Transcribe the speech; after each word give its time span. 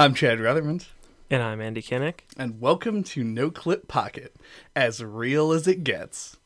I'm 0.00 0.14
Chad 0.14 0.38
Ruthermond, 0.38 0.86
And 1.28 1.42
I'm 1.42 1.60
Andy 1.60 1.82
Kinnick. 1.82 2.20
and 2.38 2.58
welcome 2.58 3.02
to 3.02 3.22
No 3.22 3.50
Clip 3.50 3.86
Pocket, 3.86 4.34
as 4.74 5.04
real 5.04 5.52
as 5.52 5.68
it 5.68 5.84
gets. 5.84 6.38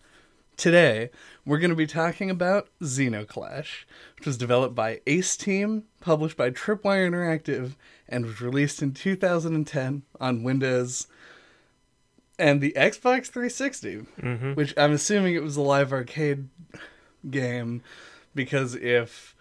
Today, 0.56 1.10
we're 1.46 1.60
going 1.60 1.70
to 1.70 1.76
be 1.76 1.86
talking 1.86 2.30
about 2.30 2.66
Zeno 2.82 3.24
Clash, 3.24 3.86
which 4.16 4.26
was 4.26 4.36
developed 4.36 4.74
by 4.74 5.02
Ace 5.06 5.36
Team, 5.36 5.84
published 6.00 6.36
by 6.36 6.50
Tripwire 6.50 7.08
Interactive, 7.08 7.76
and 8.08 8.26
was 8.26 8.40
released 8.40 8.82
in 8.82 8.92
2010 8.92 10.02
on 10.20 10.42
Windows 10.42 11.06
and 12.36 12.60
the 12.60 12.72
Xbox 12.76 13.28
360, 13.28 14.06
mm-hmm. 14.20 14.54
which 14.54 14.74
I'm 14.76 14.90
assuming 14.90 15.36
it 15.36 15.44
was 15.44 15.56
a 15.56 15.62
live 15.62 15.92
arcade 15.92 16.48
game 17.30 17.84
because 18.34 18.74
if 18.74 19.33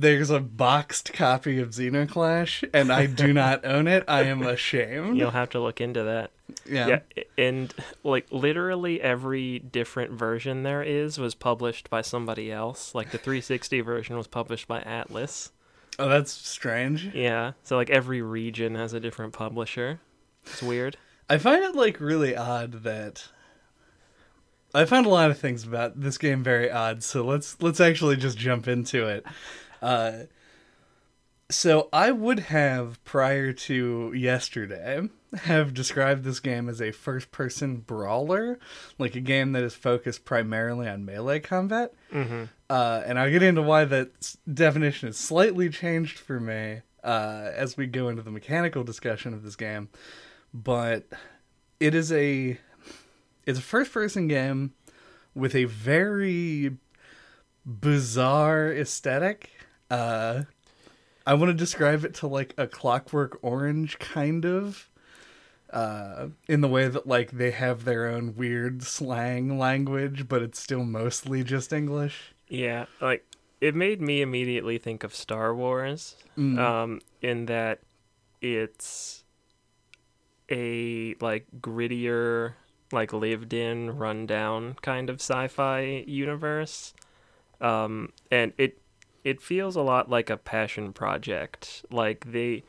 there's 0.00 0.30
a 0.30 0.40
boxed 0.40 1.12
copy 1.12 1.58
of 1.58 1.74
Zeno 1.74 2.06
Clash 2.06 2.64
and 2.72 2.92
I 2.92 3.06
do 3.06 3.32
not 3.34 3.64
own 3.64 3.86
it, 3.86 4.04
I 4.08 4.22
am 4.22 4.42
ashamed. 4.42 5.16
You'll 5.16 5.30
have 5.30 5.50
to 5.50 5.60
look 5.60 5.80
into 5.80 6.02
that. 6.04 6.30
Yeah. 6.68 7.00
Yeah, 7.16 7.24
and 7.38 7.72
like 8.02 8.26
literally 8.30 9.00
every 9.00 9.58
different 9.58 10.12
version 10.12 10.62
there 10.62 10.82
is 10.82 11.18
was 11.18 11.34
published 11.34 11.90
by 11.90 12.02
somebody 12.02 12.50
else. 12.50 12.94
Like 12.94 13.10
the 13.10 13.18
360 13.18 13.80
version 13.82 14.16
was 14.16 14.26
published 14.26 14.66
by 14.66 14.80
Atlus. 14.80 15.50
Oh, 15.98 16.08
that's 16.08 16.32
strange. 16.32 17.14
Yeah, 17.14 17.52
so 17.62 17.76
like 17.76 17.90
every 17.90 18.22
region 18.22 18.74
has 18.74 18.92
a 18.94 19.00
different 19.00 19.32
publisher. 19.32 20.00
It's 20.46 20.62
weird. 20.62 20.96
I 21.28 21.38
find 21.38 21.62
it 21.62 21.74
like 21.74 22.00
really 22.00 22.34
odd 22.34 22.84
that 22.84 23.28
I 24.74 24.84
found 24.84 25.06
a 25.06 25.10
lot 25.10 25.30
of 25.30 25.38
things 25.38 25.64
about 25.64 26.00
this 26.00 26.18
game 26.18 26.42
very 26.42 26.70
odd. 26.70 27.02
So 27.02 27.24
let's 27.24 27.60
let's 27.60 27.80
actually 27.80 28.16
just 28.16 28.38
jump 28.38 28.66
into 28.66 29.06
it. 29.06 29.24
Uh, 29.82 30.24
so 31.50 31.88
I 31.92 32.12
would 32.12 32.38
have 32.40 33.02
prior 33.04 33.52
to 33.52 34.12
yesterday 34.14 35.08
have 35.34 35.74
described 35.74 36.24
this 36.24 36.40
game 36.40 36.68
as 36.68 36.80
a 36.80 36.92
first-person 36.92 37.78
brawler, 37.78 38.58
like 38.98 39.14
a 39.16 39.20
game 39.20 39.52
that 39.52 39.62
is 39.62 39.74
focused 39.74 40.24
primarily 40.24 40.88
on 40.88 41.04
melee 41.04 41.40
combat. 41.40 41.92
hmm 42.12 42.44
Uh, 42.68 43.02
and 43.04 43.18
I'll 43.18 43.30
get 43.30 43.42
into 43.42 43.62
why 43.62 43.84
that 43.84 44.36
definition 44.52 45.08
is 45.08 45.16
slightly 45.16 45.68
changed 45.70 46.18
for 46.18 46.38
me 46.38 46.82
uh, 47.02 47.50
as 47.54 47.76
we 47.76 47.86
go 47.86 48.08
into 48.08 48.22
the 48.22 48.30
mechanical 48.30 48.84
discussion 48.84 49.34
of 49.34 49.42
this 49.42 49.56
game. 49.56 49.88
But 50.54 51.08
it 51.80 51.94
is 51.94 52.12
a 52.12 52.58
it's 53.46 53.58
a 53.58 53.62
first 53.62 53.92
person 53.92 54.28
game 54.28 54.74
with 55.34 55.54
a 55.54 55.64
very 55.64 56.76
bizarre 57.64 58.72
aesthetic. 58.72 59.50
Uh, 59.90 60.42
I 61.26 61.34
want 61.34 61.50
to 61.50 61.54
describe 61.54 62.04
it 62.04 62.14
to 62.16 62.26
like 62.26 62.54
a 62.56 62.66
Clockwork 62.66 63.38
Orange 63.42 63.98
kind 63.98 64.44
of. 64.44 64.88
Uh, 65.72 66.30
in 66.48 66.62
the 66.62 66.68
way 66.68 66.88
that 66.88 67.06
like 67.06 67.30
they 67.30 67.52
have 67.52 67.84
their 67.84 68.08
own 68.08 68.34
weird 68.34 68.82
slang 68.82 69.56
language, 69.56 70.26
but 70.28 70.42
it's 70.42 70.60
still 70.60 70.84
mostly 70.84 71.44
just 71.44 71.72
English. 71.72 72.32
Yeah, 72.48 72.86
like 73.00 73.24
it 73.60 73.76
made 73.76 74.00
me 74.00 74.20
immediately 74.20 74.78
think 74.78 75.04
of 75.04 75.14
Star 75.14 75.54
Wars. 75.54 76.16
Mm. 76.36 76.58
Um, 76.58 77.00
in 77.22 77.46
that 77.46 77.78
it's 78.40 79.22
a 80.50 81.14
like 81.20 81.46
grittier, 81.60 82.54
like 82.90 83.12
lived 83.12 83.52
in, 83.52 83.96
rundown 83.96 84.76
kind 84.82 85.08
of 85.08 85.20
sci-fi 85.20 86.04
universe. 86.06 86.94
Um, 87.60 88.12
and 88.30 88.52
it 88.58 88.79
it 89.24 89.40
feels 89.40 89.76
a 89.76 89.82
lot 89.82 90.10
like 90.10 90.30
a 90.30 90.36
passion 90.36 90.92
project. 90.92 91.84
Like 91.90 92.32
they 92.32 92.64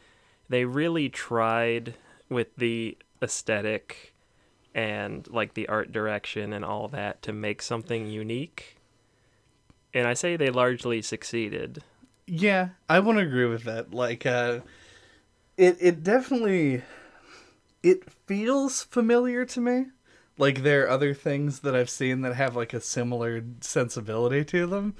they 0.49 0.65
really 0.65 1.09
tried 1.09 1.95
with 2.29 2.55
the 2.57 2.97
aesthetic 3.21 4.13
and 4.73 5.27
like 5.29 5.53
the 5.53 5.67
art 5.67 5.91
direction 5.91 6.53
and 6.53 6.63
all 6.63 6.87
that 6.89 7.21
to 7.23 7.33
make 7.33 7.61
something 7.61 8.07
unique. 8.07 8.77
And 9.93 10.07
I 10.07 10.13
say 10.13 10.35
they 10.35 10.49
largely 10.49 11.01
succeeded. 11.01 11.83
Yeah, 12.27 12.69
I 12.87 12.99
want 12.99 13.17
to 13.17 13.25
agree 13.25 13.45
with 13.45 13.63
that. 13.65 13.93
Like, 13.93 14.25
uh, 14.25 14.61
it 15.57 15.77
it 15.79 16.03
definitely 16.03 16.81
it 17.83 18.09
feels 18.25 18.83
familiar 18.83 19.45
to 19.45 19.59
me. 19.59 19.85
Like 20.37 20.63
there 20.63 20.85
are 20.85 20.89
other 20.89 21.13
things 21.13 21.59
that 21.59 21.75
I've 21.75 21.89
seen 21.89 22.21
that 22.21 22.35
have 22.35 22.55
like 22.55 22.73
a 22.73 22.81
similar 22.81 23.43
sensibility 23.59 24.45
to 24.45 24.65
them, 24.65 24.95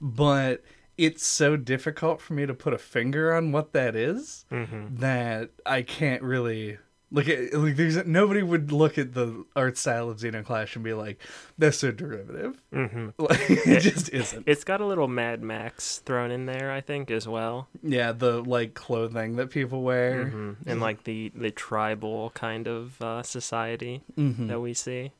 but 0.00 0.62
it's 1.06 1.26
so 1.26 1.56
difficult 1.56 2.20
for 2.20 2.34
me 2.34 2.46
to 2.46 2.54
put 2.54 2.72
a 2.72 2.78
finger 2.78 3.34
on 3.34 3.52
what 3.52 3.72
that 3.72 3.94
is 3.96 4.44
Mm-hmm. 4.50 4.96
that 4.96 5.50
I 5.66 5.82
can't 5.82 6.22
really 6.22 6.78
look 7.10 7.28
at. 7.28 7.52
Like, 7.52 7.76
there's 7.76 8.06
nobody 8.06 8.42
would 8.42 8.72
look 8.72 8.96
at 8.98 9.12
the 9.12 9.44
art 9.54 9.76
style 9.76 10.08
of 10.10 10.18
Zeno 10.20 10.42
Clash 10.42 10.74
and 10.76 10.84
be 10.84 10.94
like, 10.94 11.18
"That's 11.58 11.78
so 11.78 11.90
derivative." 11.90 12.62
Mm-hmm. 12.72 13.08
Like, 13.18 13.50
it 13.50 13.80
just 13.80 14.08
isn't. 14.10 14.44
It's 14.46 14.64
got 14.64 14.80
a 14.80 14.86
little 14.86 15.08
Mad 15.08 15.42
Max 15.42 15.98
thrown 16.06 16.30
in 16.30 16.46
there, 16.46 16.70
I 16.72 16.80
think, 16.80 17.10
as 17.10 17.26
well. 17.28 17.68
Yeah, 17.82 18.12
the 18.12 18.40
like 18.42 18.74
clothing 18.74 19.36
that 19.36 19.50
people 19.50 19.82
wear. 19.82 20.26
hmm 20.26 20.52
And 20.66 20.80
like 20.80 21.04
the 21.04 21.32
the 21.34 21.50
tribal 21.50 22.30
kind 22.30 22.66
of 22.68 23.00
uh, 23.02 23.22
society 23.22 24.02
Mhm. 24.16 24.48
that 24.48 24.60
we 24.60 24.72
see. 24.72 25.12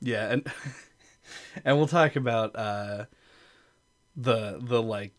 Yeah, 0.00 0.32
and 0.32 0.46
and 1.64 1.76
we'll 1.78 1.86
talk 1.86 2.16
about 2.16 2.56
uh 2.56 3.04
the 4.16 4.58
the 4.60 4.82
like 4.82 5.12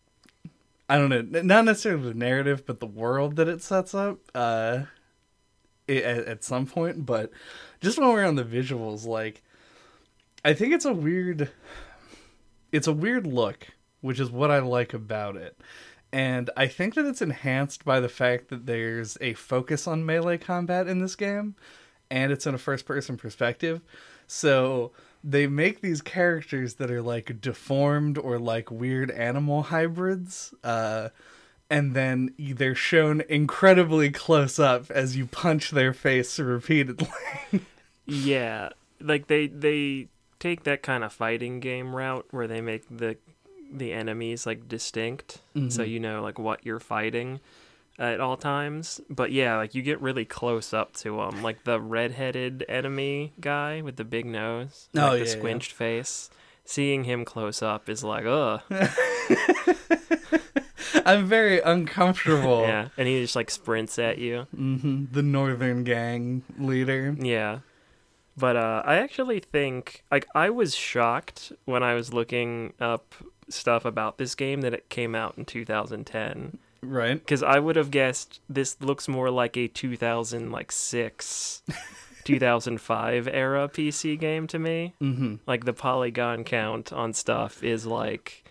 I 0.90 0.98
don't 0.98 1.10
know, 1.10 1.42
not 1.42 1.66
necessarily 1.66 2.10
the 2.10 2.14
narrative, 2.14 2.66
but 2.66 2.80
the 2.80 2.86
world 2.86 3.36
that 3.38 3.48
it 3.48 3.62
sets 3.62 3.94
up 3.94 4.20
uh 4.36 4.84
at, 5.90 5.98
at 6.04 6.44
some 6.44 6.66
point, 6.66 7.06
but 7.06 7.32
just 7.82 7.98
when 7.98 8.10
we're 8.10 8.26
on 8.26 8.36
the 8.36 8.44
visuals 8.44 9.06
like 9.06 9.44
I 10.46 10.54
think 10.54 10.74
it's 10.74 10.86
a 10.86 10.94
weird 10.94 11.50
it's 12.72 12.88
a 12.88 12.94
weird 12.94 13.28
look, 13.28 13.68
which 14.02 14.20
is 14.20 14.32
what 14.32 14.52
I 14.52 14.60
like 14.60 14.94
about 14.94 15.36
it. 15.36 15.58
And 16.12 16.50
I 16.56 16.68
think 16.68 16.94
that 16.94 17.06
it's 17.06 17.22
enhanced 17.24 17.86
by 17.86 18.00
the 18.00 18.10
fact 18.10 18.50
that 18.50 18.68
there's 18.68 19.18
a 19.20 19.34
focus 19.34 19.88
on 19.88 20.06
melee 20.06 20.38
combat 20.38 20.88
in 20.88 21.00
this 21.00 21.16
game 21.16 21.56
and 22.10 22.32
it's 22.32 22.46
in 22.46 22.54
a 22.54 22.58
first 22.58 22.86
person 22.86 23.18
perspective. 23.18 23.82
So 24.28 24.92
they 25.24 25.48
make 25.48 25.82
these 25.82 26.02
characters 26.02 26.76
that 26.76 26.92
are 26.92 27.02
like 27.02 27.40
deformed 27.42 28.18
or 28.18 28.40
like 28.40 28.70
weird 28.72 29.12
animal 29.12 29.64
hybrids. 29.64 30.54
Uh, 30.64 31.10
and 31.70 31.96
then 31.96 32.34
they're 32.38 32.76
shown 32.76 33.22
incredibly 33.30 34.12
close 34.12 34.60
up 34.60 34.92
as 34.92 35.16
you 35.16 35.26
punch 35.26 35.72
their 35.72 35.94
face 35.94 36.40
repeatedly. 36.40 37.08
Yeah, 38.06 38.70
like 39.00 39.28
they 39.28 39.48
they 39.48 40.10
take 40.38 40.64
that 40.64 40.84
kind 40.84 41.06
of 41.06 41.14
fighting 41.14 41.62
game 41.62 41.96
route 41.96 42.28
where 42.32 42.48
they 42.48 42.60
make 42.60 42.84
the 42.92 43.16
the 43.72 43.94
enemies 43.94 44.46
like 44.46 44.68
distinct, 44.68 45.40
so 45.70 45.84
you 45.84 46.02
know 46.02 46.22
like 46.22 46.38
what 46.38 46.66
you're 46.66 46.82
fighting 46.82 47.40
at 48.00 48.20
all 48.20 48.38
times. 48.38 49.00
But 49.10 49.32
yeah, 49.32 49.58
like 49.58 49.76
you 49.76 49.82
get 49.82 50.02
really 50.02 50.26
close 50.26 50.74
up 50.74 50.94
to 50.98 51.22
him, 51.22 51.44
like 51.44 51.64
the 51.64 51.80
redheaded 51.80 52.66
enemy 52.68 53.34
guy 53.40 53.82
with 53.82 53.98
the 53.98 54.04
big 54.04 54.26
nose, 54.26 54.90
Oh, 54.96 55.00
like 55.00 55.12
yeah, 55.20 55.24
the 55.26 55.30
yeah. 55.32 55.38
squinched 55.38 55.72
face. 55.72 56.30
Seeing 56.66 57.04
him 57.04 57.26
close 57.26 57.62
up 57.62 57.90
is 57.90 58.06
like, 58.06 58.24
ugh, 58.26 58.62
I'm 61.06 61.26
very 61.26 61.60
uncomfortable. 61.60 62.62
yeah, 62.68 62.90
and 62.98 63.08
he 63.08 63.22
just 63.22 63.36
like 63.36 63.52
sprints 63.52 64.00
at 64.00 64.18
you. 64.18 64.48
hmm 64.56 65.06
The 65.12 65.22
Northern 65.24 65.84
Gang 65.84 66.44
leader. 66.58 67.16
Yeah. 67.20 67.60
But 68.38 68.56
uh, 68.56 68.82
I 68.86 68.96
actually 68.96 69.40
think 69.42 70.04
like 70.12 70.28
I 70.34 70.50
was 70.50 70.74
shocked 70.76 71.52
when 71.66 71.84
I 71.84 71.94
was 71.94 72.14
looking 72.14 72.74
up 72.80 73.14
stuff 73.50 73.86
about 73.86 74.18
this 74.18 74.34
game 74.34 74.62
that 74.62 74.74
it 74.74 74.90
came 74.90 75.14
out 75.14 75.38
in 75.38 75.46
2010 75.46 76.58
Right. 76.84 77.16
because 77.16 77.42
I 77.44 77.60
would 77.60 77.76
have 77.76 77.92
guessed 77.92 78.40
this 78.50 78.78
looks 78.82 79.08
more 79.08 79.30
like 79.32 79.56
a 79.58 79.68
2006 79.68 81.62
2005 82.24 83.28
era 83.28 83.68
PC 83.70 84.20
game 84.20 84.48
to 84.48 84.60
me. 84.60 84.94
hmm 85.00 85.36
Like 85.46 85.66
the 85.66 85.74
polygon 85.74 86.44
count 86.44 86.94
on 86.94 87.14
stuff 87.14 87.64
is 87.64 87.86
like 87.86 88.44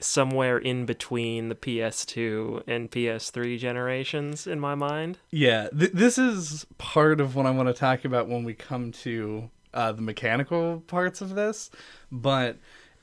somewhere 0.00 0.58
in 0.58 0.86
between 0.86 1.48
the 1.48 1.54
PS2 1.56 2.62
and 2.68 2.90
PS3 2.90 3.58
generations 3.58 4.46
in 4.46 4.60
my 4.60 4.74
mind. 4.76 5.18
Yeah, 5.30 5.68
th- 5.76 5.92
this 5.92 6.18
is 6.18 6.66
part 6.78 7.20
of 7.20 7.34
what 7.34 7.46
I 7.46 7.50
want 7.50 7.68
to 7.68 7.74
talk 7.74 8.04
about 8.04 8.28
when 8.28 8.44
we 8.44 8.54
come 8.54 8.92
to 8.92 9.50
uh, 9.74 9.90
the 9.92 10.02
mechanical 10.02 10.84
parts 10.86 11.20
of 11.20 11.34
this. 11.34 11.70
But 12.12 12.58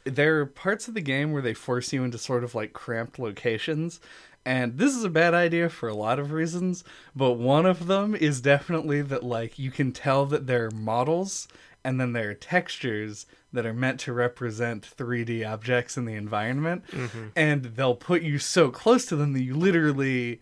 there 0.05 0.39
are 0.39 0.45
parts 0.45 0.87
of 0.87 0.93
the 0.93 1.01
game 1.01 1.33
where 1.33 1.41
they 1.41 1.53
force 1.53 1.91
you 1.91 2.03
into 2.05 2.17
sort 2.17 2.45
of 2.45 2.55
like 2.55 2.71
cramped 2.71 3.19
locations. 3.19 3.99
And 4.45 4.77
this 4.77 4.95
is 4.95 5.03
a 5.03 5.09
bad 5.09 5.33
idea 5.33 5.69
for 5.69 5.89
a 5.89 5.95
lot 5.95 6.19
of 6.19 6.31
reasons, 6.31 6.83
but 7.15 7.33
one 7.33 7.65
of 7.65 7.87
them 7.87 8.13
is 8.13 8.41
definitely 8.41 9.01
that 9.01 9.23
like 9.23 9.57
you 9.57 9.71
can 9.71 9.91
tell 9.91 10.25
that 10.27 10.45
they're 10.45 10.69
models 10.69 11.47
and 11.83 11.99
then 11.99 12.13
there 12.13 12.31
are 12.31 12.35
textures 12.35 13.27
that 13.53 13.65
are 13.65 13.73
meant 13.73 13.99
to 14.01 14.11
represent 14.11 14.87
3D 14.97 15.47
objects 15.47 15.97
in 15.97 16.05
the 16.05 16.15
environment, 16.15 16.83
mm-hmm. 16.87 17.27
and 17.35 17.63
they'll 17.63 17.95
put 17.95 18.23
you 18.23 18.39
so 18.39 18.69
close 18.69 19.05
to 19.05 19.15
them 19.15 19.33
that 19.33 19.43
you 19.43 19.55
literally 19.55 20.41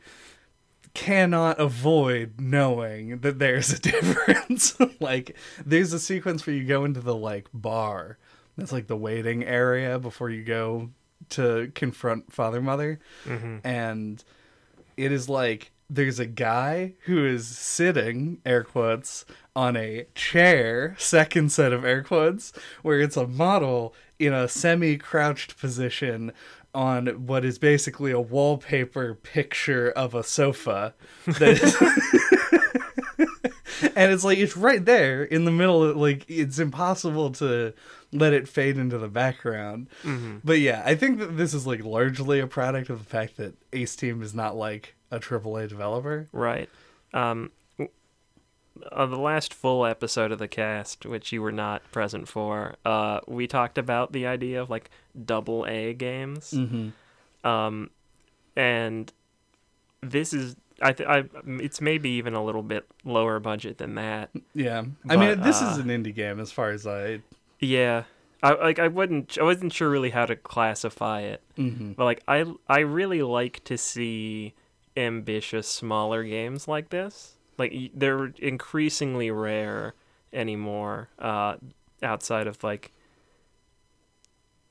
cannot 0.94 1.59
avoid 1.59 2.39
knowing 2.39 3.19
that 3.19 3.39
there's 3.39 3.73
a 3.73 3.79
difference. 3.81 4.77
like 5.00 5.35
there's 5.65 5.91
a 5.91 6.00
sequence 6.00 6.47
where 6.47 6.55
you 6.55 6.65
go 6.65 6.85
into 6.85 7.01
the 7.01 7.15
like 7.15 7.47
bar. 7.53 8.17
That's 8.57 8.71
like 8.71 8.88
the 8.88 8.97
waiting 8.97 9.44
area 9.44 10.00
before 10.00 10.29
you 10.29 10.44
go 10.44 10.91
to 11.31 11.72
confront 11.75 12.31
Father 12.31 12.62
Mother. 12.62 13.00
Mm-hmm. 13.25 13.58
And 13.64 14.24
it 14.98 15.12
is 15.12 15.30
like 15.30 15.72
there's 15.90 16.20
a 16.20 16.25
guy 16.25 16.94
who 17.06 17.25
is 17.25 17.48
sitting, 17.48 18.40
air 18.46 18.64
quotes, 18.64 19.25
on 19.56 19.78
a 19.78 20.06
chair, 20.16 20.96
second 20.98 21.52
set 21.52 21.72
of 21.74 21.86
air 21.86 22.04
quotes, 22.04 22.52
where 22.81 23.00
it's 23.00 23.18
a 23.18 23.28
model 23.28 23.94
in 24.18 24.34
a 24.34 24.48
semi 24.48 24.98
crouched 24.98 25.60
position 25.60 26.31
on 26.74 27.06
what 27.28 27.46
is 27.46 27.60
basically 27.60 28.12
a 28.12 28.20
wallpaper 28.20 29.14
picture 29.14 29.92
of 29.92 30.16
a 30.16 30.24
sofa. 30.24 30.96
Is- 31.28 31.75
and 33.96 34.12
it's 34.12 34.24
like 34.24 34.38
it's 34.38 34.58
right 34.58 34.84
there 34.84 35.24
in 35.24 35.46
the 35.46 35.52
middle 35.52 35.84
of, 35.84 35.96
like 35.98 36.25
it's 36.28 36.60
impossible 36.60 37.31
to 37.31 37.74
let 38.13 38.33
it 38.33 38.48
fade 38.48 38.77
into 38.77 38.98
the 38.98 39.07
background 39.07 39.88
but 40.44 40.60
yeah 40.60 40.81
i 40.86 40.95
think 40.95 41.19
that 41.19 41.36
this 41.38 41.54
is 41.54 41.65
like 41.68 41.83
largely 41.83 42.39
a 42.39 42.48
product 42.48 42.89
of 42.89 43.00
the 43.00 43.06
fact 43.06 43.38
that 43.38 43.54
ace 43.74 43.95
team 43.95 44.21
is 44.21 44.33
not 44.33 44.56
like 44.56 44.95
a 45.12 45.19
aaa 45.19 45.68
developer 45.68 46.27
Right. 46.31 46.69
Um, 47.13 47.51
on 48.92 49.12
the 49.12 49.18
last 49.19 49.54
full 49.54 49.86
episode 49.86 50.31
of 50.31 50.39
the 50.39 50.48
cast, 50.48 51.06
which 51.06 51.31
you 51.31 51.42
were 51.44 51.51
not 51.51 51.83
present 51.92 52.27
for, 52.27 52.75
uh, 52.86 53.19
we 53.27 53.45
talked 53.45 53.77
about 53.77 54.12
the 54.13 54.25
idea 54.25 54.60
of 54.62 54.69
like 54.69 54.89
double 55.25 55.65
A 55.68 55.94
games. 55.94 56.51
mm-hmm. 56.51 57.48
Um, 57.48 57.92
and 58.56 59.12
this 60.01 60.33
is, 60.33 60.56
I, 60.81 60.94
th- 60.94 61.07
I, 61.07 61.24
it's 61.45 61.81
maybe 61.81 62.10
even 62.12 62.33
a 62.33 62.44
little 62.44 62.63
bit 62.63 62.86
lower 63.06 63.39
budget 63.39 63.77
than 63.77 63.95
that. 63.95 64.31
yeah 64.56 64.83
i 65.10 65.15
mean 65.15 65.39
this 65.42 65.62
uh, 65.62 65.65
is 65.71 65.77
an 65.77 65.88
indie 65.88 66.13
game 66.15 66.39
as 66.39 66.51
far 66.51 66.71
as 66.71 66.88
i 66.88 67.19
Yeah. 67.63 68.04
I 68.42 68.54
like 68.56 68.77
I 68.77 68.89
wouldn't 68.89 69.38
I 69.39 69.44
wasn't 69.44 69.71
sure 69.71 69.89
really 69.89 70.10
how 70.10 70.25
to 70.25 70.36
classify 70.36 71.21
it. 71.21 71.42
Mhm. 71.57 71.95
But 71.95 72.04
like 72.06 72.24
I 72.27 72.45
I 72.68 72.80
really 72.80 73.21
like 73.21 73.63
to 73.65 73.77
see 73.77 74.54
ambitious 74.98 75.68
smaller 75.68 76.24
games 76.24 76.68
like 76.68 76.89
this. 76.89 77.38
Like 77.57 77.74
they're 77.94 78.33
increasingly 78.39 79.31
rare 79.31 79.94
anymore 80.33 81.10
uh 81.19 81.56
outside 82.01 82.48
of 82.48 82.63
like 82.63 82.92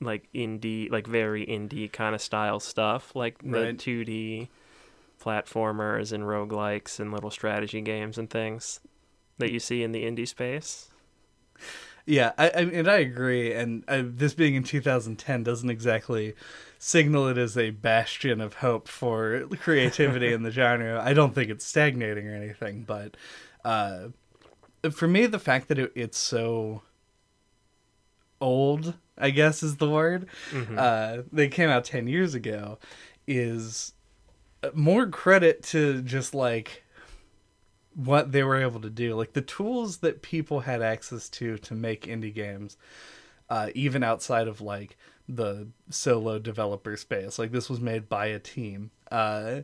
like 0.01 0.27
indie 0.35 0.91
like 0.91 1.07
very 1.07 1.45
indie 1.45 1.91
kind 1.91 2.13
of 2.13 2.21
style 2.21 2.59
stuff 2.59 3.15
like 3.15 3.37
the 3.41 3.49
Right. 3.49 3.77
2D 3.77 4.49
platformers 5.23 6.11
and 6.11 6.25
roguelikes 6.25 6.99
and 6.99 7.13
little 7.13 7.31
strategy 7.31 7.79
games 7.81 8.17
and 8.17 8.29
things 8.29 8.81
that 9.37 9.51
you 9.51 9.59
see 9.59 9.81
in 9.81 9.93
the 9.93 10.03
indie 10.03 10.27
space. 10.27 10.89
Yeah, 12.05 12.33
I, 12.37 12.47
I 12.49 12.61
and 12.61 12.89
I 12.89 12.97
agree. 12.97 13.53
And 13.53 13.83
uh, 13.87 14.03
this 14.05 14.33
being 14.33 14.55
in 14.55 14.63
2010 14.63 15.43
doesn't 15.43 15.69
exactly 15.69 16.35
signal 16.77 17.29
it 17.29 17.37
as 17.37 17.57
a 17.57 17.69
bastion 17.69 18.41
of 18.41 18.55
hope 18.55 18.87
for 18.89 19.47
creativity 19.61 20.33
in 20.33 20.43
the 20.43 20.51
genre. 20.59 21.01
I 21.01 21.13
don't 21.13 21.33
think 21.33 21.49
it's 21.49 21.65
stagnating 21.65 22.27
or 22.27 22.35
anything, 22.35 22.83
but 22.83 23.15
uh, 23.63 24.09
for 24.91 25.07
me, 25.07 25.25
the 25.27 25.39
fact 25.39 25.69
that 25.69 25.79
it, 25.79 25.91
it's 25.95 26.17
so 26.17 26.81
old, 28.41 28.95
I 29.17 29.29
guess 29.29 29.63
is 29.63 29.77
the 29.77 29.89
word. 29.89 30.27
Uh, 30.77 31.19
they 31.31 31.47
came 31.47 31.69
out 31.69 31.85
10 31.85 32.07
years 32.07 32.35
ago, 32.35 32.79
is 33.25 33.93
more 34.73 35.07
credit 35.07 35.63
to 35.63 36.01
just 36.01 36.35
like 36.35 36.82
what 37.95 38.31
they 38.31 38.43
were 38.43 38.61
able 38.61 38.81
to 38.81 38.89
do. 38.89 39.15
Like 39.15 39.33
the 39.33 39.41
tools 39.41 39.97
that 39.97 40.21
people 40.21 40.61
had 40.61 40.81
access 40.81 41.29
to 41.29 41.57
to 41.59 41.73
make 41.73 42.05
indie 42.05 42.33
games 42.33 42.77
uh, 43.49 43.69
even 43.75 44.03
outside 44.03 44.47
of 44.47 44.61
like 44.61 44.97
the 45.27 45.67
solo 45.89 46.37
developer 46.37 46.97
space 46.97 47.39
like 47.39 47.51
this 47.51 47.69
was 47.69 47.79
made 47.79 48.09
by 48.09 48.25
a 48.25 48.39
team 48.39 48.91
uh, 49.09 49.61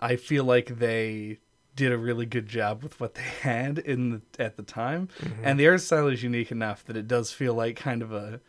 i 0.00 0.14
feel 0.14 0.44
like 0.44 0.78
they 0.78 1.38
did 1.78 1.92
a 1.92 1.96
really 1.96 2.26
good 2.26 2.46
job 2.46 2.82
with 2.82 2.98
what 2.98 3.14
they 3.14 3.22
had 3.42 3.78
in 3.78 4.10
the, 4.10 4.22
at 4.42 4.56
the 4.56 4.64
time. 4.64 5.08
And 5.44 5.60
the 5.60 5.68
art 5.68 5.80
style 5.80 6.08
is 6.08 6.24
unique 6.24 6.50
enough 6.50 6.84
that 6.86 6.96
it 6.96 7.06
does 7.06 7.30
feel 7.32 7.54
like 7.54 7.76
kind 7.76 8.02
of 8.02 8.12
a 8.12 8.40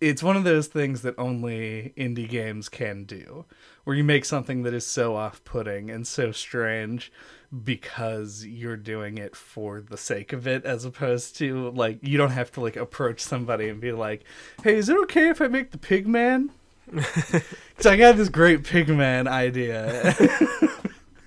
it's 0.00 0.22
one 0.22 0.36
of 0.36 0.44
those 0.44 0.66
things 0.68 1.02
that 1.02 1.14
only 1.18 1.92
indie 1.96 2.28
games 2.28 2.68
can 2.68 3.04
do 3.04 3.46
where 3.84 3.96
you 3.96 4.04
make 4.04 4.24
something 4.26 4.62
that 4.62 4.74
is 4.74 4.86
so 4.86 5.16
off-putting 5.16 5.90
and 5.90 6.06
so 6.06 6.30
strange 6.30 7.10
because 7.64 8.44
you're 8.44 8.76
doing 8.76 9.18
it 9.18 9.36
for 9.36 9.80
the 9.80 9.96
sake 9.96 10.32
of 10.32 10.46
it 10.46 10.64
as 10.64 10.84
opposed 10.84 11.36
to 11.36 11.70
like 11.70 11.98
you 12.02 12.18
don't 12.18 12.30
have 12.30 12.50
to 12.52 12.60
like 12.60 12.76
approach 12.76 13.20
somebody 13.20 13.68
and 13.68 13.80
be 13.80 13.92
like 13.92 14.24
hey 14.62 14.76
is 14.76 14.88
it 14.88 14.96
okay 14.96 15.28
if 15.28 15.40
i 15.40 15.46
make 15.46 15.70
the 15.70 15.78
pig 15.78 16.06
man 16.06 16.50
because 16.92 17.86
i 17.86 17.96
got 17.96 18.16
this 18.16 18.28
great 18.28 18.64
pig 18.64 18.88
man 18.88 19.28
idea 19.28 20.14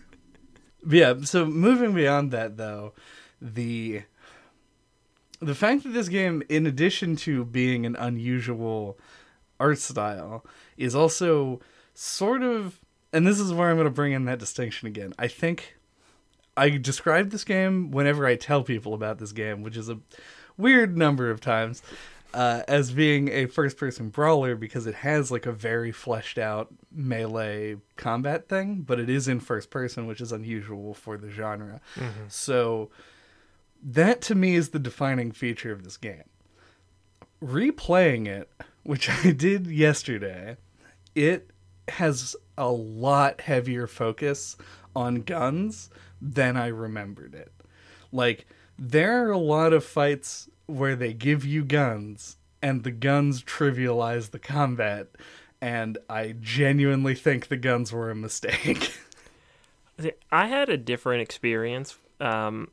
yeah 0.87 1.13
so 1.21 1.45
moving 1.45 1.93
beyond 1.93 2.31
that 2.31 2.57
though 2.57 2.93
the 3.41 4.01
the 5.41 5.55
fact 5.55 5.83
that 5.83 5.89
this 5.89 6.09
game, 6.09 6.43
in 6.49 6.65
addition 6.65 7.15
to 7.17 7.45
being 7.45 7.85
an 7.85 7.95
unusual 7.95 8.97
art 9.59 9.79
style, 9.79 10.45
is 10.77 10.95
also 10.95 11.61
sort 11.93 12.43
of, 12.43 12.79
and 13.13 13.25
this 13.25 13.39
is 13.39 13.53
where 13.53 13.69
I'm 13.69 13.77
going 13.77 13.85
to 13.85 13.91
bring 13.91 14.13
in 14.13 14.25
that 14.25 14.39
distinction 14.39 14.87
again. 14.87 15.13
I 15.17 15.27
think 15.27 15.77
I 16.59 16.69
describe 16.69 17.29
this 17.29 17.45
game 17.45 17.89
whenever 17.89 18.25
I 18.25 18.35
tell 18.35 18.63
people 18.63 18.93
about 18.93 19.17
this 19.17 19.31
game, 19.31 19.63
which 19.63 19.77
is 19.77 19.87
a 19.89 19.99
weird 20.57 20.97
number 20.97 21.31
of 21.31 21.39
times, 21.39 21.81
uh, 22.33 22.63
as 22.67 22.91
being 22.91 23.29
a 23.29 23.45
first 23.45 23.77
person 23.77 24.09
brawler 24.09 24.55
because 24.55 24.85
it 24.85 24.95
has 24.95 25.31
like 25.31 25.45
a 25.45 25.53
very 25.53 25.93
fleshed 25.93 26.37
out 26.37 26.67
melee 26.91 27.77
combat 27.95 28.49
thing, 28.49 28.81
but 28.81 28.99
it 28.99 29.09
is 29.09 29.27
in 29.29 29.39
first 29.39 29.69
person, 29.69 30.05
which 30.05 30.19
is 30.19 30.33
unusual 30.33 30.93
for 30.93 31.17
the 31.17 31.29
genre. 31.31 31.79
So 32.27 32.89
that 33.81 34.21
to 34.23 34.35
me 34.35 34.55
is 34.55 34.69
the 34.69 34.79
defining 34.79 35.31
feature 35.31 35.71
of 35.71 35.83
this 35.83 35.95
game. 35.95 36.29
Replaying 37.41 38.27
it, 38.27 38.49
which 38.83 39.09
I 39.25 39.31
did 39.31 39.65
yesterday, 39.67 40.57
it 41.15 41.51
has 41.87 42.35
a 42.57 42.69
lot 42.69 43.39
heavier 43.41 43.87
focus 43.87 44.57
on 44.93 45.21
guns 45.21 45.89
than 46.21 46.57
I 46.57 46.67
remembered 46.67 47.33
it. 47.33 47.51
Like, 48.11 48.47
there 48.77 49.25
are 49.25 49.31
a 49.31 49.37
lot 49.37 49.73
of 49.73 49.83
fights 49.83 50.49
where 50.65 50.95
they 50.95 51.13
give 51.13 51.45
you 51.45 51.63
guns 51.63 52.37
and 52.61 52.83
the 52.83 52.91
guns 52.91 53.43
trivialize 53.43 54.31
the 54.31 54.39
combat, 54.39 55.07
and 55.61 55.97
I 56.09 56.35
genuinely 56.39 57.15
think 57.15 57.47
the 57.47 57.57
guns 57.57 57.91
were 57.91 58.11
a 58.11 58.15
mistake. 58.15 58.93
I 60.31 60.47
had 60.47 60.69
a 60.69 60.77
different 60.77 61.21
experience, 61.21 61.97
um, 62.19 62.69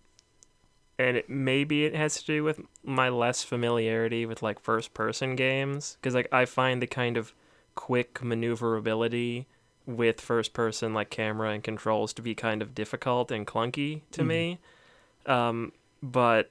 and 0.98 1.16
it, 1.16 1.30
maybe 1.30 1.84
it 1.84 1.94
has 1.94 2.20
to 2.20 2.26
do 2.26 2.44
with 2.44 2.60
my 2.84 3.08
less 3.08 3.42
familiarity 3.42 4.26
with 4.26 4.42
like 4.42 4.60
first-person 4.60 5.36
games, 5.36 5.96
because 6.00 6.14
like 6.14 6.28
I 6.32 6.44
find 6.44 6.80
the 6.80 6.86
kind 6.86 7.16
of 7.16 7.32
quick 7.74 8.22
maneuverability 8.22 9.46
with 9.86 10.20
first-person 10.20 10.92
like 10.92 11.10
camera 11.10 11.50
and 11.50 11.62
controls 11.62 12.12
to 12.12 12.22
be 12.22 12.34
kind 12.34 12.60
of 12.60 12.74
difficult 12.74 13.30
and 13.30 13.46
clunky 13.46 14.02
to 14.10 14.24
me. 14.24 14.58
Um, 15.26 15.72
but 16.02 16.50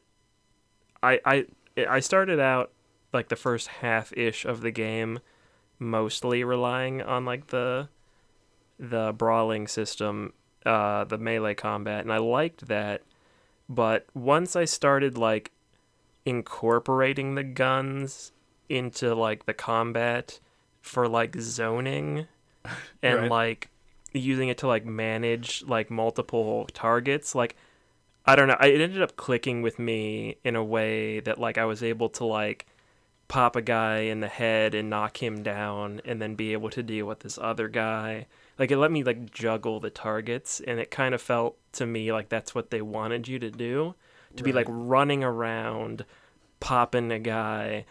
I 1.04 1.20
I 1.26 1.46
I 1.88 2.00
started 2.00 2.40
out 2.40 2.72
like 3.14 3.30
the 3.30 3.36
first 3.36 3.68
half 3.68 4.12
ish 4.18 4.46
of 4.46 4.62
the 4.62 4.72
game 4.72 5.20
mostly 5.80 6.44
relying 6.44 7.02
on 7.02 7.26
like 7.26 7.48
the 7.48 7.90
the 8.80 9.14
brawling 9.14 9.68
system, 9.68 10.34
uh, 10.66 11.04
the 11.06 11.18
melee 11.18 11.54
combat, 11.54 12.02
and 12.02 12.12
I 12.12 12.18
liked 12.18 12.68
that. 12.68 13.04
But 13.70 14.06
once 14.14 14.56
I 14.56 14.66
started 14.66 15.18
like 15.18 15.52
incorporating 16.26 17.36
the 17.36 17.44
guns 17.44 18.32
into 18.68 19.14
like 19.14 19.46
the 19.46 19.54
combat 19.54 20.40
for 20.82 21.08
like 21.08 21.36
zoning 21.40 22.28
and 23.02 23.22
Right. 23.22 23.32
like 23.32 23.70
using 24.14 24.48
it 24.50 24.58
to 24.60 24.68
like 24.68 24.86
manage 24.86 25.64
like 25.68 25.90
multiple 25.92 26.68
targets, 26.74 27.36
like 27.36 27.56
I 28.26 28.36
don't 28.36 28.48
know, 28.48 28.58
I- 28.60 28.68
it 28.68 28.82
ended 28.82 29.02
up 29.02 29.16
clicking 29.18 29.62
with 29.62 29.78
me 29.78 30.38
in 30.44 30.56
a 30.56 30.64
way 30.64 31.20
that 31.22 31.40
like 31.40 31.58
I 31.58 31.66
was 31.66 31.84
able 31.84 32.10
to 32.10 32.26
like 32.26 32.66
pop 33.28 33.56
a 33.56 33.62
guy 33.62 34.00
in 34.00 34.20
the 34.20 34.28
head 34.28 34.76
and 34.76 34.90
knock 34.90 35.22
him 35.22 35.42
down 35.44 36.00
and 36.06 36.22
then 36.22 36.36
be 36.36 36.54
able 36.54 36.70
to 36.70 36.84
deal 36.84 37.06
with 37.08 37.20
this 37.22 37.38
other 37.42 37.68
guy. 37.68 38.28
Like 38.58 38.72
it 38.72 38.78
let 38.78 38.92
me 38.92 39.04
like 39.04 39.32
juggle 39.32 39.80
the 39.80 39.90
targets 39.90 40.60
and 40.66 40.80
it 40.80 40.90
kind 40.92 41.14
of 41.14 41.22
felt 41.22 41.58
to 41.74 41.86
me 41.86 42.12
like 42.14 42.30
that's 42.30 42.56
what 42.56 42.70
they 42.72 42.82
wanted 42.82 43.28
you 43.28 43.38
to 43.40 43.52
do. 43.52 43.96
To 44.38 44.44
be 44.44 44.52
like 44.52 44.68
running 44.70 45.24
around 45.24 46.04
popping 46.60 47.12
a 47.12 47.20
guy 47.20 47.86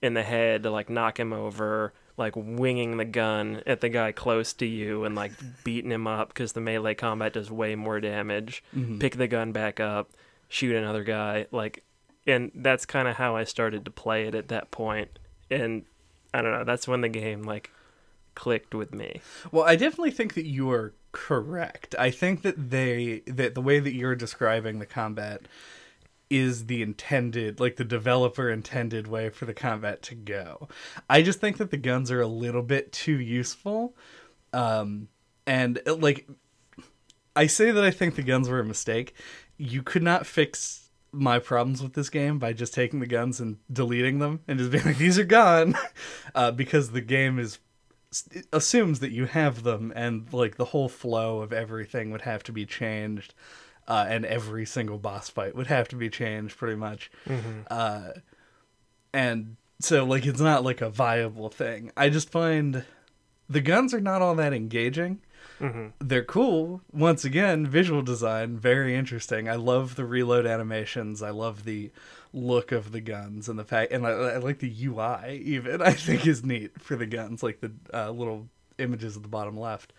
in 0.00 0.14
the 0.14 0.22
head 0.22 0.62
to 0.62 0.70
like 0.70 0.88
knock 0.90 1.18
him 1.20 1.32
over 1.32 1.92
like 2.16 2.34
winging 2.36 2.96
the 2.98 3.04
gun 3.04 3.62
at 3.66 3.80
the 3.80 3.88
guy 3.88 4.12
close 4.12 4.52
to 4.54 4.66
you 4.66 5.04
and 5.04 5.14
like 5.14 5.32
beating 5.64 5.90
him 5.90 6.06
up 6.06 6.28
because 6.28 6.52
the 6.52 6.60
melee 6.60 6.94
combat 6.94 7.32
does 7.32 7.50
way 7.50 7.74
more 7.74 8.00
damage. 8.00 8.62
Mhm. 8.76 9.00
Pick 9.00 9.16
the 9.16 9.26
gun 9.26 9.52
back 9.52 9.80
up, 9.80 10.10
shoot 10.48 10.76
another 10.76 11.04
guy, 11.04 11.46
like, 11.50 11.82
and 12.26 12.52
that's 12.54 12.84
kind 12.86 13.08
of 13.08 13.16
how 13.16 13.34
I 13.34 13.44
started 13.44 13.84
to 13.86 13.90
play 13.90 14.26
it 14.26 14.34
at 14.34 14.48
that 14.48 14.70
point. 14.70 15.18
And 15.50 15.84
I 16.34 16.42
don't 16.42 16.52
know, 16.52 16.64
that's 16.64 16.86
when 16.86 17.00
the 17.00 17.08
game 17.08 17.42
like 17.42 17.70
clicked 18.34 18.74
with 18.74 18.94
me. 18.94 19.20
Well, 19.50 19.64
I 19.64 19.76
definitely 19.76 20.10
think 20.12 20.34
that 20.34 20.46
you 20.46 20.70
are 20.70 20.94
correct. 21.12 21.94
I 21.98 22.10
think 22.10 22.42
that 22.42 22.70
they 22.70 23.22
that 23.26 23.54
the 23.54 23.60
way 23.60 23.78
that 23.80 23.94
you're 23.94 24.14
describing 24.14 24.78
the 24.78 24.86
combat 24.86 25.42
is 26.32 26.64
the 26.64 26.80
intended 26.80 27.60
like 27.60 27.76
the 27.76 27.84
developer 27.84 28.50
intended 28.50 29.06
way 29.06 29.28
for 29.28 29.44
the 29.44 29.52
combat 29.52 30.00
to 30.00 30.14
go. 30.14 30.66
I 31.08 31.20
just 31.20 31.40
think 31.40 31.58
that 31.58 31.70
the 31.70 31.76
guns 31.76 32.10
are 32.10 32.22
a 32.22 32.26
little 32.26 32.62
bit 32.62 32.90
too 32.90 33.20
useful. 33.20 33.94
Um 34.54 35.08
and 35.46 35.80
uh, 35.86 35.94
like 35.94 36.26
I 37.36 37.46
say 37.46 37.70
that 37.70 37.84
I 37.84 37.90
think 37.90 38.14
the 38.14 38.22
guns 38.22 38.48
were 38.48 38.60
a 38.60 38.64
mistake. 38.64 39.14
You 39.58 39.82
could 39.82 40.02
not 40.02 40.26
fix 40.26 40.88
my 41.12 41.38
problems 41.38 41.82
with 41.82 41.92
this 41.92 42.08
game 42.08 42.38
by 42.38 42.54
just 42.54 42.72
taking 42.72 43.00
the 43.00 43.06
guns 43.06 43.38
and 43.38 43.58
deleting 43.70 44.18
them 44.18 44.40
and 44.48 44.58
just 44.58 44.70
being 44.70 44.84
like 44.84 44.96
these 44.96 45.18
are 45.18 45.24
gone 45.24 45.74
uh, 46.34 46.50
because 46.50 46.92
the 46.92 47.02
game 47.02 47.38
is 47.38 47.58
assumes 48.52 49.00
that 49.00 49.10
you 49.10 49.26
have 49.26 49.62
them 49.62 49.92
and 49.94 50.32
like 50.32 50.56
the 50.56 50.66
whole 50.66 50.88
flow 50.88 51.40
of 51.40 51.52
everything 51.52 52.10
would 52.10 52.22
have 52.22 52.42
to 52.42 52.52
be 52.52 52.64
changed 52.64 53.34
uh, 53.88 54.06
and 54.08 54.24
every 54.24 54.64
single 54.66 54.98
boss 54.98 55.28
fight 55.28 55.54
would 55.54 55.66
have 55.66 55.88
to 55.88 55.96
be 55.96 56.08
changed 56.08 56.56
pretty 56.56 56.76
much. 56.76 57.10
Uh, 57.68 58.10
and 59.12 59.56
so 59.80 60.04
like 60.04 60.24
it's 60.26 60.40
not 60.40 60.64
like 60.64 60.80
a 60.80 60.90
viable 60.90 61.48
thing. 61.48 61.90
I 61.96 62.08
just 62.08 62.30
find 62.30 62.84
the 63.48 63.60
guns 63.60 63.92
are 63.92 64.00
not 64.00 64.22
all 64.22 64.34
that 64.36 64.52
engaging. 64.52 65.20
They're 66.00 66.24
cool. 66.24 66.80
Once 66.92 67.24
again 67.24 67.66
visual 67.66 68.02
design 68.02 68.56
very 68.56 68.94
interesting. 68.96 69.48
I 69.48 69.54
love 69.56 69.96
the 69.96 70.04
reload 70.04 70.46
animations. 70.46 71.22
I 71.22 71.30
love 71.30 71.64
the 71.64 71.90
look 72.32 72.72
of 72.72 72.92
the 72.92 73.00
guns 73.00 73.46
and 73.46 73.58
the 73.58 73.64
fact 73.64 73.92
and 73.92 74.06
i, 74.06 74.10
I 74.10 74.36
like 74.38 74.60
the 74.60 74.74
ui 74.86 75.36
even 75.36 75.82
i 75.90 75.92
think 75.92 76.26
is 76.26 76.42
neat 76.42 76.80
for 76.80 76.96
the 76.96 77.04
guns 77.04 77.42
like 77.42 77.60
the 77.60 77.70
uh, 77.92 78.10
little 78.10 78.48
images 78.78 79.16
at 79.18 79.22
the 79.22 79.28
bottom 79.28 79.54
left. 79.58 79.92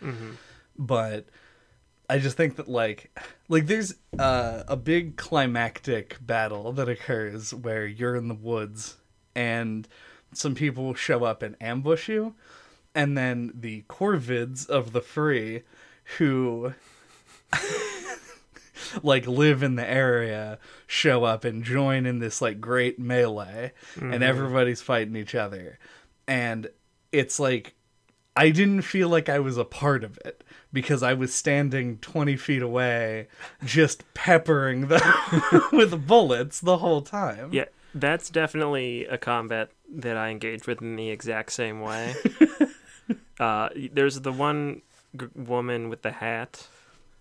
But 0.77 1.27
i 2.09 2.17
just 2.17 2.37
think 2.37 2.55
that 2.55 2.67
like 2.67 3.11
like 3.49 3.67
there's 3.67 3.95
uh, 4.19 4.63
a 4.67 4.75
big 4.75 5.15
climactic 5.17 6.17
battle 6.21 6.71
that 6.71 6.89
occurs 6.89 7.53
where 7.53 7.85
you're 7.85 8.15
in 8.15 8.27
the 8.27 8.33
woods 8.33 8.97
and 9.35 9.87
some 10.33 10.55
people 10.55 10.93
show 10.93 11.23
up 11.23 11.41
and 11.43 11.55
ambush 11.61 12.09
you 12.09 12.33
and 12.95 13.17
then 13.17 13.51
the 13.53 13.83
corvids 13.89 14.67
of 14.67 14.91
the 14.91 15.01
free 15.01 15.63
who 16.17 16.73
like 19.03 19.27
live 19.27 19.63
in 19.63 19.75
the 19.75 19.89
area 19.89 20.59
show 20.87 21.23
up 21.23 21.43
and 21.43 21.63
join 21.63 22.05
in 22.05 22.19
this 22.19 22.41
like 22.41 22.59
great 22.59 22.99
melee 22.99 23.71
and 23.99 24.23
everybody's 24.23 24.81
fighting 24.81 25.15
each 25.15 25.35
other. 25.35 25.79
And 26.27 26.69
it's 27.11 27.39
like 27.39 27.75
i 28.35 28.49
didn't 28.49 28.81
feel 28.81 29.09
like 29.09 29.29
i 29.29 29.39
was 29.39 29.57
a 29.57 29.65
part 29.65 30.03
of 30.03 30.17
it 30.25 30.43
because 30.71 31.03
i 31.03 31.13
was 31.13 31.33
standing 31.33 31.97
20 31.99 32.35
feet 32.35 32.61
away 32.61 33.27
just 33.63 34.03
peppering 34.13 34.87
them 34.87 35.01
with 35.71 36.07
bullets 36.07 36.59
the 36.59 36.77
whole 36.77 37.01
time. 37.01 37.49
Yeah, 37.53 37.65
that's 37.93 38.29
definitely 38.29 39.05
a 39.05 39.17
combat 39.17 39.69
that 39.95 40.17
I 40.17 40.29
engaged 40.29 40.65
with 40.65 40.81
in 40.81 40.95
the 40.95 41.09
exact 41.09 41.51
same 41.51 41.81
way. 41.81 42.15
uh, 43.39 43.69
there's 43.91 44.19
the 44.21 44.31
one 44.31 44.81
g- 45.15 45.27
woman 45.35 45.89
with 45.89 46.01
the 46.01 46.11
hat. 46.11 46.67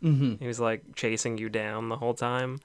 Hmm 0.01 0.35
who's 0.41 0.59
like 0.59 0.83
chasing 0.97 1.39
you 1.39 1.49
down 1.49 1.89
the 1.89 1.97
whole 1.97 2.15
time, 2.15 2.59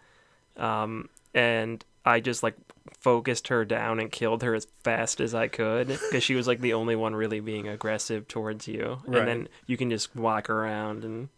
um, 0.56 1.08
and 1.36 1.86
I 2.04 2.20
just 2.20 2.42
like 2.42 2.56
focused 3.00 3.48
her 3.50 3.66
down 3.66 4.00
and 4.00 4.12
killed 4.12 4.44
her 4.44 4.54
as 4.56 4.68
fast 4.84 5.20
as 5.22 5.34
I 5.36 5.48
could 5.48 5.88
because 5.88 6.24
she 6.24 6.36
was 6.36 6.48
like 6.48 6.62
the 6.62 6.74
only 6.74 6.96
one 6.96 7.16
really 7.16 7.40
being 7.40 7.68
aggressive 7.68 8.28
towards 8.28 8.68
you, 8.68 9.00
Right. 9.06 9.20
and 9.20 9.28
then 9.28 9.48
you 9.66 9.78
can 9.78 9.90
just 9.90 10.16
walk 10.16 10.50
around 10.50 11.04
and 11.04 11.30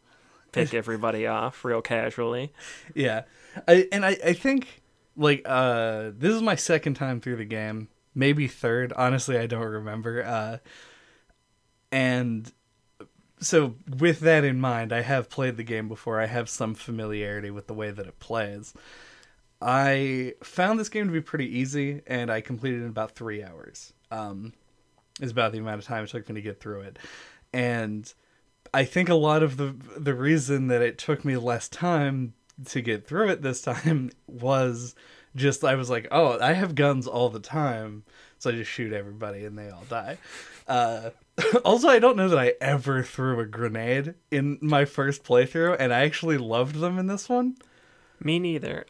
pick 0.52 0.74
everybody 0.74 1.28
off 1.28 1.64
real 1.64 1.82
casually. 1.82 2.52
Yeah, 2.96 3.24
I 3.68 3.88
and 3.92 4.06
I 4.06 4.18
I 4.24 4.34
think 4.34 4.82
like 5.16 5.42
uh 5.46 6.12
this 6.18 6.34
is 6.34 6.42
my 6.42 6.56
second 6.56 6.96
time 6.96 7.20
through 7.22 7.36
the 7.38 7.46
game, 7.46 7.88
maybe 8.16 8.48
third. 8.48 8.94
Honestly, 8.94 9.38
I 9.38 9.46
don't 9.48 9.62
remember. 9.66 10.24
Uh, 10.24 10.58
and 11.92 12.52
so 13.40 13.76
with 13.98 14.20
that 14.22 14.44
in 14.44 14.60
mind, 14.60 14.92
I 14.94 15.02
have 15.02 15.30
played 15.30 15.58
the 15.58 15.64
game 15.64 15.88
before. 15.88 16.20
I 16.20 16.26
have 16.28 16.50
some 16.50 16.74
familiarity 16.76 17.50
with 17.52 17.68
the 17.68 17.74
way 17.74 17.90
that 17.92 18.06
it 18.06 18.20
plays. 18.20 18.74
I 19.62 20.36
found 20.42 20.80
this 20.80 20.90
game 20.90 21.08
to 21.08 21.12
be 21.12 21.22
pretty 21.22 21.58
easy, 21.58 22.02
and 22.08 22.32
I 22.32 22.42
completed 22.42 22.80
it 22.80 22.84
in 22.84 22.90
about 22.90 23.12
three 23.12 23.44
hours. 23.44 23.94
Um, 24.12 24.54
is 25.20 25.32
about 25.32 25.52
the 25.52 25.60
amount 25.60 25.80
of 25.80 25.86
time 25.86 26.04
it 26.04 26.10
took 26.10 26.30
me 26.30 26.36
to 26.36 26.42
get 26.42 26.60
through 26.60 26.82
it, 26.82 27.00
and 27.54 28.12
I 28.74 28.86
think 28.86 29.10
a 29.10 29.16
lot 29.16 29.44
of 29.44 29.58
the 29.58 29.76
the 29.98 30.14
reason 30.14 30.68
that 30.68 30.82
it 30.82 30.98
took 30.98 31.26
me 31.26 31.38
less 31.38 31.68
time 31.68 32.34
to 32.66 32.82
get 32.82 33.08
through 33.08 33.30
it 33.30 33.42
this 33.42 33.62
time 33.64 34.12
was 34.28 34.96
just 35.36 35.64
I 35.64 35.76
was 35.76 35.90
like, 35.90 36.08
oh, 36.12 36.40
I 36.40 36.54
have 36.54 36.76
guns 36.76 37.08
all 37.08 37.30
the 37.30 37.40
time, 37.40 38.04
so 38.38 38.50
I 38.50 38.54
just 38.54 38.72
shoot 38.72 38.94
everybody 38.94 39.46
and 39.46 39.58
they 39.58 39.70
all 39.70 39.86
die. 39.90 40.18
Uh, 40.68 41.12
also, 41.66 41.90
I 41.90 42.00
don't 42.00 42.18
know 42.18 42.30
that 42.30 42.40
I 42.40 42.54
ever 42.62 43.04
threw 43.04 43.40
a 43.40 43.46
grenade 43.46 44.16
in 44.32 44.58
my 44.62 44.86
first 44.86 45.24
playthrough, 45.24 45.78
and 45.80 45.94
I 45.94 46.02
actually 46.02 46.38
loved 46.38 46.76
them 46.76 47.00
in 47.00 47.08
this 47.08 47.30
one. 47.30 47.58
Me 48.22 48.40
neither. 48.40 48.86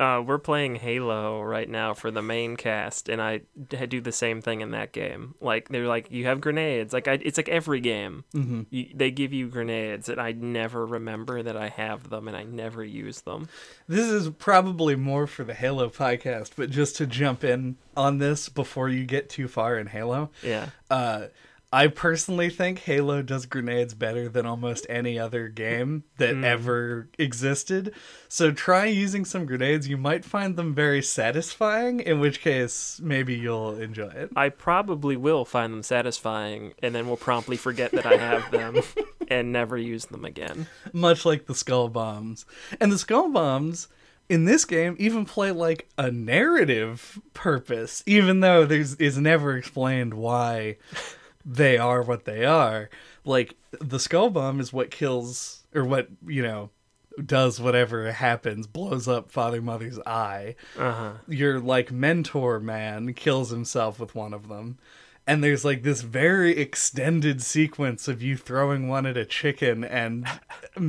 Uh, 0.00 0.20
we're 0.20 0.38
playing 0.38 0.76
Halo 0.76 1.40
right 1.42 1.68
now 1.68 1.94
for 1.94 2.10
the 2.10 2.22
main 2.22 2.56
cast, 2.56 3.08
and 3.08 3.22
I 3.22 3.42
do 3.68 4.00
the 4.00 4.10
same 4.10 4.42
thing 4.42 4.60
in 4.60 4.72
that 4.72 4.90
game. 4.92 5.34
Like 5.40 5.68
they're 5.68 5.86
like, 5.86 6.10
you 6.10 6.24
have 6.26 6.40
grenades. 6.40 6.92
Like 6.92 7.06
I, 7.06 7.12
it's 7.22 7.36
like 7.36 7.48
every 7.48 7.78
game. 7.78 8.24
Mhm. 8.34 8.66
You, 8.70 8.86
they 8.94 9.10
give 9.12 9.32
you 9.32 9.48
grenades, 9.48 10.08
and 10.08 10.20
I 10.20 10.32
never 10.32 10.84
remember 10.84 11.42
that 11.42 11.56
I 11.56 11.68
have 11.68 12.10
them, 12.10 12.26
and 12.26 12.36
I 12.36 12.42
never 12.42 12.82
use 12.82 13.20
them. 13.20 13.48
This 13.86 14.08
is 14.08 14.30
probably 14.30 14.96
more 14.96 15.26
for 15.28 15.44
the 15.44 15.54
Halo 15.54 15.88
podcast, 15.88 16.52
but 16.56 16.70
just 16.70 16.96
to 16.96 17.06
jump 17.06 17.44
in 17.44 17.76
on 17.96 18.18
this 18.18 18.48
before 18.48 18.88
you 18.88 19.04
get 19.04 19.28
too 19.28 19.46
far 19.46 19.78
in 19.78 19.86
Halo, 19.86 20.30
Yeah. 20.42 20.70
uh, 20.90 21.26
I 21.74 21.86
personally 21.86 22.50
think 22.50 22.80
Halo 22.80 23.22
does 23.22 23.46
grenades 23.46 23.94
better 23.94 24.28
than 24.28 24.44
almost 24.44 24.84
any 24.90 25.18
other 25.18 25.48
game 25.48 26.04
that 26.18 26.34
hmm. 26.34 26.44
ever 26.44 27.08
existed. 27.18 27.94
So 28.28 28.50
try 28.50 28.84
using 28.84 29.24
some 29.24 29.46
grenades. 29.46 29.88
You 29.88 29.96
might 29.96 30.22
find 30.22 30.56
them 30.56 30.74
very 30.74 31.00
satisfying, 31.00 32.00
in 32.00 32.20
which 32.20 32.42
case 32.42 33.00
maybe 33.02 33.34
you'll 33.34 33.76
enjoy 33.80 34.08
it. 34.08 34.30
I 34.36 34.50
probably 34.50 35.16
will 35.16 35.46
find 35.46 35.72
them 35.72 35.82
satisfying, 35.82 36.74
and 36.82 36.94
then 36.94 37.08
will 37.08 37.16
promptly 37.16 37.56
forget 37.56 37.90
that 37.92 38.04
I 38.04 38.16
have 38.16 38.50
them 38.50 38.82
and 39.28 39.50
never 39.50 39.78
use 39.78 40.04
them 40.06 40.26
again. 40.26 40.66
Much 40.92 41.24
like 41.24 41.46
the 41.46 41.54
skull 41.54 41.88
bombs. 41.88 42.44
And 42.80 42.92
the 42.92 42.98
skull 42.98 43.30
bombs 43.30 43.88
in 44.28 44.44
this 44.44 44.66
game 44.66 44.94
even 44.98 45.24
play 45.24 45.52
like 45.52 45.88
a 45.96 46.10
narrative 46.10 47.18
purpose, 47.32 48.02
even 48.04 48.40
though 48.40 48.66
there's 48.66 48.94
is 48.96 49.16
never 49.16 49.56
explained 49.56 50.12
why 50.12 50.76
they 51.44 51.78
are 51.78 52.02
what 52.02 52.24
they 52.24 52.44
are. 52.44 52.90
Like 53.24 53.54
the 53.80 53.98
skull 53.98 54.30
bomb 54.30 54.60
is 54.60 54.72
what 54.72 54.90
kills 54.90 55.64
or 55.74 55.84
what, 55.84 56.08
you 56.26 56.42
know, 56.42 56.70
does 57.24 57.60
whatever 57.60 58.10
happens, 58.12 58.66
blows 58.66 59.06
up 59.06 59.30
Father 59.30 59.60
Mother's 59.60 59.98
eye. 60.00 60.56
Uh 60.78 60.92
huh. 60.92 61.12
Your 61.28 61.60
like 61.60 61.92
mentor 61.92 62.60
man 62.60 63.14
kills 63.14 63.50
himself 63.50 64.00
with 64.00 64.14
one 64.14 64.32
of 64.32 64.48
them. 64.48 64.78
And 65.24 65.44
there's 65.44 65.64
like 65.64 65.84
this 65.84 66.00
very 66.00 66.58
extended 66.58 67.42
sequence 67.42 68.08
of 68.08 68.22
you 68.22 68.36
throwing 68.36 68.88
one 68.88 69.06
at 69.06 69.16
a 69.16 69.24
chicken 69.24 69.84
and 69.84 70.26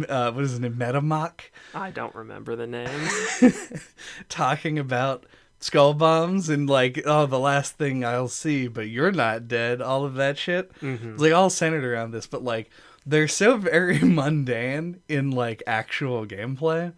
uh, 0.09 0.31
what 0.31 0.43
is 0.43 0.57
it, 0.57 0.77
Metamoch 0.77 1.41
I 1.75 1.91
don't 1.91 2.15
remember 2.15 2.55
the 2.55 2.65
names. 2.65 3.83
talking 4.29 4.79
about 4.79 5.25
skull 5.63 5.93
bombs 5.93 6.49
and 6.49 6.69
like 6.69 7.01
oh 7.05 7.25
the 7.25 7.39
last 7.39 7.77
thing 7.77 8.03
I'll 8.03 8.27
see, 8.27 8.67
but 8.67 8.89
you're 8.89 9.11
not 9.13 9.47
dead. 9.47 9.81
All 9.81 10.03
of 10.03 10.15
that 10.15 10.37
shit. 10.37 10.71
It's 11.13 11.21
like 11.21 11.31
all 11.33 11.49
centered 11.49 11.85
around 11.85 12.11
this, 12.11 12.27
but 12.27 12.43
like 12.43 12.69
they're 13.05 13.27
so 13.27 13.57
very 13.71 13.99
mundane 13.99 15.01
in 15.07 15.31
like 15.31 15.63
actual 15.65 16.25
gameplay. 16.25 16.93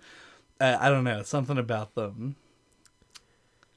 Uh, 0.60 0.77
I 0.79 0.89
don't 0.89 1.03
know 1.03 1.22
something 1.24 1.57
about 1.57 1.95
them. 1.95 2.36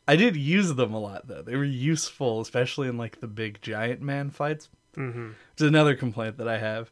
I 0.07 0.17
did 0.17 0.37
use 0.37 0.75
them 0.75 0.95
a 0.95 0.99
lot 1.01 1.29
though. 1.29 1.43
They 1.43 1.57
were 1.57 1.65
useful, 1.65 2.41
especially 2.41 2.89
in 2.89 2.97
like 2.97 3.21
the 3.21 3.27
big 3.29 3.61
giant 3.61 4.01
man 4.01 4.31
fights. 4.31 4.69
hmm 4.95 5.31
It's 5.53 5.63
another 5.63 5.95
complaint 5.95 6.39
that 6.39 6.49
I 6.49 6.59
have. 6.59 6.91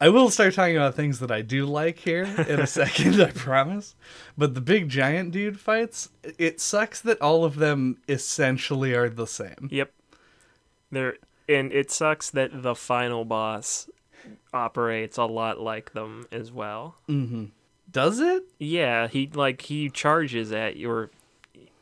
I 0.00 0.08
will 0.08 0.28
start 0.28 0.54
talking 0.54 0.76
about 0.76 0.94
things 0.94 1.20
that 1.20 1.30
I 1.30 1.42
do 1.42 1.66
like 1.66 1.98
here 1.98 2.24
in 2.24 2.60
a 2.60 2.66
second, 2.66 3.20
I 3.22 3.30
promise. 3.30 3.94
But 4.36 4.54
the 4.54 4.60
big 4.60 4.88
giant 4.88 5.30
dude 5.30 5.60
fights, 5.60 6.10
it 6.38 6.60
sucks 6.60 7.00
that 7.02 7.20
all 7.20 7.44
of 7.44 7.56
them 7.56 7.98
essentially 8.08 8.92
are 8.94 9.08
the 9.08 9.26
same. 9.26 9.68
Yep. 9.70 9.92
There 10.90 11.16
and 11.48 11.72
it 11.72 11.90
sucks 11.90 12.30
that 12.30 12.62
the 12.62 12.74
final 12.74 13.24
boss 13.24 13.88
operates 14.52 15.16
a 15.16 15.24
lot 15.24 15.60
like 15.60 15.92
them 15.92 16.26
as 16.32 16.50
well. 16.50 16.96
Mm-hmm. 17.08 17.46
Does 17.90 18.18
it? 18.18 18.44
Yeah, 18.58 19.08
he 19.08 19.30
like 19.32 19.62
he 19.62 19.90
charges 19.90 20.52
at 20.52 20.76
your. 20.76 21.10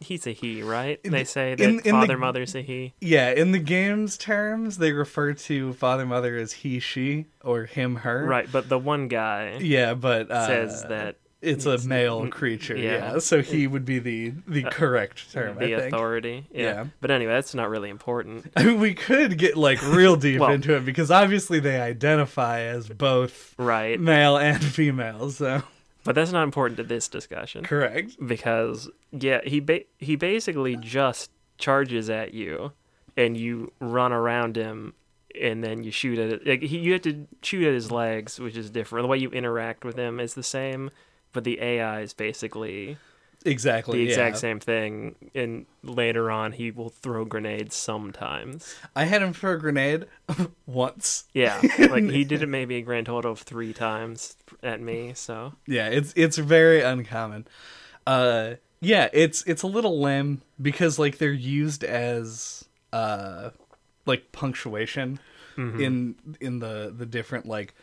He's 0.02 0.26
a 0.26 0.32
he, 0.32 0.62
right? 0.62 1.00
They 1.02 1.09
the- 1.11 1.25
say 1.25 1.54
that 1.54 1.62
in- 1.64 1.76
in 1.78 1.82
the- 1.82 1.90
father 1.90 2.18
mother's 2.18 2.54
a 2.54 2.62
he. 2.62 2.92
Yeah, 3.00 3.30
in 3.30 3.52
the 3.52 3.59
game's 3.59 4.16
terms, 4.18 4.78
they 4.78 4.92
refer 4.92 5.32
to 5.35 5.73
father 5.75 6.04
mother 6.06 6.37
as 6.37 6.52
he, 6.52 6.78
she, 6.80 7.26
or 7.42 7.64
him, 7.64 7.97
her. 7.97 8.25
Right, 8.25 8.49
but 8.50 8.68
the 8.68 8.78
one 8.78 9.09
guy 9.09 9.59
Yeah, 9.61 9.94
but 9.94 10.30
uh, 10.30 10.47
says 10.47 10.82
that 10.85 11.16
it's 11.40 11.66
a 11.66 11.76
male 11.88 12.28
creature. 12.28 12.76
yeah. 12.76 13.14
Yeah, 13.14 13.18
so 13.18 13.42
he 13.42 13.66
would 13.66 13.85
be 13.85 13.99
the 13.99 14.32
the 14.47 14.62
correct 14.62 15.32
term. 15.32 15.59
the 15.59 15.75
I 15.75 15.80
think. 15.80 15.92
authority. 15.92 16.47
Yeah. 16.52 16.62
Yeah. 16.62 16.85
But 17.00 17.11
anyway, 17.11 17.32
that's 17.32 17.52
not 17.52 17.68
really 17.68 17.90
important. 17.90 18.52
I 18.56 18.62
mean, 18.66 18.78
we 18.78 18.94
could 18.94 19.37
get 19.38 19.56
like 19.56 19.82
real 19.82 20.14
deep 20.14 20.38
Well- 20.40 20.50
into 20.52 20.76
it 20.76 20.85
because 20.85 21.11
obviously 21.11 21.59
they 21.59 21.80
identify 21.80 22.61
as 22.61 22.88
both 22.88 23.54
Right. 23.59 23.99
male 23.99 24.37
and 24.37 24.62
female. 24.62 25.30
So 25.30 25.64
But 26.04 26.14
that's 26.14 26.32
not 26.32 26.42
important 26.42 26.76
to 26.78 26.82
this 26.85 27.09
discussion. 27.09 27.64
correct. 27.64 28.16
because 28.26 28.90
yeah, 29.12 29.40
he 29.44 29.61
ba- 29.61 29.85
he 29.99 30.16
basically 30.16 30.76
just 30.76 31.30
charges 31.59 32.11
at 32.11 32.35
you, 32.35 32.73
and 33.16 33.37
you 33.37 33.73
run 33.80 34.12
around 34.12 34.56
him, 34.56 34.94
and 35.40 35.62
then 35.62 35.85
you 35.85 35.90
shoot 35.92 36.18
at 36.18 36.30
it. 36.30 36.47
Like 36.47 36.62
he, 36.62 36.78
you 36.78 36.92
have 36.94 37.02
to 37.02 37.26
shoot 37.42 37.66
at 37.66 37.75
his 37.75 37.90
legs, 37.92 38.40
which 38.40 38.56
is 38.56 38.71
different. 38.71 39.04
The 39.04 39.09
way 39.09 39.18
you 39.18 39.30
interact 39.30 39.85
with 39.85 39.97
him 39.97 40.18
is 40.18 40.35
the 40.35 40.42
same, 40.42 40.90
but 41.32 41.44
the 41.44 41.61
AI 41.61 42.00
is 42.00 42.14
basically 42.14 42.97
Exactly. 43.44 43.99
the 43.99 44.11
exact 44.11 44.37
yeah. 44.37 44.40
same 44.40 44.61
thing. 44.61 45.14
And 45.34 45.66
later 45.82 46.30
on, 46.30 46.52
he 46.52 46.70
will 46.70 46.88
throw 46.88 47.25
grenades 47.25 47.75
sometimes. 47.75 48.75
I 48.94 49.04
had 49.04 49.22
him 49.22 49.32
throw 49.32 49.54
a 49.54 49.56
grenade 49.58 50.06
once. 50.66 51.25
Yeah, 51.32 51.61
like 51.78 52.04
he 52.04 52.25
did 52.25 52.42
it 52.42 52.49
maybe 52.49 52.76
a 52.76 52.82
grand 52.82 53.06
total 53.06 53.32
of 53.32 53.40
three 53.40 53.72
times 53.72 54.37
at 54.62 54.80
me. 54.80 55.12
So 55.14 55.54
Yeah, 55.66 55.88
it's 55.88 56.12
it's 56.16 56.38
very 56.38 56.80
uncommon. 56.80 57.46
Uh 58.06 58.54
yeah, 58.80 59.08
it's 59.12 59.42
it's 59.44 59.62
a 59.62 59.68
little 59.68 60.00
lame 60.00 60.42
because 60.61 60.99
like 60.99 61.18
they're 61.18 61.32
used 61.32 61.84
as 61.84 62.64
uh 62.92 63.50
like 64.06 64.32
punctuation 64.32 65.20
in 65.56 66.16
in 66.40 66.58
the 66.58 66.92
the 66.96 67.06
different 67.06 67.46
like 67.46 67.75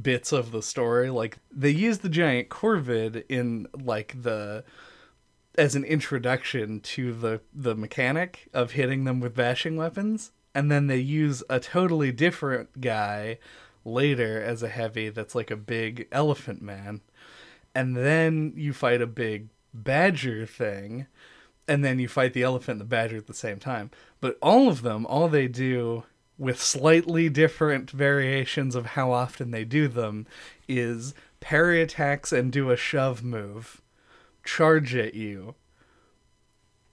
bits 0.00 0.32
of 0.32 0.50
the 0.50 0.62
story. 0.62 1.10
Like 1.10 1.38
they 1.50 1.70
use 1.70 1.98
the 1.98 2.08
giant 2.08 2.48
corvid 2.48 3.24
in 3.28 3.66
like 3.72 4.20
the 4.20 4.64
as 5.56 5.74
an 5.74 5.84
introduction 5.84 6.80
to 6.80 7.12
the 7.12 7.40
the 7.52 7.74
mechanic 7.74 8.48
of 8.52 8.72
hitting 8.72 9.04
them 9.04 9.20
with 9.20 9.34
bashing 9.34 9.76
weapons 9.76 10.32
and 10.54 10.70
then 10.70 10.86
they 10.86 10.98
use 10.98 11.42
a 11.50 11.58
totally 11.58 12.12
different 12.12 12.80
guy 12.80 13.38
later 13.84 14.40
as 14.40 14.62
a 14.62 14.68
heavy 14.68 15.08
that's 15.08 15.34
like 15.34 15.50
a 15.50 15.56
big 15.56 16.06
elephant 16.12 16.62
man. 16.62 17.00
And 17.74 17.96
then 17.96 18.52
you 18.56 18.72
fight 18.72 19.02
a 19.02 19.06
big 19.06 19.48
badger 19.74 20.46
thing 20.46 21.06
and 21.66 21.84
then 21.84 21.98
you 21.98 22.06
fight 22.06 22.34
the 22.34 22.44
elephant 22.44 22.80
and 22.80 22.80
the 22.82 22.84
badger 22.84 23.16
at 23.16 23.26
the 23.26 23.34
same 23.34 23.58
time. 23.58 23.90
But 24.20 24.38
all 24.40 24.68
of 24.68 24.82
them 24.82 25.06
all 25.06 25.28
they 25.28 25.48
do 25.48 26.04
with 26.38 26.60
slightly 26.60 27.28
different 27.28 27.90
variations 27.90 28.74
of 28.74 28.86
how 28.86 29.10
often 29.10 29.50
they 29.50 29.64
do 29.64 29.88
them 29.88 30.26
is 30.68 31.14
parry 31.40 31.82
attacks 31.82 32.32
and 32.32 32.52
do 32.52 32.70
a 32.70 32.76
shove 32.76 33.22
move 33.22 33.80
charge 34.44 34.94
at 34.94 35.14
you 35.14 35.54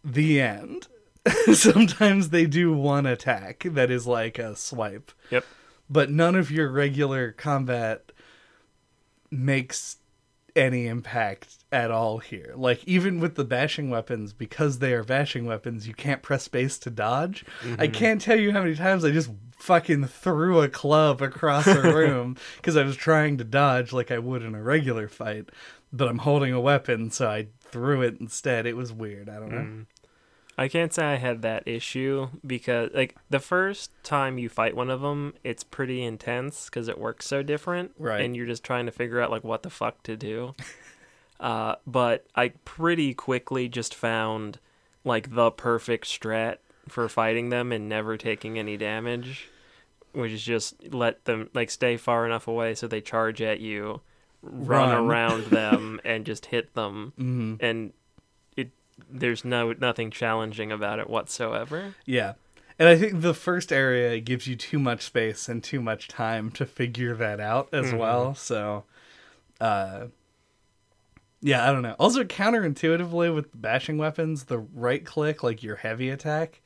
the 0.04 0.42
end. 0.42 0.88
Sometimes 1.54 2.30
they 2.30 2.46
do 2.46 2.74
one 2.74 3.06
attack 3.06 3.64
that 3.66 3.92
is 3.92 4.08
like 4.08 4.40
a 4.40 4.56
swipe. 4.56 5.12
Yep, 5.30 5.46
but 5.90 6.10
none 6.10 6.36
of 6.36 6.50
your 6.50 6.72
regular 6.72 7.32
combat 7.32 8.12
makes 9.30 9.98
any 10.56 10.88
impact 10.88 11.58
at 11.72 11.92
all 11.92 12.18
here. 12.18 12.54
Like 12.56 12.84
even 12.86 13.20
with 13.20 13.36
the 13.36 13.44
bashing 13.44 13.90
weapons, 13.90 14.34
because 14.34 14.80
they 14.80 14.94
are 14.94 15.04
bashing 15.04 15.46
weapons, 15.46 15.88
you 15.88 15.94
can't 15.94 16.22
press 16.22 16.44
space 16.44 16.78
to 16.80 16.90
dodge. 16.90 17.46
I 17.62 17.66
mm-hmm. 17.66 17.94
can't 17.94 18.22
tell 18.22 18.40
you 18.40 18.52
how 18.52 18.62
many 18.62 18.76
times 18.76 19.06
I 19.06 19.12
just 19.12 19.30
fucking 19.58 20.06
threw 20.06 20.62
a 20.62 20.68
club 20.68 21.22
across 21.22 21.68
a 21.68 21.82
room 21.94 22.36
because 22.58 22.76
I 22.76 22.84
was 22.84 22.96
trying 22.96 23.38
to 23.38 23.44
dodge 23.44 23.94
like 23.94 24.12
I 24.12 24.20
would 24.20 24.44
in 24.44 24.56
a 24.56 24.62
regular 24.62 25.08
fight, 25.08 25.50
but 25.94 26.08
I'm 26.08 26.20
holding 26.20 26.54
a 26.54 26.62
weapon, 26.62 27.12
so 27.12 27.30
I 27.30 27.48
threw 27.62 28.02
it 28.02 28.18
instead. 28.20 28.66
It 28.66 28.76
was 28.76 28.92
weird. 28.94 29.30
I 29.30 29.40
don't 29.40 29.52
know. 29.52 29.86
I 30.58 30.68
can't 30.68 30.94
say 30.94 31.06
I 31.06 31.16
had 31.16 31.42
that 31.42 31.68
issue 31.68 32.30
because 32.46 32.92
like 32.94 33.16
the 33.30 33.40
first 33.40 33.92
time 34.04 34.38
you 34.38 34.50
fight 34.50 34.76
one 34.76 34.90
of 34.90 35.02
them, 35.02 35.34
it's 35.44 35.64
pretty 35.64 36.04
intense 36.04 36.66
because 36.66 36.88
it 36.88 37.00
works 37.00 37.26
so 37.26 37.42
different, 37.42 37.92
Right. 37.98 38.22
And 38.22 38.36
you're 38.36 38.46
just 38.46 38.64
trying 38.64 38.86
to 38.86 38.92
figure 38.92 39.20
out 39.20 39.32
like 39.32 39.44
what 39.44 39.64
the 39.64 39.70
fuck 39.70 40.04
to 40.04 40.16
do. 40.16 40.54
uh, 41.40 41.76
but 41.88 42.28
I 42.36 42.50
pretty 42.66 43.14
quickly 43.14 43.70
just 43.70 43.96
found 43.96 44.60
like 45.04 45.34
the 45.34 45.52
perfect 45.52 46.06
strat 46.06 46.58
for 46.88 47.08
fighting 47.10 47.50
them 47.50 47.72
and 47.72 47.90
never 47.90 48.18
taking 48.18 48.60
any 48.60 48.78
damage, 48.78 49.50
which 50.12 50.32
is 50.32 50.44
just 50.44 50.94
let 50.94 51.26
them 51.26 51.50
like 51.54 51.72
stay 51.72 51.98
far 51.98 52.26
enough 52.26 52.48
away 52.48 52.76
so 52.76 52.88
they 52.88 53.02
charge 53.02 53.42
at 53.42 53.62
you, 53.62 54.02
run, 54.42 54.90
Run. 54.92 55.06
around 55.08 55.48
them, 55.48 56.00
and 56.06 56.26
just 56.26 56.48
hit 56.48 56.74
them, 56.74 57.14
hmm 57.18 57.56
and 57.60 57.94
it 58.58 58.72
there's 59.10 59.44
no 59.46 59.74
nothing 59.74 60.12
challenging 60.12 60.72
about 60.72 61.00
it 61.00 61.10
whatsoever. 61.10 61.96
Yeah. 62.06 62.34
And 62.80 62.90
I 62.90 62.98
think 62.98 63.22
the 63.22 63.34
first 63.36 63.72
area 63.72 64.20
gives 64.20 64.48
you 64.48 64.56
too 64.56 64.80
much 64.80 65.04
space 65.04 65.48
and 65.48 65.64
too 65.64 65.82
much 65.82 66.08
time 66.08 66.50
to 66.52 66.66
figure 66.66 67.16
that 67.16 67.40
out 67.40 67.70
as 67.72 67.92
Mhm. 67.92 67.98
well. 68.00 68.34
So, 68.34 68.86
uh, 69.60 70.08
yeah, 71.42 71.68
I 71.68 71.72
don't 71.72 71.82
know. 71.82 71.96
Also, 72.00 72.24
counterintuitively 72.24 73.34
with 73.34 73.50
bashing 73.60 73.98
weapons, 73.98 74.46
the 74.46 74.60
right 74.60 75.06
click, 75.06 75.44
like 75.44 75.62
your 75.64 75.76
heavy 75.78 76.10
attack, 76.10 76.62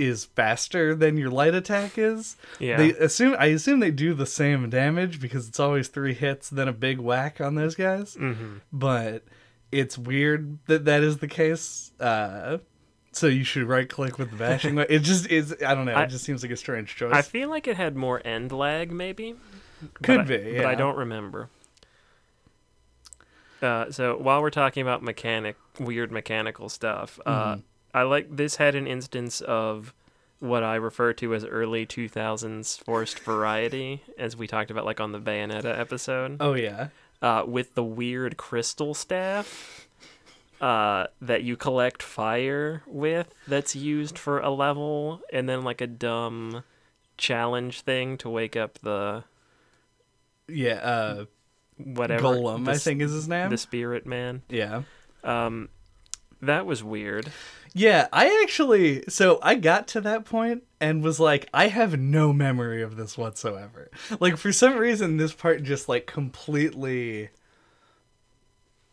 is 0.00 0.24
faster 0.24 0.94
than 0.94 1.16
your 1.16 1.30
light 1.30 1.54
attack 1.54 1.98
is. 1.98 2.36
Yeah. 2.58 2.76
They 2.78 2.90
assume 2.94 3.36
I 3.38 3.46
assume 3.46 3.80
they 3.80 3.90
do 3.90 4.14
the 4.14 4.26
same 4.26 4.70
damage 4.70 5.20
because 5.20 5.46
it's 5.48 5.60
always 5.60 5.88
three 5.88 6.14
hits 6.14 6.48
then 6.50 6.66
a 6.68 6.72
big 6.72 6.98
whack 6.98 7.40
on 7.40 7.54
those 7.54 7.74
guys 7.74 8.14
hmm 8.14 8.56
but 8.72 9.22
it's 9.72 9.96
weird 9.96 10.58
that 10.66 10.84
that 10.86 11.02
is 11.04 11.18
the 11.18 11.28
case. 11.28 11.92
Uh, 12.00 12.58
so 13.12 13.26
you 13.28 13.44
should 13.44 13.64
right 13.64 13.88
click 13.88 14.18
with 14.18 14.30
the 14.30 14.36
bashing. 14.36 14.78
it 14.78 15.00
just 15.00 15.26
is. 15.28 15.54
I 15.64 15.74
don't 15.74 15.84
know. 15.84 15.92
I- 15.92 16.04
it 16.04 16.10
just 16.10 16.24
seems 16.24 16.42
like 16.42 16.50
a 16.52 16.56
strange 16.56 16.96
choice. 16.96 17.12
I 17.14 17.22
feel 17.22 17.48
like 17.48 17.68
it 17.68 17.76
had 17.76 17.94
more 17.96 18.20
end 18.24 18.50
lag, 18.52 18.90
maybe. 18.90 19.34
Could 20.02 20.18
but 20.18 20.26
be, 20.28 20.58
I, 20.58 20.62
but 20.62 20.66
I 20.66 20.74
don't 20.74 20.96
remember. 20.96 21.48
Uh, 23.62 23.90
so 23.90 24.16
while 24.16 24.40
we're 24.40 24.50
talking 24.50 24.80
about 24.82 25.02
mechanic, 25.02 25.56
weird 25.78 26.10
mechanical 26.10 26.68
stuff, 26.68 27.20
uh, 27.26 27.56
Mhm. 27.56 27.62
I 27.92 28.02
like 28.02 28.36
this 28.36 28.56
had 28.56 28.74
an 28.74 28.86
instance 28.86 29.40
of 29.40 29.94
what 30.38 30.62
I 30.62 30.76
refer 30.76 31.12
to 31.14 31.34
as 31.34 31.44
early 31.44 31.86
2000s 31.86 32.82
forced 32.82 33.18
variety, 33.20 34.02
as 34.18 34.36
we 34.36 34.46
talked 34.46 34.70
about 34.70 34.84
like 34.84 35.00
on 35.00 35.12
the 35.12 35.20
Bayonetta 35.20 35.78
episode. 35.78 36.38
oh 36.40 36.54
yeah. 36.54 36.88
uh, 37.20 37.44
with 37.46 37.74
the 37.74 37.84
weird 37.84 38.36
crystal 38.36 38.94
staff 38.94 39.86
uh, 40.60 41.06
that 41.20 41.42
you 41.42 41.56
collect 41.56 42.02
fire 42.02 42.82
with 42.86 43.34
that's 43.46 43.74
used 43.74 44.18
for 44.18 44.40
a 44.40 44.50
level, 44.50 45.20
and 45.32 45.48
then 45.48 45.62
like 45.62 45.80
a 45.80 45.86
dumb 45.86 46.64
challenge 47.16 47.82
thing 47.82 48.16
to 48.18 48.28
wake 48.28 48.56
up 48.56 48.78
the 48.80 49.24
Yeah. 50.48 50.74
Uh, 50.74 51.24
whatever 51.76 52.22
Golem, 52.22 52.64
the, 52.64 52.72
I 52.72 52.76
think 52.76 53.00
is 53.00 53.12
his 53.12 53.28
name. 53.28 53.50
the 53.50 53.58
spirit 53.58 54.06
man. 54.06 54.42
yeah. 54.48 54.82
Um, 55.22 55.68
that 56.42 56.66
was 56.66 56.82
weird. 56.82 57.30
Yeah, 57.72 58.08
I 58.12 58.40
actually 58.42 59.04
so 59.08 59.38
I 59.42 59.54
got 59.54 59.86
to 59.88 60.00
that 60.00 60.24
point 60.24 60.64
and 60.80 61.02
was 61.04 61.20
like, 61.20 61.48
I 61.54 61.68
have 61.68 61.98
no 61.98 62.32
memory 62.32 62.82
of 62.82 62.96
this 62.96 63.16
whatsoever. 63.16 63.90
Like 64.18 64.36
for 64.36 64.52
some 64.52 64.76
reason 64.76 65.16
this 65.18 65.32
part 65.32 65.62
just 65.62 65.88
like 65.88 66.06
completely 66.06 67.30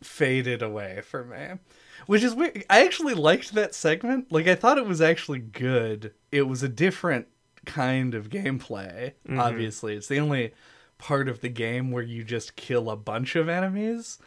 faded 0.02 0.62
away 0.62 1.02
for 1.02 1.24
me. 1.24 1.60
Which 2.06 2.24
is 2.24 2.36
weird. 2.36 2.64
I 2.70 2.86
actually 2.86 3.16
liked 3.16 3.54
that 3.56 3.74
segment. 3.76 4.32
Like 4.32 4.48
I 4.48 4.56
thought 4.56 4.78
it 4.78 4.86
was 4.86 5.02
actually 5.02 5.40
good. 5.40 6.14
It 6.32 6.44
was 6.44 6.64
a 6.64 6.70
different 6.70 7.28
kind 7.66 8.14
of 8.14 8.30
gameplay. 8.30 9.14
Mhm. 9.28 9.40
Obviously, 9.40 9.96
it's 9.96 10.08
the 10.08 10.20
only 10.20 10.54
part 11.00 11.28
of 11.28 11.42
the 11.42 11.50
game 11.50 11.92
where 11.92 12.04
you 12.04 12.24
just 12.24 12.56
kill 12.56 12.90
a 12.90 12.96
bunch 12.96 13.36
of 13.36 13.50
enemies 13.50 14.20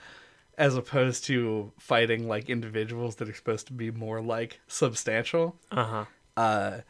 as 0.61 0.77
opposed 0.77 1.25
to 1.25 1.73
fighting 1.79 2.29
like 2.29 2.51
individuals 2.51 3.17
that 3.17 3.31
are 3.31 3.35
supposed 3.35 3.67
to 3.67 3.73
be 3.73 3.91
more 3.91 4.21
like 4.21 4.61
substantial. 4.69 5.57
Uh 5.73 5.85
huh. 5.85 6.05
Uh 6.37 6.81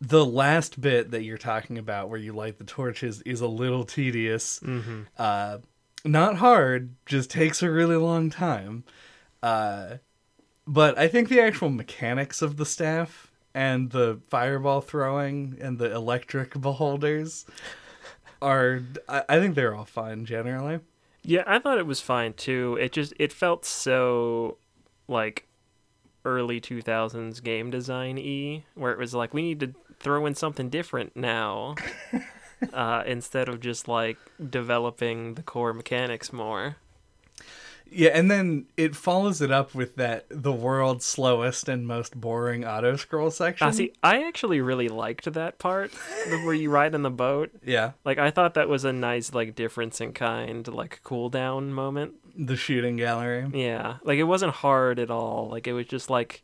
the 0.00 0.24
last 0.24 0.80
bit 0.80 1.10
that 1.10 1.24
you're 1.24 1.36
talking 1.36 1.76
about 1.76 2.08
where 2.08 2.20
you 2.20 2.32
light 2.32 2.58
the 2.58 2.64
torches 2.64 3.20
is 3.22 3.40
a 3.40 3.48
little 3.48 3.82
tedious. 3.84 4.60
Mm-hmm. 4.60 5.02
Uh 5.18 5.58
not 6.04 6.36
hard, 6.36 6.94
just 7.06 7.28
takes 7.28 7.60
a 7.60 7.68
really 7.68 7.96
long 7.96 8.30
time. 8.30 8.84
Uh 9.42 9.96
but 10.64 10.96
I 10.96 11.08
think 11.08 11.28
the 11.28 11.40
actual 11.40 11.70
mechanics 11.70 12.40
of 12.40 12.56
the 12.56 12.66
staff 12.66 13.32
and 13.52 13.90
the 13.90 14.20
fireball 14.28 14.80
throwing 14.80 15.58
and 15.60 15.78
the 15.78 15.92
electric 15.92 16.52
beholders 16.60 17.46
are 18.40 18.82
I, 19.08 19.24
I 19.28 19.40
think 19.40 19.56
they're 19.56 19.74
all 19.74 19.86
fine 19.86 20.24
generally. 20.24 20.78
Yeah, 21.28 21.44
I 21.46 21.58
thought 21.58 21.76
it 21.76 21.86
was 21.86 22.00
fine 22.00 22.32
too. 22.32 22.78
It 22.80 22.90
just 22.90 23.12
it 23.18 23.34
felt 23.34 23.66
so 23.66 24.56
like 25.08 25.46
early 26.24 26.58
2000s 26.58 27.42
game 27.42 27.70
design 27.70 28.16
y 28.16 28.64
where 28.74 28.92
it 28.92 28.98
was 28.98 29.12
like 29.14 29.34
we 29.34 29.42
need 29.42 29.60
to 29.60 29.74
throw 30.00 30.24
in 30.24 30.34
something 30.34 30.70
different 30.70 31.14
now 31.14 31.74
uh, 32.72 33.02
instead 33.06 33.46
of 33.46 33.60
just 33.60 33.88
like 33.88 34.16
developing 34.48 35.34
the 35.34 35.42
core 35.42 35.74
mechanics 35.74 36.32
more. 36.32 36.76
Yeah, 37.90 38.10
and 38.10 38.30
then 38.30 38.66
it 38.76 38.94
follows 38.94 39.40
it 39.40 39.50
up 39.50 39.74
with 39.74 39.96
that 39.96 40.26
the 40.28 40.52
world's 40.52 41.04
slowest 41.06 41.68
and 41.68 41.86
most 41.86 42.20
boring 42.20 42.64
auto 42.64 42.96
scroll 42.96 43.30
section. 43.30 43.66
Uh, 43.66 43.72
see, 43.72 43.92
I 44.02 44.24
actually 44.24 44.60
really 44.60 44.88
liked 44.88 45.32
that 45.32 45.58
part 45.58 45.92
where 46.26 46.54
you 46.54 46.70
ride 46.70 46.94
in 46.94 47.02
the 47.02 47.10
boat. 47.10 47.50
yeah, 47.64 47.92
Like 48.04 48.18
I 48.18 48.30
thought 48.30 48.54
that 48.54 48.68
was 48.68 48.84
a 48.84 48.92
nice 48.92 49.32
like 49.32 49.54
difference 49.54 50.00
in 50.00 50.12
kind, 50.12 50.66
like 50.68 51.00
cool 51.02 51.28
down 51.30 51.72
moment. 51.72 52.14
the 52.36 52.56
shooting 52.56 52.96
gallery. 52.96 53.46
Yeah, 53.52 53.96
like 54.04 54.18
it 54.18 54.24
wasn't 54.24 54.54
hard 54.54 54.98
at 54.98 55.10
all. 55.10 55.48
Like 55.50 55.66
it 55.66 55.72
was 55.72 55.86
just 55.86 56.10
like 56.10 56.42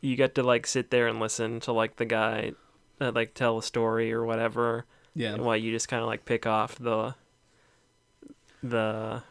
you 0.00 0.16
get 0.16 0.34
to 0.36 0.42
like 0.42 0.66
sit 0.66 0.90
there 0.90 1.08
and 1.08 1.20
listen 1.20 1.60
to 1.60 1.72
like 1.72 1.96
the 1.96 2.06
guy 2.06 2.52
uh, 3.00 3.12
like 3.14 3.34
tell 3.34 3.58
a 3.58 3.62
story 3.62 4.12
or 4.12 4.24
whatever, 4.24 4.86
Yeah, 5.14 5.36
while 5.36 5.56
you 5.56 5.72
just 5.72 5.88
kind 5.88 6.00
of 6.02 6.06
like 6.06 6.24
pick 6.24 6.46
off 6.46 6.76
the 6.76 7.14
the 8.62 9.22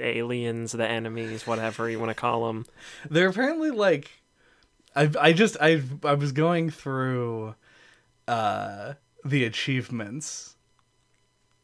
aliens, 0.00 0.72
the 0.72 0.86
enemies, 0.86 1.46
whatever 1.46 1.88
you 1.90 1.98
want 1.98 2.10
to 2.10 2.14
call 2.14 2.46
them. 2.46 2.66
they're 3.10 3.28
apparently 3.28 3.70
like 3.70 4.10
I 4.96 5.10
I 5.20 5.32
just 5.32 5.56
I 5.60 5.82
I 6.04 6.14
was 6.14 6.32
going 6.32 6.70
through 6.70 7.54
uh 8.28 8.94
the 9.24 9.44
achievements 9.44 10.56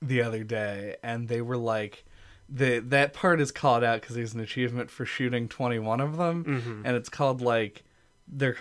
the 0.02 0.22
other 0.22 0.44
day 0.44 0.96
and 1.02 1.28
they 1.28 1.40
were 1.40 1.56
like 1.56 2.04
the 2.48 2.78
that 2.80 3.12
part 3.12 3.40
is 3.40 3.50
called 3.50 3.82
out 3.82 4.00
because 4.00 4.14
there's 4.14 4.34
an 4.34 4.40
achievement 4.40 4.90
for 4.90 5.04
shooting 5.04 5.48
21 5.48 6.00
of 6.00 6.16
them 6.16 6.44
Mm-hmm. 6.44 6.82
and 6.86 6.96
it's 6.96 7.08
called 7.08 7.40
like 7.40 7.82
they're 8.28 8.56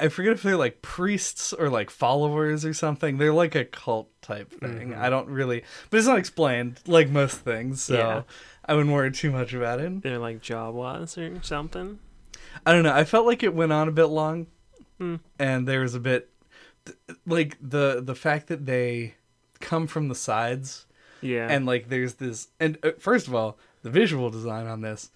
I- 0.00 0.08
forget 0.08 0.32
if 0.32 0.42
they're 0.42 0.56
like 0.56 0.80
priests 0.82 1.52
or 1.52 1.68
like 1.70 1.90
followers 1.90 2.64
or 2.64 2.72
something. 2.72 3.18
They're 3.18 3.32
like 3.32 3.56
a 3.56 3.64
cult 3.64 4.10
type 4.22 4.52
thing. 4.60 4.90
Mhm. 4.90 4.96
I 4.96 5.10
don't 5.10 5.26
really, 5.28 5.64
but 5.90 5.98
it's 5.98 6.06
not 6.06 6.18
explained 6.18 6.78
like 6.86 7.10
most 7.10 7.38
things. 7.38 7.82
So 7.82 7.94
Yeah. 7.96 8.22
I 8.68 8.74
wouldn't 8.74 8.94
worry 8.94 9.10
too 9.10 9.30
much 9.32 9.52
about 9.54 9.80
it. 9.80 10.02
They're 10.02 10.18
like 10.18 10.40
job 10.42 10.74
Jawas 10.74 11.16
or 11.16 11.42
something. 11.42 11.98
I 12.66 12.72
don't 12.72 12.82
know. 12.82 12.92
I 12.94 13.04
felt 13.04 13.26
like 13.26 13.42
it 13.42 13.54
went 13.54 13.72
on 13.72 13.88
a 13.88 13.92
bit 13.92 14.06
long, 14.06 14.46
Hmm. 14.98 15.16
and 15.38 15.66
there 15.66 15.80
was 15.80 15.94
a 15.94 16.00
bit 16.00 16.28
like 17.26 17.56
the 17.60 18.00
the 18.04 18.14
fact 18.14 18.48
that 18.48 18.66
they 18.66 19.14
come 19.60 19.86
from 19.86 20.08
the 20.08 20.14
sides 20.14 20.86
Yeah. 21.20 21.46
and 21.50 21.66
like 21.66 21.88
there's 21.88 22.14
this 22.14 22.48
and 22.58 22.78
uh, 22.82 22.92
first 22.98 23.26
of 23.28 23.34
all 23.34 23.58
the 23.82 23.90
visual 23.90 24.30
design 24.30 24.66
on 24.66 24.80
this 24.80 25.10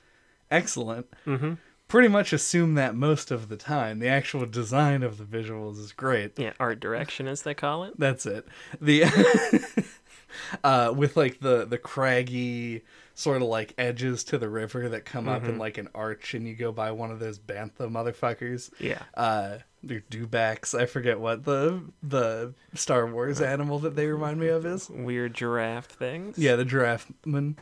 excellent 0.50 1.06
mm-hmm. 1.26 1.54
pretty 1.88 2.08
much 2.08 2.32
assume 2.32 2.74
that 2.74 2.94
most 2.94 3.30
of 3.30 3.48
the 3.48 3.56
time 3.56 4.00
the 4.00 4.08
actual 4.08 4.44
design 4.46 5.02
of 5.02 5.16
the 5.18 5.24
visuals 5.24 5.78
is 5.78 5.92
great 5.92 6.38
Yeah, 6.38 6.52
art 6.60 6.78
direction 6.80 7.26
as 7.26 7.42
they 7.42 7.54
call 7.54 7.84
it. 7.84 7.94
that's 7.98 8.26
it 8.26 8.46
the 8.80 9.04
uh 10.64 10.92
with 10.96 11.16
like 11.16 11.40
the 11.40 11.64
the 11.64 11.78
craggy 11.78 12.82
sort 13.14 13.42
of 13.42 13.48
like 13.48 13.74
edges 13.76 14.24
to 14.24 14.38
the 14.38 14.48
river 14.48 14.88
that 14.88 15.04
come 15.04 15.28
up 15.28 15.44
in 15.44 15.56
Mhm. 15.56 15.58
like 15.58 15.76
an 15.78 15.88
arch 15.94 16.32
and 16.34 16.46
you 16.48 16.54
go 16.54 16.72
by 16.72 16.90
one 16.92 17.10
of 17.10 17.18
those 17.18 17.38
bantha 17.38 17.80
motherfuckers 17.90 18.70
Yeah. 18.78 19.02
uh 19.14 19.58
they're 19.82 20.02
dewbacks 20.10 20.78
i 20.78 20.86
forget 20.86 21.20
what 21.20 21.44
the 21.44 21.82
the 22.02 22.54
star 22.74 23.06
wars 23.06 23.40
animal 23.40 23.78
that 23.80 23.96
they 23.96 24.06
remind 24.06 24.40
me 24.40 24.48
of 24.48 24.64
is 24.64 24.88
Weird 24.88 25.34
giraffe 25.34 25.86
things. 25.86 26.38
yeah 26.38 26.56
the 26.56 26.64
giraffeman 26.64 27.56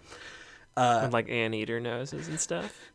uh 0.77 1.01
With 1.05 1.13
like 1.13 1.29
anteater 1.29 1.81
noses 1.81 2.29
and 2.29 2.39
stuff. 2.39 2.91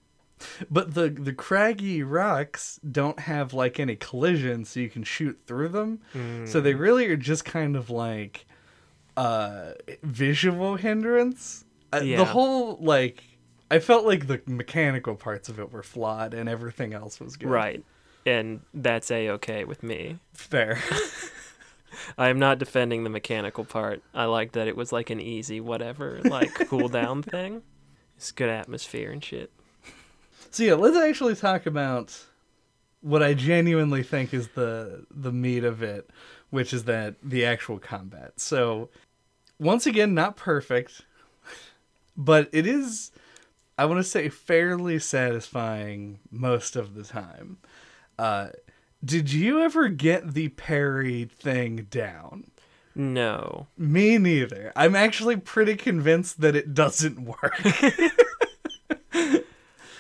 but 0.71 0.93
the 0.93 1.09
the 1.09 1.33
craggy 1.33 2.03
rocks 2.03 2.79
don't 2.89 3.19
have 3.21 3.53
like 3.53 3.79
any 3.79 3.95
collision 3.95 4.63
so 4.65 4.79
you 4.79 4.89
can 4.89 5.03
shoot 5.03 5.37
through 5.45 5.69
them 5.69 5.99
so 6.13 6.19
Mm. 6.59 6.63
they 6.63 6.73
really 6.73 7.07
are 7.07 7.17
just 7.17 7.43
kind 7.45 7.75
of 7.75 7.89
like 7.89 8.45
uh 9.17 9.71
visual 10.03 10.75
hindrance 10.75 11.65
Uh, 11.93 12.01
Yeah. 12.03 12.17
the 12.17 12.25
whole 12.25 12.77
like 12.81 13.23
i 13.71 13.79
felt 13.79 14.05
like 14.05 14.27
the 14.27 14.41
mechanical 14.45 15.15
parts 15.15 15.47
of 15.49 15.59
it 15.59 15.71
were 15.71 15.83
flawed 15.83 16.33
and 16.33 16.49
everything 16.49 16.93
else 16.93 17.19
was 17.19 17.35
good 17.37 17.49
Right. 17.49 17.83
And 18.27 18.61
that's 18.73 19.11
a 19.11 19.29
okay 19.31 19.65
with 19.65 19.83
me. 19.83 20.17
fair 20.33 20.79
I 22.17 22.29
am 22.29 22.39
not 22.39 22.57
defending 22.57 23.03
the 23.03 23.09
mechanical 23.09 23.63
part. 23.63 24.01
I 24.13 24.25
like 24.25 24.51
that 24.53 24.67
it 24.67 24.75
was 24.75 24.91
like 24.91 25.09
an 25.09 25.19
easy 25.21 25.61
whatever, 25.61 26.19
like 26.25 26.53
cool 26.67 26.89
down 26.89 27.21
thing. 27.33 27.61
It's 28.17 28.31
good 28.31 28.49
atmosphere 28.49 29.11
and 29.11 29.23
shit. 29.23 29.51
So 30.51 30.63
yeah, 30.63 30.73
let's 30.73 30.97
actually 30.97 31.35
talk 31.35 31.65
about 31.65 32.17
what 33.01 33.21
I 33.23 33.33
genuinely 33.33 34.03
think 34.03 34.33
is 34.33 34.47
the 34.49 35.05
the 35.11 35.31
meat 35.31 35.63
of 35.63 35.83
it, 35.83 36.09
which 36.49 36.73
is 36.73 36.83
that 36.85 37.15
the 37.23 37.45
actual 37.45 37.77
combat. 37.79 38.39
So 38.39 38.89
once 39.59 39.85
again, 39.85 40.13
not 40.13 40.35
perfect, 40.37 41.01
but 42.15 42.49
it 42.51 42.65
is 42.67 43.11
I 43.77 43.85
want 43.85 43.99
to 43.99 44.03
say 44.03 44.29
fairly 44.29 44.99
satisfying 44.99 46.19
most 46.31 46.75
of 46.75 46.93
the 46.93 47.03
time. 47.03 47.57
Uh 48.17 48.49
did 49.03 49.31
you 49.31 49.61
ever 49.61 49.87
get 49.89 50.33
the 50.33 50.49
parry 50.49 51.25
thing 51.25 51.87
down? 51.91 52.45
No. 52.95 53.67
Me 53.77 54.17
neither. 54.17 54.71
I'm 54.75 54.95
actually 54.95 55.35
pretty 55.35 55.75
convinced 55.75 56.41
that 56.41 56.55
it 56.55 56.73
doesn't 56.73 57.19
work. 57.23 57.61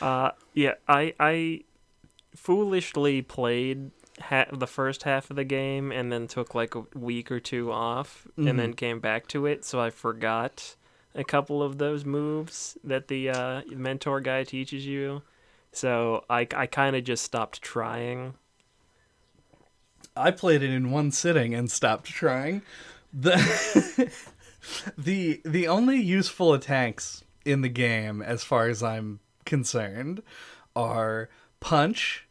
Uh 0.01 0.31
yeah, 0.53 0.73
I 0.87 1.13
I 1.19 1.61
foolishly 2.35 3.21
played 3.21 3.91
ha- 4.19 4.47
the 4.51 4.67
first 4.67 5.03
half 5.03 5.29
of 5.29 5.35
the 5.35 5.43
game 5.43 5.91
and 5.91 6.11
then 6.11 6.27
took 6.27 6.55
like 6.55 6.75
a 6.75 6.85
week 6.93 7.31
or 7.31 7.39
two 7.39 7.71
off 7.71 8.27
and 8.37 8.59
then 8.59 8.73
came 8.73 8.99
back 8.99 9.27
to 9.27 9.45
it, 9.45 9.65
so 9.65 9.79
I 9.79 9.89
forgot 9.89 10.75
a 11.13 11.23
couple 11.23 11.63
of 11.63 11.77
those 11.77 12.05
moves 12.05 12.77
that 12.83 13.07
the 13.07 13.29
uh, 13.29 13.61
mentor 13.69 14.19
guy 14.19 14.43
teaches 14.43 14.85
you. 14.85 15.21
So 15.71 16.23
I 16.29 16.47
I 16.55 16.67
kind 16.67 16.95
of 16.95 17.03
just 17.03 17.23
stopped 17.23 17.61
trying. 17.61 18.35
I 20.15 20.31
played 20.31 20.63
it 20.63 20.69
in 20.69 20.91
one 20.91 21.11
sitting 21.11 21.53
and 21.53 21.69
stopped 21.69 22.05
trying. 22.05 22.61
The 23.13 24.11
the 24.97 25.41
the 25.43 25.67
only 25.67 25.97
useful 25.97 26.53
attacks 26.53 27.23
in 27.43 27.61
the 27.61 27.69
game, 27.69 28.21
as 28.21 28.43
far 28.43 28.67
as 28.67 28.81
I'm 28.81 29.19
concerned, 29.45 30.23
are 30.75 31.29
punch, 31.59 32.24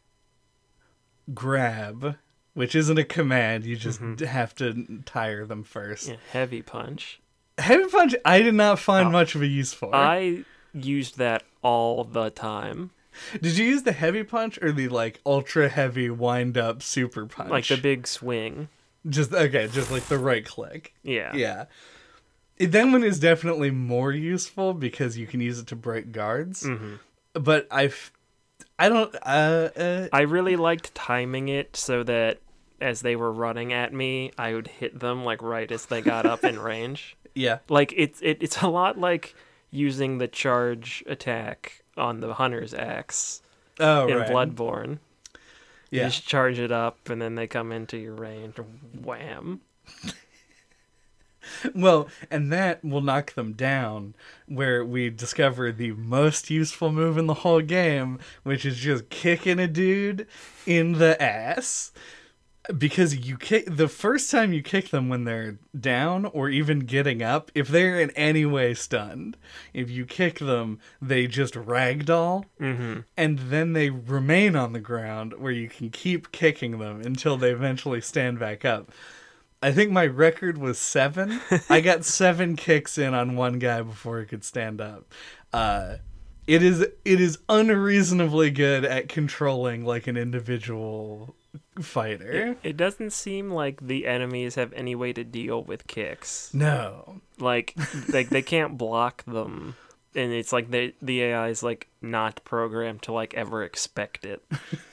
grab, 1.32 2.16
which 2.54 2.74
isn't 2.74 2.98
a 2.98 3.04
command. 3.04 3.64
You 3.64 3.76
just 3.76 4.00
have 4.20 4.54
to 4.56 5.02
tire 5.04 5.44
them 5.46 5.62
first. 5.64 6.08
Yeah, 6.08 6.16
heavy 6.32 6.62
punch. 6.62 7.20
Heavy 7.58 7.86
punch, 7.86 8.14
I 8.24 8.42
did 8.42 8.54
not 8.54 8.78
find 8.78 9.08
Uh, 9.08 9.10
much 9.12 9.34
of 9.34 9.42
a 9.42 9.46
use 9.46 9.72
for. 9.72 9.94
I 9.94 10.44
used 10.72 11.18
that 11.18 11.44
all 11.62 12.02
the 12.04 12.30
time. 12.30 12.90
Did 13.40 13.56
you 13.58 13.64
use 13.64 13.84
the 13.84 13.92
heavy 13.92 14.24
punch 14.24 14.58
or 14.60 14.72
the 14.72 14.88
like 14.88 15.20
ultra 15.24 15.68
heavy 15.68 16.10
wind 16.10 16.58
up 16.58 16.82
super 16.82 17.26
punch? 17.26 17.50
Like 17.50 17.66
the 17.68 17.76
big 17.76 18.08
swing. 18.08 18.68
just 19.08 19.32
okay, 19.32 19.68
just 19.68 19.90
like 19.92 20.04
the 20.06 20.18
right 20.18 20.44
click. 20.44 20.94
Yeah. 21.04 21.34
Yeah. 21.36 21.66
It, 22.56 22.72
that 22.72 22.84
one 22.84 23.04
is 23.04 23.18
definitely 23.20 23.70
more 23.70 24.10
useful 24.12 24.74
because 24.74 25.16
you 25.18 25.26
can 25.28 25.40
use 25.40 25.58
it 25.60 25.66
to 25.68 25.76
break 25.76 26.10
guards. 26.12 26.64
hmm 26.66 26.94
But 27.34 27.66
I've, 27.70 28.10
I 28.78 28.88
don't. 28.88 29.14
Uh, 29.22 29.70
uh, 29.76 30.08
I 30.12 30.22
really 30.22 30.56
liked 30.56 30.94
timing 30.94 31.48
it 31.48 31.76
so 31.76 32.02
that 32.02 32.40
as 32.80 33.00
they 33.00 33.16
were 33.16 33.32
running 33.32 33.72
at 33.72 33.92
me, 33.92 34.32
I 34.36 34.54
would 34.54 34.66
hit 34.66 34.98
them 34.98 35.24
like 35.24 35.42
right 35.42 35.70
as 35.70 35.86
they 35.86 36.02
got 36.02 36.26
up 36.26 36.44
in 36.44 36.58
range. 36.60 37.16
yeah, 37.34 37.58
Like 37.68 37.92
it's 37.96 38.20
it, 38.20 38.38
it's 38.40 38.62
a 38.62 38.68
lot 38.68 38.98
like 38.98 39.34
using 39.70 40.18
the 40.18 40.28
charge 40.28 41.02
attack 41.06 41.82
on 41.96 42.20
the 42.20 42.34
hunter's 42.34 42.74
axe 42.74 43.42
oh 43.80 44.06
in 44.08 44.18
right, 44.18 44.28
Bloodborne. 44.28 44.98
You 45.90 46.00
just 46.00 46.26
charge 46.26 46.58
it 46.58 46.72
up 46.72 47.08
and 47.08 47.22
then 47.22 47.36
they 47.36 47.46
come 47.46 47.70
into 47.70 47.96
your 47.96 48.14
range. 48.14 48.56
Wham. 49.00 49.60
Well, 51.74 52.08
and 52.30 52.52
that 52.52 52.84
will 52.84 53.00
knock 53.00 53.34
them 53.34 53.52
down. 53.52 54.14
Where 54.46 54.84
we 54.84 55.10
discover 55.10 55.72
the 55.72 55.92
most 55.92 56.50
useful 56.50 56.92
move 56.92 57.16
in 57.18 57.26
the 57.26 57.34
whole 57.34 57.60
game, 57.62 58.18
which 58.42 58.64
is 58.64 58.76
just 58.76 59.08
kicking 59.10 59.58
a 59.58 59.66
dude 59.66 60.26
in 60.66 60.92
the 60.98 61.20
ass. 61.22 61.92
because 62.78 63.14
you 63.28 63.36
kick 63.36 63.66
the 63.66 63.88
first 63.88 64.30
time 64.30 64.52
you 64.54 64.62
kick 64.62 64.88
them 64.88 65.10
when 65.10 65.24
they're 65.24 65.58
down 65.78 66.24
or 66.24 66.48
even 66.48 66.80
getting 66.80 67.22
up, 67.22 67.50
if 67.54 67.68
they're 67.68 68.00
in 68.00 68.10
any 68.12 68.46
way 68.46 68.72
stunned, 68.72 69.36
if 69.74 69.90
you 69.90 70.06
kick 70.06 70.38
them, 70.38 70.78
they 71.02 71.26
just 71.26 71.52
ragdoll, 71.54 72.44
Mm-hmm. 72.58 73.00
and 73.18 73.38
then 73.38 73.74
they 73.74 73.90
remain 73.90 74.56
on 74.56 74.72
the 74.72 74.80
ground 74.80 75.34
where 75.38 75.52
you 75.52 75.68
can 75.68 75.90
keep 75.90 76.32
kicking 76.32 76.78
them 76.78 77.02
until 77.02 77.36
they 77.36 77.50
eventually 77.50 78.00
stand 78.00 78.38
back 78.38 78.64
up. 78.64 78.90
I 79.64 79.72
think 79.72 79.90
my 79.90 80.06
record 80.06 80.58
was 80.58 80.78
seven. 80.78 81.40
I 81.70 81.80
got 81.80 82.04
seven 82.20 82.54
kicks 82.56 82.98
in 82.98 83.14
on 83.14 83.36
one 83.36 83.58
guy 83.58 83.80
before 83.82 84.20
he 84.20 84.26
could 84.26 84.44
stand 84.44 84.80
up. 84.80 85.12
Uh, 85.52 85.96
it 86.46 86.62
is 86.62 86.80
it 86.82 87.20
is 87.20 87.38
unreasonably 87.48 88.50
good 88.50 88.84
at 88.84 89.08
controlling 89.08 89.84
like 89.84 90.06
an 90.06 90.16
individual 90.16 91.34
fighter. 91.80 92.30
It, 92.30 92.58
it 92.62 92.76
doesn't 92.76 93.12
seem 93.12 93.50
like 93.50 93.80
the 93.80 94.06
enemies 94.06 94.56
have 94.56 94.72
any 94.74 94.94
way 94.94 95.12
to 95.14 95.24
deal 95.24 95.62
with 95.62 95.86
kicks. 95.86 96.52
No. 96.52 97.20
Like, 97.38 97.74
like 98.08 98.28
they 98.28 98.42
can't 98.42 98.76
block 98.76 99.24
them, 99.24 99.74
and 100.14 100.32
it's 100.32 100.52
like 100.52 100.70
they 100.70 100.92
the 101.00 101.22
AI 101.22 101.48
is 101.48 101.62
like 101.62 101.88
not 102.02 102.42
programmed 102.44 103.02
to 103.02 103.12
like 103.12 103.32
ever 103.34 103.62
expect 103.64 104.26
it. 104.26 104.44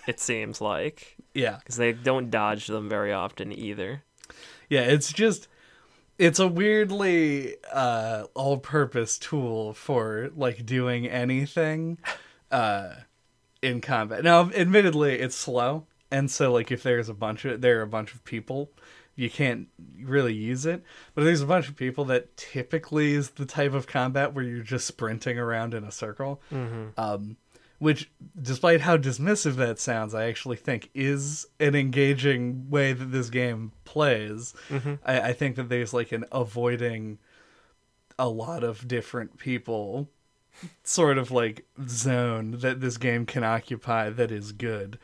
it 0.07 0.19
seems 0.29 0.61
like 0.61 1.17
Yeah. 1.33 1.57
because 1.57 1.75
they 1.75 1.91
don't 1.91 2.31
dodge 2.31 2.67
them 2.67 2.87
very 2.87 3.11
often 3.11 3.51
either. 3.51 4.03
Yeah, 4.71 4.83
it's 4.83 5.11
just 5.11 5.49
it's 6.17 6.39
a 6.39 6.47
weirdly 6.47 7.57
uh 7.73 8.23
all-purpose 8.33 9.17
tool 9.17 9.73
for 9.73 10.29
like 10.33 10.65
doing 10.65 11.07
anything 11.07 11.97
uh 12.51 12.91
in 13.61 13.81
combat. 13.81 14.23
Now, 14.23 14.49
admittedly, 14.51 15.19
it's 15.19 15.35
slow, 15.35 15.87
and 16.09 16.31
so 16.31 16.53
like 16.53 16.71
if 16.71 16.83
there's 16.83 17.09
a 17.09 17.13
bunch 17.13 17.43
of 17.43 17.59
there 17.59 17.79
are 17.79 17.83
a 17.83 17.87
bunch 17.87 18.13
of 18.13 18.23
people, 18.23 18.71
you 19.17 19.29
can't 19.29 19.67
really 20.01 20.33
use 20.33 20.65
it. 20.65 20.83
But 21.13 21.23
if 21.23 21.25
there's 21.25 21.41
a 21.41 21.45
bunch 21.47 21.67
of 21.67 21.75
people 21.75 22.05
that 22.05 22.37
typically 22.37 23.13
is 23.13 23.31
the 23.31 23.45
type 23.45 23.73
of 23.73 23.87
combat 23.87 24.33
where 24.33 24.45
you're 24.45 24.63
just 24.63 24.87
sprinting 24.87 25.37
around 25.37 25.73
in 25.73 25.83
a 25.83 25.91
circle. 25.91 26.41
Um 26.97 27.35
which 27.81 28.11
despite 28.39 28.81
how 28.81 28.95
dismissive 28.95 29.55
that 29.55 29.79
sounds, 29.79 30.13
I 30.13 30.25
actually 30.27 30.57
think 30.57 30.91
is 30.93 31.47
an 31.59 31.73
engaging 31.73 32.69
way 32.69 32.93
that 32.93 33.11
this 33.11 33.31
game 33.31 33.71
plays. 33.85 34.53
I, 35.03 35.21
I 35.29 35.33
think 35.33 35.55
that 35.55 35.67
there's 35.67 35.91
like 35.91 36.11
an 36.11 36.25
avoiding 36.31 37.17
a 38.19 38.29
lot 38.29 38.63
of 38.63 38.87
different 38.87 39.39
people 39.39 40.09
sort 40.83 41.17
of 41.17 41.31
like 41.31 41.65
zone 41.87 42.51
that 42.59 42.81
this 42.81 42.97
game 42.97 43.25
can 43.25 43.43
occupy 43.43 44.11
that 44.11 44.31
is 44.31 44.51
good. 44.51 44.99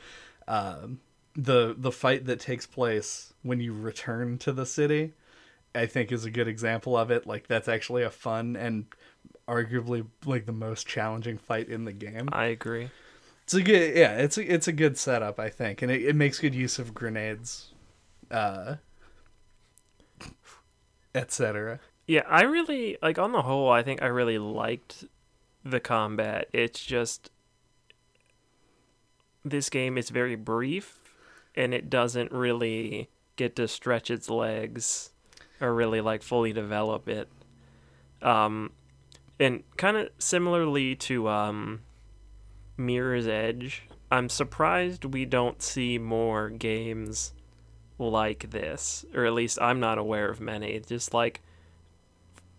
Um, 0.48 1.00
the 1.36 1.74
the 1.76 1.92
fight 1.92 2.26
that 2.28 2.40
takes 2.40 2.68
place 2.68 3.34
when 3.42 3.60
you 3.60 3.74
return 3.74 4.38
to 4.38 4.52
the 4.52 4.68
city, 4.68 5.14
I 5.74 5.88
think 5.88 6.12
is 6.12 6.26
a 6.26 6.32
good 6.32 6.48
example 6.48 6.96
of 6.96 7.10
it. 7.10 7.26
Like 7.26 7.48
that's 7.48 7.68
actually 7.68 8.04
a 8.04 8.12
fun 8.12 8.56
and 8.56 8.86
arguably 9.48 10.06
like 10.26 10.46
the 10.46 10.52
most 10.52 10.88
challenging 10.88 11.38
fight 11.38 11.70
in 11.70 11.86
the 11.86 11.94
game. 11.94 12.30
I 12.32 12.46
agree. 12.46 12.90
It's 13.44 13.54
a 13.54 13.62
good 13.62 13.96
yeah, 13.96 14.18
it's 14.18 14.38
a 14.38 14.54
it's 14.54 14.68
a 14.68 14.74
good 14.74 14.98
setup, 14.98 15.40
I 15.40 15.50
think, 15.50 15.82
and 15.82 15.92
it, 15.92 16.04
it 16.04 16.16
makes 16.16 16.40
good 16.40 16.54
use 16.54 16.80
of 16.80 16.94
grenades, 16.94 17.74
uh, 18.30 18.76
etc. 21.16 21.80
Yeah, 22.06 22.24
I 22.28 22.44
really 22.44 22.98
like 23.02 23.18
on 23.18 23.32
the 23.32 23.44
whole. 23.44 23.70
I 23.70 23.84
think 23.84 24.02
I 24.02 24.08
really 24.08 24.38
liked 24.38 25.06
the 25.64 25.80
combat. 25.80 26.50
It's 26.52 26.84
just 26.84 27.32
this 29.46 29.70
game 29.70 29.98
is 29.98 30.10
very 30.10 30.36
brief, 30.36 31.00
and 31.56 31.74
it 31.74 31.90
doesn't 31.90 32.32
really 32.32 33.10
get 33.38 33.56
to 33.56 33.68
stretch 33.68 34.12
its 34.12 34.30
legs 34.30 35.12
or 35.62 35.74
really 35.74 36.02
like 36.02 36.22
fully 36.22 36.52
develop 36.52 37.08
it. 37.08 37.30
Um, 38.22 38.72
and 39.40 39.64
kind 39.78 39.98
of 39.98 40.10
similarly 40.18 40.96
to 40.96 41.28
um, 41.30 41.82
Mirror's 42.78 43.28
Edge, 43.28 43.84
I'm 44.12 44.30
surprised 44.30 45.06
we 45.06 45.26
don't 45.26 45.62
see 45.62 45.98
more 45.98 46.50
games 46.50 47.34
like 48.00 48.52
this, 48.52 49.06
or 49.14 49.26
at 49.26 49.34
least 49.34 49.60
I'm 49.62 49.80
not 49.80 49.98
aware 49.98 50.30
of 50.30 50.40
many. 50.40 50.80
Just 50.80 51.14
like 51.14 51.42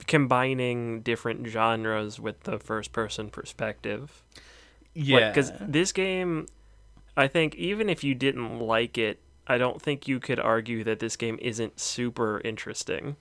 combining 0.07 1.01
different 1.03 1.47
genres 1.47 2.21
with 2.21 2.41
the 2.43 2.59
first 2.59 2.93
person 2.93 3.31
perspective. 3.31 4.23
Yeah, 4.95 5.29
Because 5.29 5.53
this 5.61 5.93
game, 5.93 6.47
I 7.17 7.29
think, 7.29 7.55
even 7.55 7.89
if 7.89 8.03
you 8.03 8.15
didn't 8.15 8.59
like 8.59 8.99
it, 8.99 9.21
I 9.47 9.59
don't 9.59 9.81
think 9.81 10.07
you 10.09 10.21
could 10.21 10.39
argue 10.41 10.85
that 10.85 10.99
this 10.99 11.17
game 11.17 11.39
isn't 11.41 11.81
super 11.81 12.41
interesting, 12.45 13.17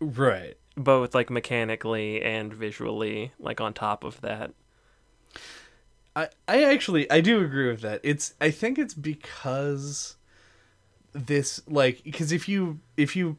right. 0.00 0.56
Both 0.82 1.14
like 1.14 1.30
mechanically 1.30 2.22
and 2.22 2.52
visually, 2.52 3.32
like 3.38 3.60
on 3.60 3.72
top 3.72 4.04
of 4.04 4.20
that. 4.20 4.52
I 6.16 6.28
I 6.48 6.64
actually 6.64 7.10
I 7.10 7.20
do 7.20 7.42
agree 7.44 7.70
with 7.70 7.80
that. 7.82 8.00
It's 8.02 8.34
I 8.40 8.50
think 8.50 8.78
it's 8.78 8.94
because 8.94 10.16
this 11.12 11.60
like 11.66 12.02
because 12.04 12.32
if 12.32 12.48
you 12.48 12.80
if 12.96 13.16
you 13.16 13.36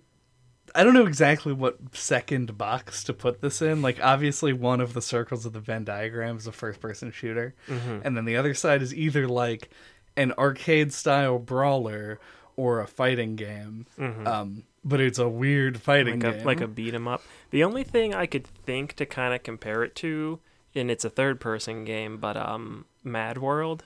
I 0.74 0.84
don't 0.86 0.94
know 0.94 1.06
exactly 1.06 1.52
what 1.52 1.78
second 1.94 2.58
box 2.58 3.04
to 3.06 3.14
put 3.14 3.42
this 3.42 3.62
in. 3.62 3.82
Like 3.82 4.00
obviously 4.02 4.54
one 4.54 4.80
of 4.80 4.94
the 4.94 5.02
circles 5.02 5.46
of 5.46 5.52
the 5.54 5.60
Venn 5.60 5.84
diagram 5.84 6.38
is 6.38 6.48
a 6.48 6.52
first 6.54 6.80
person 6.80 7.12
shooter. 7.12 7.56
And 8.04 8.16
then 8.16 8.24
the 8.26 8.38
other 8.38 8.54
side 8.54 8.82
is 8.82 8.94
either 8.96 9.28
like 9.28 9.70
an 10.16 10.32
arcade 10.38 10.94
style 10.94 11.40
brawler 11.40 12.20
or 12.56 12.80
a 12.80 12.88
fighting 12.88 13.36
game. 13.36 13.86
Um 14.26 14.64
but 14.84 15.00
it's 15.00 15.20
a 15.20 15.28
weird 15.30 15.82
fighting 15.82 16.20
like 16.20 16.34
game. 16.36 16.42
a 16.42 16.46
like 16.46 16.62
a 16.62 16.68
beat 16.68 16.94
'em 16.94 17.08
up. 17.08 17.24
The 17.52 17.64
only 17.64 17.84
thing 17.84 18.14
I 18.16 18.26
could 18.26 18.46
think 18.48 18.94
to 18.96 19.06
kind 19.06 19.34
of 19.34 19.44
compare 19.44 19.84
it 19.84 19.96
to, 19.98 20.40
and 20.76 20.90
it's 20.90 21.06
a 21.06 21.10
third 21.10 21.40
person 21.40 21.84
game, 21.86 22.18
but 22.18 22.36
um, 22.38 22.86
MadWorld 23.06 23.82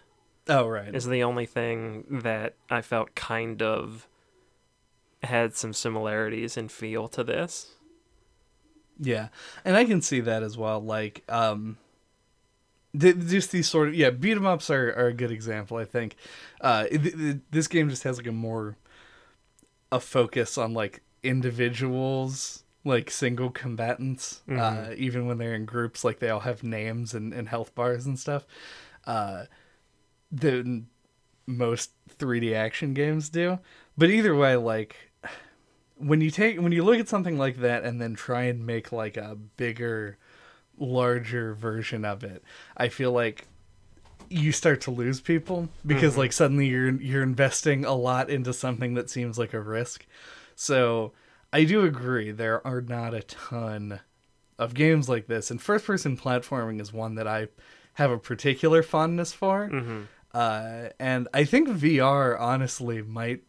Oh 0.48 0.68
right. 0.68 0.94
is 0.94 1.08
the 1.08 1.24
only 1.24 1.46
thing 1.46 2.06
that 2.22 2.54
I 2.70 2.82
felt 2.82 3.16
kind 3.16 3.62
of 3.62 4.08
had 5.24 5.56
some 5.56 5.74
similarities 5.74 6.56
in 6.56 6.68
feel 6.70 7.08
to 7.10 7.24
this. 7.24 7.72
Yeah, 9.00 9.30
and 9.66 9.76
I 9.76 9.84
can 9.86 10.02
see 10.02 10.20
that 10.22 10.44
as 10.44 10.58
well. 10.58 10.80
Like, 10.80 11.24
um, 11.28 11.78
th- 12.98 13.18
just 13.28 13.52
these 13.52 13.68
sort 13.68 13.90
of 13.90 13.96
yeah, 13.96 14.10
beat 14.12 14.38
'em 14.38 14.46
ups 14.46 14.70
are, 14.70 14.94
are 14.94 15.08
a 15.08 15.14
good 15.14 15.32
example. 15.32 15.78
I 15.78 15.84
think 15.86 16.16
uh, 16.62 16.86
th- 16.86 17.02
th- 17.16 17.38
this 17.52 17.68
game 17.68 17.90
just 17.90 18.04
has 18.04 18.18
like 18.18 18.28
a 18.28 18.32
more 18.32 18.78
a 19.91 20.00
focus 20.00 20.58
on 20.58 20.74
like 20.74 21.02
individuals, 21.24 22.63
like 22.84 23.10
single 23.10 23.50
combatants. 23.50 24.41
Uh, 24.60 24.93
even 24.98 25.28
when 25.28 25.38
they're 25.38 25.56
in 25.56 25.65
groups, 25.65 26.04
like 26.04 26.19
they 26.19 26.30
all 26.30 26.41
have 26.41 26.63
names 26.63 27.13
and, 27.13 27.34
and 27.34 27.50
health 27.50 27.74
bars 27.76 28.06
and 28.06 28.19
stuff. 28.19 28.45
Uh, 29.06 29.45
than 30.32 30.88
most 31.45 31.91
3D 32.17 32.54
action 32.56 32.93
games 32.93 33.30
do. 33.30 33.60
But 33.98 34.10
either 34.10 34.36
way, 34.36 34.56
like 34.56 35.12
when 35.98 36.21
you 36.21 36.30
take 36.30 36.60
when 36.60 36.71
you 36.71 36.84
look 36.84 37.00
at 37.00 37.08
something 37.08 37.38
like 37.38 37.58
that 37.58 37.84
and 37.84 38.02
then 38.02 38.13
try 38.13 38.43
and 38.43 38.65
make 38.65 38.91
like 38.91 39.17
a 39.17 39.36
bigger 39.58 40.17
larger 40.78 41.54
version 41.54 42.04
of 42.04 42.24
it 42.24 42.43
i 42.76 42.89
feel 42.89 43.12
like 43.12 43.48
you 44.30 44.52
start 44.52 44.82
to 44.82 44.92
lose 44.92 45.22
people 45.22 45.70
because 45.86 46.18
like 46.18 46.34
suddenly 46.34 46.68
you're 46.68 46.92
you're 47.02 47.24
investing 47.24 47.86
a 47.86 47.94
lot 47.94 48.30
into 48.30 48.54
something 48.54 48.94
that 48.94 49.10
seems 49.10 49.38
like 49.38 49.54
a 49.54 49.60
risk 49.60 50.06
so 50.56 51.12
i 51.54 51.64
do 51.64 51.84
agree 51.84 52.32
there 52.32 52.66
are 52.66 52.82
not 52.82 53.14
a 53.14 53.22
ton 53.22 54.00
of 54.58 54.74
games 54.74 55.08
like 55.10 55.28
this 55.28 55.52
and 55.52 55.62
first 55.62 55.86
person 55.86 56.18
platforming 56.18 56.80
is 56.82 56.92
one 56.94 57.16
that 57.16 57.28
i 57.28 57.48
have 57.94 58.12
a 58.12 58.18
particular 58.18 58.82
fondness 58.84 59.34
for 59.34 59.70
uh, 60.34 60.90
and 61.00 61.28
i 61.34 61.44
think 61.44 61.70
vr 61.70 62.40
honestly 62.40 63.02
might 63.02 63.44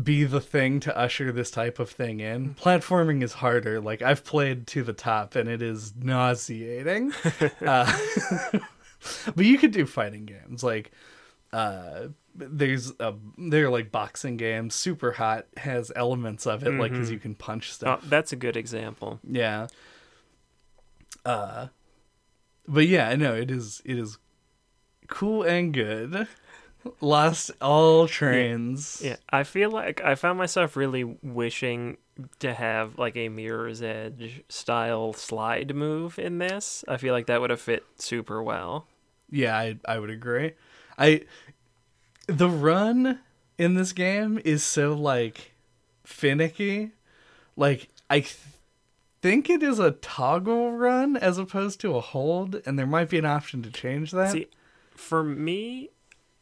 be 0.00 0.24
the 0.24 0.40
thing 0.40 0.80
to 0.80 0.96
usher 0.96 1.32
this 1.32 1.50
type 1.50 1.78
of 1.78 1.90
thing 1.90 2.20
in. 2.20 2.54
Platforming 2.54 3.22
is 3.22 3.34
harder. 3.34 3.80
Like 3.80 4.00
I've 4.00 4.24
played 4.24 4.66
to 4.68 4.82
the 4.82 4.92
top 4.92 5.34
and 5.34 5.48
it 5.48 5.60
is 5.60 5.92
nauseating. 5.96 7.12
uh, 7.66 7.92
but 9.36 9.44
you 9.44 9.58
could 9.58 9.70
do 9.72 9.86
fighting 9.86 10.24
games 10.26 10.62
like 10.62 10.90
uh 11.52 12.08
there's 12.34 12.92
a 12.98 13.14
they're 13.36 13.68
like 13.70 13.92
boxing 13.92 14.36
games. 14.38 14.74
Superhot 14.74 15.44
has 15.58 15.92
elements 15.94 16.46
of 16.46 16.62
it 16.64 16.72
like 16.74 16.92
cuz 16.92 17.10
you 17.10 17.18
can 17.18 17.34
punch 17.34 17.68
Oh, 17.70 17.72
stuff. 17.74 18.02
that's 18.04 18.32
a 18.32 18.36
good 18.36 18.56
example. 18.56 19.20
Yeah. 19.28 19.66
Uh 21.24 21.68
but 22.66 22.86
yeah, 22.86 23.08
I 23.08 23.16
know 23.16 23.34
it 23.34 23.50
is 23.50 23.82
it 23.84 23.98
is 23.98 24.18
cool 25.08 25.42
and 25.42 25.74
good. 25.74 26.26
Lost 27.00 27.50
all 27.60 28.08
trains. 28.08 29.00
Yeah, 29.04 29.16
I 29.30 29.44
feel 29.44 29.70
like 29.70 30.02
I 30.02 30.14
found 30.16 30.38
myself 30.38 30.74
really 30.76 31.04
wishing 31.04 31.98
to 32.40 32.52
have 32.54 32.98
like 32.98 33.16
a 33.16 33.28
Mirror's 33.28 33.82
Edge 33.82 34.42
style 34.48 35.12
slide 35.12 35.74
move 35.76 36.18
in 36.18 36.38
this. 36.38 36.84
I 36.88 36.96
feel 36.96 37.12
like 37.14 37.26
that 37.26 37.40
would 37.40 37.50
have 37.50 37.60
fit 37.60 37.84
super 37.96 38.42
well. 38.42 38.86
Yeah, 39.32 39.56
I 39.56 39.78
I 39.88 39.98
would 39.98 40.10
agree. 40.10 40.52
I 40.96 41.22
the 42.28 42.48
run 42.48 43.18
in 43.58 43.74
this 43.74 43.92
game 43.92 44.38
is 44.44 44.62
so 44.62 44.92
like 44.92 45.52
finicky. 46.04 46.92
Like 47.56 47.88
I 48.08 48.20
th- 48.20 48.36
think 49.22 49.48
it 49.50 49.62
is 49.62 49.78
a 49.78 49.92
toggle 49.92 50.72
run 50.72 51.16
as 51.16 51.38
opposed 51.38 51.80
to 51.80 51.96
a 51.96 52.00
hold, 52.00 52.60
and 52.66 52.78
there 52.78 52.86
might 52.86 53.08
be 53.08 53.18
an 53.18 53.26
option 53.26 53.62
to 53.62 53.70
change 53.70 54.10
that. 54.12 54.32
See, 54.32 54.46
for 54.94 55.24
me, 55.24 55.90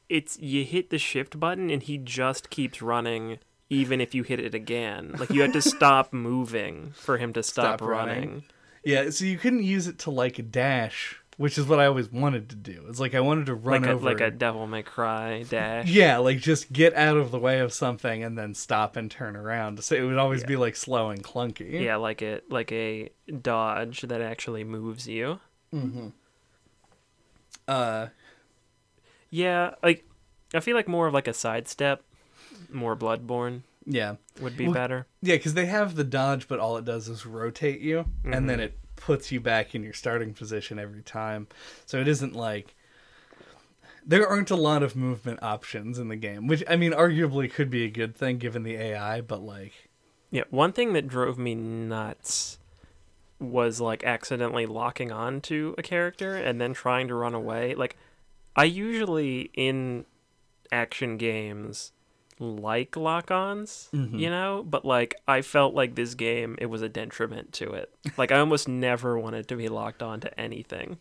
it's 0.08 0.38
you 0.40 0.64
hit 0.64 0.90
the 0.90 0.98
shift 0.98 1.38
button 1.38 1.70
and 1.70 1.82
he 1.82 1.96
just 1.96 2.50
keeps 2.50 2.82
running 2.82 3.38
even 3.72 4.00
if 4.00 4.14
you 4.16 4.24
hit 4.24 4.40
it 4.40 4.52
again. 4.54 5.14
Like 5.18 5.30
you 5.30 5.42
had 5.42 5.52
to 5.52 5.62
stop 5.76 6.12
moving 6.12 6.90
for 6.96 7.18
him 7.18 7.32
to 7.34 7.42
stop, 7.44 7.78
Stop 7.78 7.88
running. 7.88 8.14
running. 8.18 8.42
yeah, 8.84 9.10
so 9.10 9.24
you 9.24 9.38
couldn't 9.38 9.62
use 9.62 9.86
it 9.86 9.98
to 10.00 10.10
like 10.10 10.50
dash, 10.50 11.19
which 11.40 11.56
is 11.56 11.66
what 11.66 11.80
I 11.80 11.86
always 11.86 12.12
wanted 12.12 12.50
to 12.50 12.54
do. 12.54 12.84
It's 12.90 13.00
like 13.00 13.14
I 13.14 13.20
wanted 13.20 13.46
to 13.46 13.54
run 13.54 13.80
Like 13.80 13.90
a 13.90 13.94
over 13.94 14.04
like 14.04 14.20
a 14.20 14.30
Devil 14.30 14.66
May 14.66 14.82
Cry 14.82 15.42
dash. 15.48 15.88
Yeah, 15.90 16.18
like 16.18 16.36
just 16.38 16.70
get 16.70 16.94
out 16.94 17.16
of 17.16 17.30
the 17.30 17.38
way 17.38 17.60
of 17.60 17.72
something 17.72 18.22
and 18.22 18.36
then 18.36 18.52
stop 18.52 18.94
and 18.94 19.10
turn 19.10 19.36
around. 19.36 19.82
So 19.82 19.94
it 19.94 20.02
would 20.02 20.18
always 20.18 20.42
Yeah. 20.42 20.48
be 20.48 20.56
like 20.56 20.76
slow 20.76 21.08
and 21.08 21.24
clunky. 21.24 21.80
Yeah, 21.80 21.96
like 21.96 22.20
a 22.20 22.42
like 22.50 22.70
a 22.72 23.08
dodge 23.40 24.02
that 24.02 24.20
actually 24.20 24.64
moves 24.64 25.08
you. 25.08 25.40
Uh 27.66 28.08
Yeah, 29.30 29.74
like 29.82 30.04
I 30.52 30.60
feel 30.60 30.76
like 30.76 30.88
more 30.88 31.06
of 31.06 31.14
like 31.14 31.28
a 31.28 31.32
sidestep, 31.32 32.02
more 32.70 32.96
Bloodborne 32.96 33.62
yeah. 33.86 34.16
would 34.42 34.56
be 34.58 34.64
Well, 34.66 34.74
better. 34.74 35.06
Yeah, 35.22 35.36
because 35.36 35.54
they 35.54 35.66
have 35.66 35.94
the 35.94 36.04
dodge, 36.04 36.48
but 36.48 36.58
all 36.58 36.76
it 36.76 36.84
does 36.84 37.08
is 37.08 37.24
rotate 37.24 37.80
you, 37.80 38.04
and 38.24 38.46
then 38.46 38.60
it 38.60 38.78
puts 39.00 39.32
you 39.32 39.40
back 39.40 39.74
in 39.74 39.82
your 39.82 39.92
starting 39.92 40.34
position 40.34 40.78
every 40.78 41.02
time. 41.02 41.48
So 41.86 42.00
it 42.00 42.06
isn't 42.06 42.34
like 42.34 42.74
there 44.06 44.26
aren't 44.26 44.50
a 44.50 44.56
lot 44.56 44.82
of 44.82 44.96
movement 44.96 45.42
options 45.42 45.98
in 45.98 46.08
the 46.08 46.16
game, 46.16 46.46
which 46.46 46.62
I 46.68 46.76
mean, 46.76 46.92
arguably 46.92 47.52
could 47.52 47.70
be 47.70 47.84
a 47.84 47.90
good 47.90 48.16
thing 48.16 48.38
given 48.38 48.62
the 48.62 48.76
AI, 48.76 49.20
but 49.20 49.42
like, 49.42 49.88
Yeah, 50.30 50.44
one 50.50 50.72
thing 50.72 50.92
that 50.92 51.08
drove 51.08 51.38
me 51.38 51.54
nuts 51.54 52.58
was 53.38 53.80
like 53.80 54.04
accidentally 54.04 54.66
locking 54.66 55.10
on 55.10 55.40
to 55.40 55.74
a 55.78 55.82
character 55.82 56.36
and 56.36 56.60
then 56.60 56.74
trying 56.74 57.08
to 57.08 57.14
run 57.14 57.34
away. 57.34 57.74
Like 57.74 57.96
I 58.54 58.64
usually 58.64 59.50
in 59.54 60.04
action 60.70 61.16
games 61.16 61.92
like 62.40 62.96
lock-ons, 62.96 63.88
you 63.92 63.98
mm-hmm. 63.98 64.18
know, 64.22 64.64
but 64.66 64.84
like 64.84 65.14
I 65.28 65.42
felt 65.42 65.74
like 65.74 65.94
this 65.94 66.14
game 66.14 66.56
it 66.58 66.66
was 66.66 66.82
a 66.82 66.88
detriment 66.88 67.52
to 67.54 67.70
it. 67.72 67.94
Like 68.16 68.32
I 68.32 68.38
almost 68.38 68.66
never 68.66 69.18
wanted 69.18 69.46
to 69.48 69.56
be 69.56 69.68
locked 69.68 70.02
on 70.02 70.20
to 70.20 70.40
anything 70.40 70.98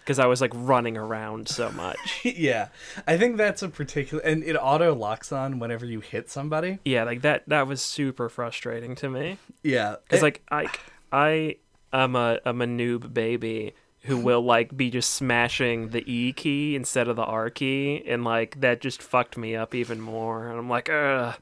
because 0.00 0.18
I 0.18 0.26
was 0.26 0.40
like 0.40 0.50
running 0.52 0.96
around 0.96 1.48
so 1.48 1.70
much. 1.70 2.20
yeah, 2.24 2.68
I 3.06 3.16
think 3.16 3.36
that's 3.36 3.62
a 3.62 3.68
particular, 3.68 4.22
and 4.24 4.42
it 4.42 4.56
auto 4.56 4.92
locks 4.92 5.30
on 5.30 5.60
whenever 5.60 5.86
you 5.86 6.00
hit 6.00 6.28
somebody. 6.28 6.80
yeah, 6.84 7.04
like 7.04 7.22
that 7.22 7.48
that 7.48 7.68
was 7.68 7.80
super 7.80 8.28
frustrating 8.28 8.96
to 8.96 9.08
me. 9.08 9.38
Yeah, 9.62 9.96
Because 10.02 10.18
it- 10.18 10.24
like 10.24 10.42
I, 10.50 10.66
I 11.12 11.56
am 11.92 12.16
a 12.16 12.40
I'm 12.44 12.60
a 12.60 12.66
noob 12.66 13.14
baby 13.14 13.74
who 14.02 14.16
will 14.16 14.42
like 14.42 14.76
be 14.76 14.90
just 14.90 15.10
smashing 15.10 15.90
the 15.90 16.02
E 16.10 16.32
key 16.32 16.74
instead 16.74 17.08
of 17.08 17.16
the 17.16 17.24
R 17.24 17.50
key, 17.50 18.02
and 18.06 18.24
like 18.24 18.60
that 18.60 18.80
just 18.80 19.02
fucked 19.02 19.36
me 19.36 19.54
up 19.56 19.74
even 19.74 20.00
more. 20.00 20.48
And 20.48 20.58
I'm 20.58 20.68
like, 20.68 20.88
ugh, 20.88 21.34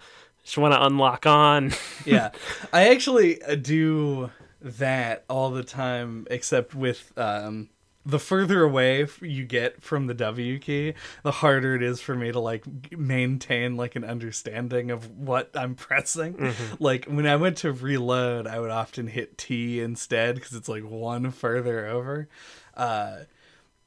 just 0.44 0.58
want 0.58 0.74
to 0.74 0.84
unlock 0.84 1.26
on. 1.26 1.72
yeah 2.06 2.30
i 2.72 2.88
actually 2.88 3.38
do 3.60 4.30
that 4.60 5.24
all 5.28 5.50
the 5.50 5.62
time 5.62 6.26
except 6.30 6.74
with 6.74 7.12
um 7.16 7.68
the 8.08 8.18
further 8.18 8.62
away 8.62 9.06
you 9.20 9.44
get 9.44 9.82
from 9.82 10.06
the 10.06 10.14
w 10.14 10.58
key 10.58 10.94
the 11.22 11.30
harder 11.30 11.74
it 11.74 11.82
is 11.82 12.00
for 12.00 12.14
me 12.14 12.32
to 12.32 12.40
like 12.40 12.64
maintain 12.96 13.76
like 13.76 13.96
an 13.96 14.04
understanding 14.04 14.90
of 14.90 15.10
what 15.18 15.50
i'm 15.54 15.74
pressing. 15.74 16.54
Like 16.80 17.04
when 17.04 17.26
i 17.26 17.36
went 17.36 17.58
to 17.58 17.70
reload 17.70 18.46
i 18.46 18.58
would 18.58 18.70
often 18.70 19.08
hit 19.08 19.36
t 19.36 19.80
instead 19.80 20.36
because 20.36 20.54
it's 20.54 20.70
like 20.70 20.84
one 20.84 21.30
further 21.30 21.86
over. 21.86 22.28
Uh 22.74 23.24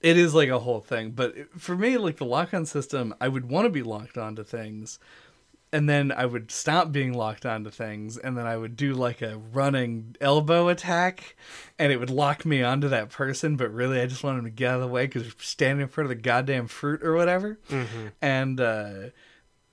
it 0.01 0.17
is 0.17 0.33
like 0.35 0.49
a 0.49 0.59
whole 0.59 0.81
thing 0.81 1.11
but 1.11 1.33
for 1.59 1.75
me 1.75 1.97
like 1.97 2.17
the 2.17 2.25
lock-on 2.25 2.65
system 2.65 3.13
i 3.21 3.27
would 3.27 3.49
want 3.49 3.65
to 3.65 3.69
be 3.69 3.83
locked 3.83 4.17
onto 4.17 4.43
things 4.43 4.99
and 5.73 5.87
then 5.87 6.11
I 6.11 6.25
would 6.25 6.51
stop 6.51 6.91
being 6.91 7.13
locked 7.13 7.45
onto 7.45 7.69
things, 7.69 8.17
and 8.17 8.37
then 8.37 8.45
I 8.45 8.57
would 8.57 8.75
do 8.75 8.93
like 8.93 9.21
a 9.21 9.37
running 9.37 10.15
elbow 10.19 10.67
attack, 10.67 11.35
and 11.79 11.91
it 11.91 11.99
would 11.99 12.09
lock 12.09 12.45
me 12.45 12.61
onto 12.61 12.89
that 12.89 13.09
person. 13.09 13.55
But 13.55 13.73
really, 13.73 14.01
I 14.01 14.05
just 14.05 14.23
wanted 14.23 14.43
to 14.43 14.49
get 14.49 14.71
out 14.71 14.75
of 14.75 14.81
the 14.81 14.87
way 14.87 15.07
because 15.07 15.33
standing 15.39 15.83
in 15.83 15.87
front 15.87 16.11
of 16.11 16.17
the 16.17 16.21
goddamn 16.21 16.67
fruit 16.67 17.03
or 17.03 17.15
whatever, 17.15 17.57
and 18.21 18.59
uh, 18.59 18.93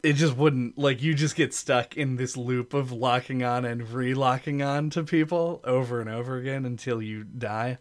it 0.02 0.12
just 0.12 0.36
wouldn't. 0.36 0.78
Like 0.78 1.02
you 1.02 1.14
just 1.14 1.34
get 1.34 1.52
stuck 1.52 1.96
in 1.96 2.16
this 2.16 2.36
loop 2.36 2.74
of 2.74 2.92
locking 2.92 3.42
on 3.42 3.64
and 3.64 3.90
re-locking 3.90 4.62
on 4.62 4.90
to 4.90 5.02
people 5.02 5.60
over 5.64 6.00
and 6.00 6.08
over 6.08 6.36
again 6.36 6.64
until 6.64 7.02
you 7.02 7.24
die, 7.24 7.78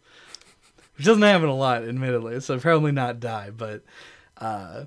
which 0.97 1.05
doesn't 1.05 1.21
happen 1.21 1.49
a 1.49 1.55
lot, 1.55 1.83
admittedly. 1.83 2.39
So 2.41 2.59
probably 2.59 2.91
not 2.91 3.19
die, 3.19 3.51
but 3.51 3.83
uh, 4.37 4.85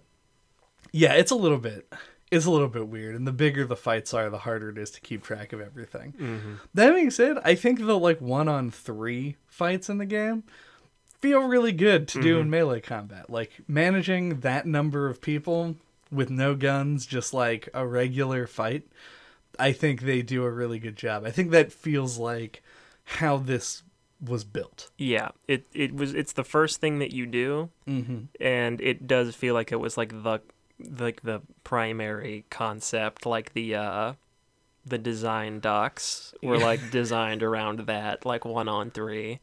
yeah, 0.90 1.12
it's 1.12 1.30
a 1.30 1.36
little 1.36 1.58
bit 1.58 1.92
it's 2.30 2.46
a 2.46 2.50
little 2.50 2.68
bit 2.68 2.88
weird 2.88 3.14
and 3.14 3.26
the 3.26 3.32
bigger 3.32 3.66
the 3.66 3.76
fights 3.76 4.14
are 4.14 4.30
the 4.30 4.38
harder 4.38 4.70
it 4.70 4.78
is 4.78 4.90
to 4.90 5.00
keep 5.00 5.22
track 5.22 5.52
of 5.52 5.60
everything. 5.60 6.58
That 6.74 6.94
being 6.94 7.10
said 7.10 7.38
i 7.44 7.54
think 7.54 7.78
the 7.78 7.98
like 7.98 8.20
one 8.20 8.48
on 8.48 8.70
three 8.70 9.36
fights 9.46 9.88
in 9.88 9.98
the 9.98 10.06
game 10.06 10.44
feel 11.18 11.40
really 11.42 11.72
good 11.72 12.08
to 12.08 12.22
do 12.22 12.38
in 12.38 12.48
melee 12.48 12.80
combat. 12.80 13.28
Like 13.28 13.60
managing 13.68 14.40
that 14.40 14.66
number 14.66 15.08
of 15.08 15.20
people 15.20 15.76
with 16.10 16.30
no 16.30 16.54
guns 16.54 17.06
just 17.06 17.34
like 17.34 17.68
a 17.74 17.86
regular 17.86 18.46
fight 18.46 18.86
i 19.58 19.72
think 19.72 20.02
they 20.02 20.22
do 20.22 20.44
a 20.44 20.50
really 20.50 20.78
good 20.78 20.96
job. 20.96 21.24
I 21.24 21.30
think 21.30 21.50
that 21.50 21.72
feels 21.72 22.18
like 22.18 22.62
how 23.04 23.36
this 23.36 23.82
was 24.20 24.44
built. 24.44 24.90
Yeah, 24.98 25.30
it 25.48 25.66
it 25.72 25.94
was 25.94 26.14
it's 26.14 26.32
the 26.32 26.44
first 26.44 26.80
thing 26.80 26.98
that 26.98 27.12
you 27.12 27.26
do, 27.26 27.70
mm-hmm. 27.86 28.24
and 28.40 28.80
it 28.80 29.06
does 29.06 29.34
feel 29.34 29.54
like 29.54 29.72
it 29.72 29.80
was 29.80 29.96
like 29.96 30.22
the 30.22 30.40
like 30.98 31.22
the 31.22 31.42
primary 31.64 32.44
concept, 32.50 33.26
like 33.26 33.52
the 33.52 33.74
uh 33.74 34.12
the 34.84 34.98
design 34.98 35.60
docs 35.60 36.34
were 36.42 36.58
like 36.58 36.90
designed 36.90 37.42
around 37.50 37.80
that, 37.80 38.24
like 38.24 38.44
one 38.44 38.68
on 38.68 38.90
three. 38.90 39.40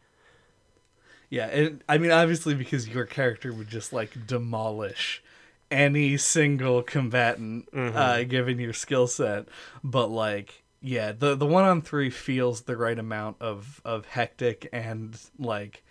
Yeah, 1.30 1.48
and 1.48 1.84
I 1.88 1.98
mean 1.98 2.12
obviously 2.12 2.56
because 2.56 2.88
your 2.88 3.06
character 3.06 3.54
would 3.54 3.68
just 3.68 3.94
like 3.94 4.28
demolish 4.28 5.24
any 5.70 6.16
single 6.16 6.82
combatant 6.82 7.68
uh 7.74 8.24
given 8.24 8.60
your 8.60 8.74
skill 8.74 9.08
set, 9.08 9.48
but 9.84 10.08
like 10.08 10.64
yeah, 10.82 11.12
the 11.12 11.36
the 11.36 11.46
one 11.46 11.64
on 11.66 11.82
3 11.82 12.10
feels 12.10 12.62
the 12.62 12.78
right 12.78 12.98
amount 12.98 13.38
of 13.42 13.82
of 13.84 14.06
hectic 14.06 14.70
and 14.72 15.20
like 15.40 15.84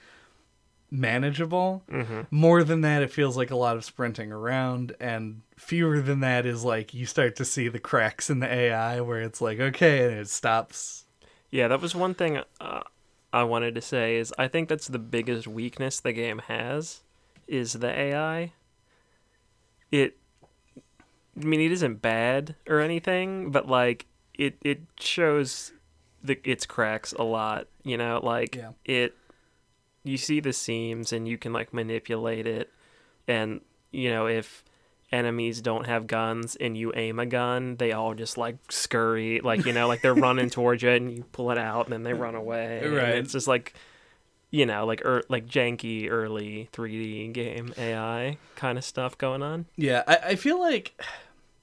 manageable. 0.96 1.82
More 2.30 2.64
than 2.64 2.80
that 2.80 3.02
it 3.02 3.12
feels 3.12 3.36
like 3.36 3.50
a 3.50 3.56
lot 3.56 3.76
of 3.76 3.84
sprinting 3.84 4.32
around 4.32 4.94
and 5.00 5.42
fewer 5.56 6.00
than 6.00 6.20
that 6.20 6.44
is 6.46 6.64
like 6.64 6.92
you 6.94 7.06
start 7.06 7.36
to 7.36 7.44
see 7.44 7.68
the 7.68 7.78
cracks 7.78 8.28
in 8.30 8.40
the 8.40 8.52
AI 8.52 9.00
where 9.00 9.20
it's 9.20 9.40
like 9.40 9.58
okay, 9.60 10.04
and 10.04 10.18
it 10.18 10.28
stops. 10.28 11.04
Yeah, 11.50 11.68
that 11.68 11.80
was 11.80 11.94
one 11.94 12.14
thing 12.14 12.40
uh, 12.60 12.80
I 13.32 13.44
wanted 13.44 13.74
to 13.76 13.80
say 13.80 14.16
is 14.16 14.34
I 14.38 14.48
think 14.48 14.68
that's 14.68 14.88
the 14.88 14.98
biggest 14.98 15.46
weakness 15.46 16.00
the 16.00 16.12
game 16.12 16.40
has 16.48 17.02
is 17.46 17.74
the 17.74 17.88
AI. 17.88 18.52
It 19.92 20.16
I 21.40 21.44
mean 21.44 21.60
it 21.60 21.72
isn't 21.72 22.02
bad 22.02 22.56
or 22.68 22.80
anything, 22.80 23.50
but 23.50 23.68
like 23.68 24.06
it 24.34 24.56
it 24.62 24.82
shows 24.98 25.72
the 26.22 26.38
its 26.44 26.66
cracks 26.66 27.12
a 27.12 27.22
lot, 27.22 27.68
you 27.84 27.96
know, 27.96 28.20
like 28.22 28.56
Yeah. 28.56 28.72
it 28.84 29.14
you 30.06 30.16
see 30.16 30.40
the 30.40 30.52
seams 30.52 31.12
and 31.12 31.26
you 31.28 31.36
can 31.36 31.52
like 31.52 31.74
manipulate 31.74 32.46
it. 32.46 32.72
And 33.28 33.60
you 33.92 34.10
know 34.10 34.26
if 34.26 34.64
enemies 35.12 35.60
don't 35.60 35.86
have 35.86 36.06
guns 36.06 36.56
and 36.56 36.76
you 36.76 36.92
aim 36.96 37.20
a 37.20 37.26
gun 37.26 37.76
they 37.76 37.92
all 37.92 38.12
just 38.12 38.36
like 38.36 38.56
scurry 38.70 39.40
like 39.40 39.64
you 39.64 39.72
know 39.72 39.86
like 39.86 40.02
they're 40.02 40.12
running 40.12 40.50
towards 40.56 40.82
you 40.82 40.90
and 40.90 41.12
you 41.16 41.22
pull 41.30 41.52
it 41.52 41.58
out 41.58 41.86
and 41.86 41.92
then 41.92 42.02
they 42.02 42.12
run 42.12 42.34
away. 42.34 42.80
And 42.82 42.92
Right. 42.94 43.14
it's 43.14 43.32
just 43.32 43.46
like 43.46 43.74
you 44.50 44.66
know 44.66 44.84
like 44.86 45.04
er, 45.04 45.22
like 45.28 45.46
janky 45.46 46.08
early 46.10 46.68
3d 46.72 47.32
game 47.32 47.72
ai 47.78 48.36
kind 48.56 48.78
of 48.78 48.84
stuff 48.84 49.16
going 49.18 49.42
on. 49.42 49.66
Yeah, 49.76 50.02
I, 50.06 50.16
I 50.16 50.34
feel 50.36 50.60
like 50.60 51.00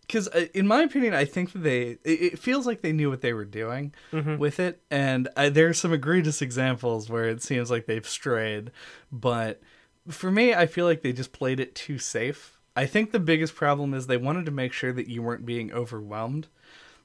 because 0.06 0.28
uh, 0.30 0.48
in 0.54 0.68
my 0.68 0.82
opinion, 0.82 1.14
I 1.14 1.26
think 1.26 1.54
that 1.54 1.64
they 1.64 1.98
it, 2.04 2.40
feels 2.40 2.68
like 2.68 2.82
they 2.82 2.92
knew 2.92 3.10
what 3.10 3.22
they 3.22 3.34
were 3.34 3.46
doing 3.46 3.94
mm-hmm. 4.12 4.38
with 4.38 4.60
it, 4.60 4.82
and 4.92 5.28
I, 5.36 5.50
there 5.50 5.68
are 5.68 5.74
some 5.74 5.94
egregious 5.94 6.42
examples 6.42 7.10
where 7.10 7.26
it 7.26 7.42
seems 7.42 7.72
like 7.72 7.86
they've 7.86 8.08
strayed. 8.08 8.72
But 9.12 9.62
for 10.08 10.32
me, 10.32 10.54
I 10.54 10.66
feel 10.66 10.86
like 10.86 11.02
they 11.02 11.14
just 11.14 11.32
played 11.32 11.60
it 11.60 11.76
too 11.76 11.98
safe. 11.98 12.60
I 12.76 12.86
think 12.86 13.12
the 13.12 13.20
biggest 13.20 13.56
problem 13.56 13.94
is 13.94 14.08
they 14.08 14.18
wanted 14.18 14.46
to 14.46 14.52
make 14.52 14.74
sure 14.74 14.94
that 14.94 15.08
you 15.08 15.22
weren't 15.22 15.46
being 15.46 15.72
overwhelmed 15.72 16.48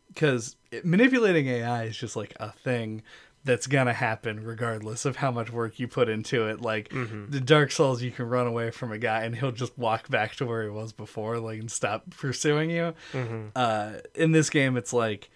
because 0.08 0.56
eh, 0.72 0.80
manipulating 0.82 1.46
AI 1.48 1.84
is 1.84 1.96
just 1.96 2.16
like 2.16 2.34
a 2.40 2.52
thing 2.52 3.02
that's 3.48 3.66
gonna 3.66 3.94
happen 3.94 4.44
regardless 4.44 5.04
of 5.06 5.16
how 5.16 5.30
much 5.30 5.50
work 5.50 5.78
you 5.80 5.88
put 5.88 6.08
into 6.08 6.46
it. 6.46 6.60
Like 6.60 6.90
Mhm. 6.90 7.30
the 7.30 7.40
Dark 7.40 7.72
Souls, 7.72 8.02
you 8.02 8.10
can 8.10 8.28
run 8.28 8.46
away 8.46 8.70
from 8.70 8.92
a 8.92 8.98
guy 8.98 9.22
and 9.24 9.34
he'll 9.36 9.52
just 9.52 9.76
walk 9.78 10.08
back 10.10 10.34
to 10.36 10.44
where 10.46 10.62
he 10.62 10.68
was 10.68 10.92
before, 10.92 11.38
like 11.38 11.58
and 11.60 11.70
stop 11.70 12.10
pursuing 12.10 12.70
you. 12.70 12.94
Mhm. 13.12 13.50
Uh, 13.56 13.92
in 14.14 14.32
this 14.32 14.50
game, 14.50 14.76
it's 14.76 14.92
like 14.92 15.30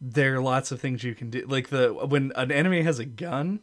there 0.00 0.36
are 0.36 0.40
lots 0.40 0.70
of 0.70 0.80
things 0.80 1.02
you 1.02 1.14
can 1.14 1.28
do. 1.30 1.44
Like 1.46 1.68
the 1.70 1.88
when 1.92 2.30
an 2.36 2.52
enemy 2.52 2.82
has 2.82 2.98
a 2.98 3.04
gun, 3.04 3.60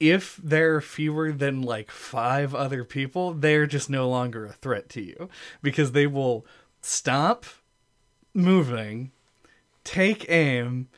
if 0.00 0.40
there 0.42 0.74
are 0.74 0.80
fewer 0.80 1.30
than 1.32 1.60
like 1.62 1.90
five 1.90 2.54
other 2.54 2.82
people, 2.84 3.34
they're 3.34 3.66
just 3.66 3.90
no 3.90 4.08
longer 4.08 4.46
a 4.46 4.52
threat 4.52 4.88
to 4.90 5.02
you 5.02 5.28
because 5.62 5.92
they 5.92 6.06
will 6.06 6.46
stop 6.80 7.44
moving, 8.34 9.12
take 9.84 10.28
aim, 10.30 10.88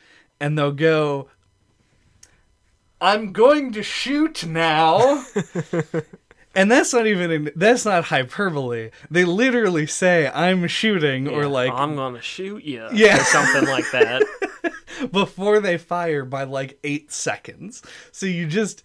and 0.40 0.56
they'll 0.58 0.72
go. 0.72 1.28
I'm 3.04 3.32
going 3.32 3.72
to 3.72 3.82
shoot 3.82 4.46
now. 4.46 5.26
and 6.54 6.72
that's 6.72 6.94
not 6.94 7.06
even 7.06 7.50
that's 7.54 7.84
not 7.84 8.04
hyperbole. 8.04 8.92
They 9.10 9.26
literally 9.26 9.86
say 9.86 10.28
I'm 10.28 10.66
shooting 10.68 11.28
or 11.28 11.42
Yeah, 11.42 11.48
like 11.48 11.72
I'm 11.74 11.96
gonna 11.96 12.22
shoot 12.22 12.64
you. 12.64 12.88
Yeah. 12.94 13.20
Or 13.20 13.24
something 13.24 13.66
like 13.66 13.90
that. 13.92 14.22
before 15.12 15.60
they 15.60 15.76
fire 15.76 16.24
by 16.24 16.44
like 16.44 16.78
eight 16.82 17.12
seconds. 17.12 17.82
So 18.10 18.24
you 18.24 18.46
just 18.46 18.82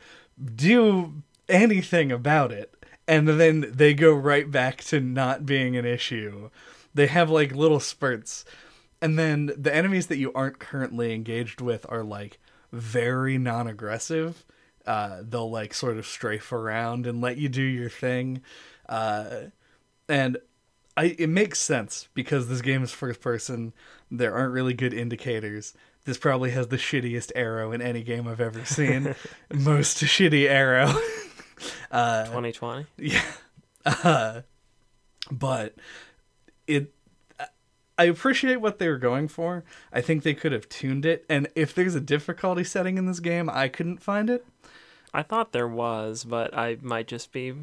do 0.53 1.23
anything 1.47 2.11
about 2.11 2.51
it, 2.51 2.73
and 3.07 3.25
then 3.25 3.71
they 3.73 3.93
go 3.93 4.11
right 4.11 4.51
back 4.51 4.83
to 4.85 4.99
not 4.99 5.45
being 5.45 5.77
an 5.77 5.85
issue. 5.85 6.49
They 6.93 7.07
have 7.07 7.29
like 7.29 7.55
little 7.55 7.79
spurts, 7.79 8.43
and 9.01 9.17
then 9.17 9.51
the 9.55 9.73
enemies 9.73 10.07
that 10.07 10.17
you 10.17 10.33
aren't 10.33 10.59
currently 10.59 11.13
engaged 11.13 11.61
with 11.61 11.85
are 11.87 12.03
like 12.03 12.37
very 12.71 13.37
non 13.37 13.67
aggressive. 13.67 14.45
Uh, 14.85 15.21
they'll 15.21 15.49
like 15.49 15.73
sort 15.73 15.97
of 15.97 16.05
strafe 16.05 16.51
around 16.51 17.05
and 17.05 17.21
let 17.21 17.37
you 17.37 17.49
do 17.49 17.61
your 17.61 17.89
thing. 17.89 18.41
Uh, 18.87 19.49
and 20.07 20.37
I, 20.97 21.15
it 21.17 21.29
makes 21.29 21.59
sense 21.59 22.09
because 22.13 22.47
this 22.47 22.61
game 22.61 22.83
is 22.83 22.91
first 22.91 23.21
person. 23.21 23.73
There 24.09 24.33
aren't 24.33 24.53
really 24.53 24.73
good 24.73 24.93
indicators. 24.93 25.73
This 26.05 26.17
probably 26.17 26.51
has 26.51 26.67
the 26.67 26.77
shittiest 26.77 27.31
arrow 27.35 27.71
in 27.71 27.81
any 27.81 28.03
game 28.03 28.27
I've 28.27 28.41
ever 28.41 28.65
seen. 28.65 29.15
Most 29.53 29.97
shitty 29.97 30.49
arrow. 30.49 30.87
uh, 31.91 32.25
2020. 32.25 32.85
yeah. 32.97 33.21
Uh, 33.85 34.41
but 35.31 35.73
it 36.67 36.93
I 37.99 38.05
appreciate 38.05 38.61
what 38.61 38.79
they 38.79 38.87
were 38.87 38.97
going 38.97 39.27
for. 39.27 39.63
I 39.93 40.01
think 40.01 40.23
they 40.23 40.33
could 40.33 40.51
have 40.53 40.67
tuned 40.69 41.05
it 41.05 41.25
and 41.29 41.47
if 41.53 41.75
there's 41.75 41.93
a 41.95 41.99
difficulty 42.01 42.63
setting 42.63 42.97
in 42.97 43.05
this 43.05 43.19
game, 43.19 43.49
I 43.49 43.67
couldn't 43.67 44.01
find 44.01 44.29
it. 44.29 44.45
I 45.13 45.21
thought 45.21 45.51
there 45.51 45.67
was, 45.67 46.23
but 46.23 46.57
I 46.57 46.77
might 46.81 47.07
just 47.07 47.31
be 47.31 47.53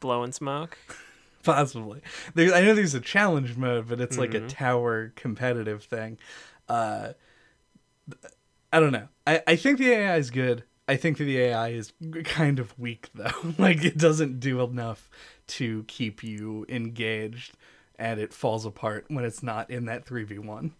blowing 0.00 0.32
smoke. 0.32 0.78
Possibly. 1.42 2.00
There, 2.34 2.52
I 2.54 2.60
know 2.60 2.74
there's 2.74 2.94
a 2.94 3.00
challenge 3.00 3.56
mode, 3.56 3.88
but 3.88 4.00
it's 4.00 4.18
like 4.18 4.34
a 4.34 4.40
Mhm. 4.40 4.48
tower 4.48 5.12
competitive 5.16 5.84
thing. 5.84 6.18
Uh, 6.68 7.12
I 8.72 8.80
don't 8.80 8.92
know. 8.92 9.08
I, 9.26 9.42
I 9.46 9.56
think 9.56 9.78
the 9.78 9.90
AI 9.92 10.16
is 10.16 10.30
good. 10.30 10.64
I 10.88 10.96
think 10.96 11.18
that 11.18 11.24
the 11.24 11.38
AI 11.38 11.68
is 11.70 11.92
kind 12.24 12.58
of 12.58 12.78
weak, 12.78 13.10
though. 13.14 13.54
like, 13.58 13.84
it 13.84 13.96
doesn't 13.96 14.40
do 14.40 14.60
enough 14.60 15.08
to 15.48 15.84
keep 15.88 16.22
you 16.22 16.66
engaged, 16.68 17.54
and 17.98 18.20
it 18.20 18.32
falls 18.32 18.64
apart 18.66 19.06
when 19.08 19.24
it's 19.24 19.42
not 19.42 19.70
in 19.70 19.86
that 19.86 20.04
3v1. 20.06 20.72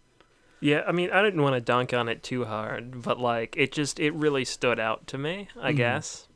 Yeah, 0.59 0.83
I 0.87 0.91
mean, 0.91 1.11
I 1.11 1.21
didn't 1.21 1.41
want 1.41 1.53
to 1.55 1.61
dunk 1.61 1.93
on 1.93 2.09
it 2.09 2.23
too 2.23 2.45
hard, 2.45 3.03
but 3.03 3.19
like 3.19 3.55
it 3.57 3.71
just 3.71 3.99
it 3.99 4.13
really 4.13 4.43
stood 4.45 4.79
out 4.79 5.05
to 5.07 5.17
me, 5.17 5.49
I 5.59 5.71
Mhm. 5.71 5.77
guess. 5.77 6.27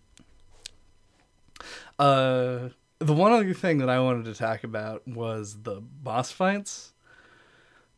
Uh, 1.99 2.69
the 2.99 3.13
one 3.13 3.32
other 3.32 3.53
thing 3.53 3.79
that 3.79 3.89
I 3.89 3.99
wanted 3.99 4.25
to 4.25 4.34
talk 4.36 4.63
about 4.63 5.07
was 5.07 5.63
the 5.63 5.82
boss 5.82 6.32
fights. 6.32 6.93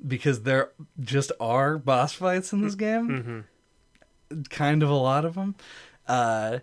Because 0.05 0.41
there 0.43 0.71
just 0.99 1.31
are 1.39 1.77
boss 1.77 2.13
fights 2.13 2.51
in 2.51 2.61
this 2.61 2.75
game. 2.75 3.45
Mhm. 4.31 4.45
kind 4.49 4.81
of 4.81 4.89
a 4.89 4.95
lot 4.95 5.25
of 5.25 5.35
them 5.35 5.53
uh 6.07 6.57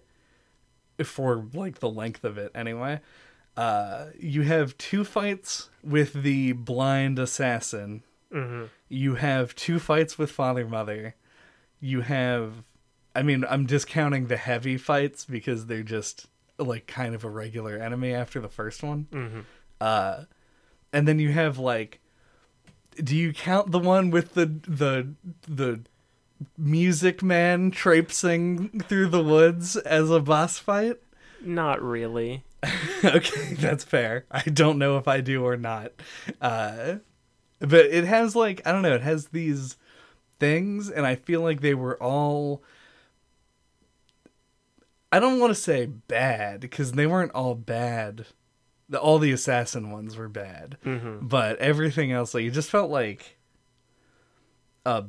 for 1.04 1.46
like 1.54 1.78
the 1.78 1.88
length 1.88 2.24
of 2.24 2.36
it 2.36 2.50
anyway 2.52 2.98
uh 3.60 4.06
you 4.18 4.42
have 4.42 4.76
two 4.78 5.04
fights 5.04 5.68
with 5.84 6.12
the 6.22 6.52
blind 6.52 7.18
assassin 7.18 8.02
Mhm. 8.32 8.68
you 8.88 9.16
have 9.16 9.54
two 9.54 9.78
fights 9.78 10.16
with 10.16 10.30
father 10.30 10.66
mother 10.66 11.14
you 11.80 12.00
have 12.02 12.62
i 13.14 13.22
mean 13.22 13.44
i'm 13.50 13.66
discounting 13.66 14.28
the 14.28 14.36
heavy 14.36 14.76
fights 14.78 15.24
because 15.24 15.66
they're 15.66 15.82
just 15.98 16.26
like 16.58 16.86
kind 16.86 17.14
of 17.14 17.24
a 17.24 17.28
regular 17.30 17.76
enemy 17.76 18.12
after 18.14 18.38
the 18.40 18.48
first 18.48 18.82
one 18.82 19.06
Mhm. 19.12 19.44
uh 19.80 20.24
and 20.92 21.06
then 21.08 21.18
you 21.18 21.32
have 21.32 21.58
like 21.58 22.00
do 22.96 23.14
you 23.16 23.32
count 23.32 23.72
the 23.72 23.78
one 23.78 24.10
with 24.10 24.34
the 24.34 24.46
the 24.46 25.14
the 25.48 25.80
music 26.56 27.22
man 27.22 27.70
traipsing 27.70 28.80
through 28.88 29.08
the 29.08 29.22
woods 29.22 29.76
as 29.76 30.08
a 30.10 30.20
boss 30.20 30.58
fight 30.58 30.96
Not 31.42 31.82
really. 31.82 32.44
okay 33.04 33.54
that's 33.54 33.84
fair. 33.84 34.26
I 34.30 34.42
don't 34.42 34.78
know 34.78 34.96
if 34.98 35.08
i 35.08 35.20
do 35.20 35.44
or 35.44 35.56
not. 35.56 35.92
Uh 36.40 36.96
but 37.58 37.86
it 37.86 38.04
has 38.04 38.34
like 38.36 38.60
i 38.66 38.72
don't 38.72 38.82
know 38.82 38.94
it 38.94 39.02
has 39.02 39.28
these 39.28 39.76
things 40.38 40.88
and 40.90 41.06
i 41.06 41.14
feel 41.14 41.42
like 41.42 41.60
they 41.60 41.74
were 41.74 42.02
all 42.02 42.62
i 45.12 45.18
don't 45.18 45.38
want 45.40 45.50
to 45.50 45.60
say 45.60 45.86
bad 45.86 46.60
because 46.60 46.92
they 46.92 47.06
weren't 47.06 47.32
all 47.32 47.54
bad. 47.54 48.26
The, 48.88 48.98
all 48.98 49.18
the 49.20 49.30
assassin 49.32 49.90
ones 49.92 50.16
were 50.16 50.28
bad. 50.28 50.76
Mhm. 50.84 51.28
but 51.28 51.58
everything 51.58 52.10
else 52.12 52.34
like 52.34 52.44
it 52.44 52.50
just 52.50 52.70
felt 52.70 52.90
like 52.90 53.38
a 54.86 55.04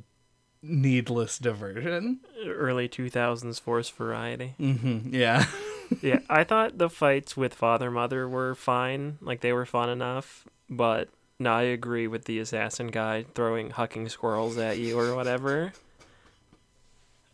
needless 0.61 1.39
diversion. 1.39 2.19
Early 2.45 2.87
2000s 2.87 3.59
force 3.59 3.89
variety. 3.89 4.53
hmm 4.57 4.99
yeah 5.11 5.45
yeah, 6.01 6.19
I 6.29 6.43
thought 6.43 6.77
the 6.77 6.89
fights 6.89 7.35
with 7.35 7.53
father 7.53 7.91
mother 7.91 8.27
were 8.27 8.55
fine, 8.55 9.17
like 9.21 9.41
they 9.41 9.53
were 9.53 9.65
fun 9.65 9.89
enough, 9.89 10.47
but 10.69 11.09
no, 11.39 11.53
I 11.53 11.63
agree 11.63 12.07
with 12.07 12.25
the 12.25 12.39
assassin 12.39 12.87
guy 12.87 13.25
throwing 13.35 13.71
hucking 13.71 14.09
squirrels 14.09 14.57
at 14.57 14.77
you 14.77 14.97
or 14.97 15.15
whatever. 15.15 15.73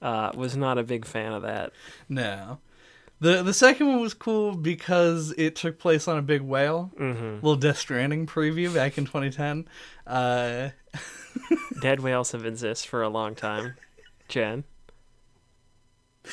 Uh, 0.02 0.32
was 0.36 0.56
not 0.56 0.78
a 0.78 0.84
big 0.84 1.06
fan 1.06 1.34
of 1.34 1.42
that. 1.42 1.72
no 2.08 2.60
the 3.20 3.42
the 3.42 3.54
second 3.54 3.88
one 3.88 4.00
was 4.00 4.14
cool 4.14 4.56
because 4.56 5.34
it 5.38 5.56
took 5.56 5.80
place 5.80 6.08
on 6.08 6.18
a 6.18 6.22
big 6.22 6.42
whale 6.42 6.92
hmm 6.98 7.36
little 7.36 7.56
Death 7.56 7.78
Stranding 7.78 8.26
preview 8.28 8.74
back 8.74 8.98
in 8.98 9.06
2010. 9.06 9.68
Uh, 10.06 10.70
Dead 11.82 12.00
whales 12.00 12.32
have 12.32 12.46
exist 12.46 12.88
for 12.88 13.04
a 13.04 13.10
long 13.10 13.36
time. 13.36 13.76
Jen. 14.28 14.64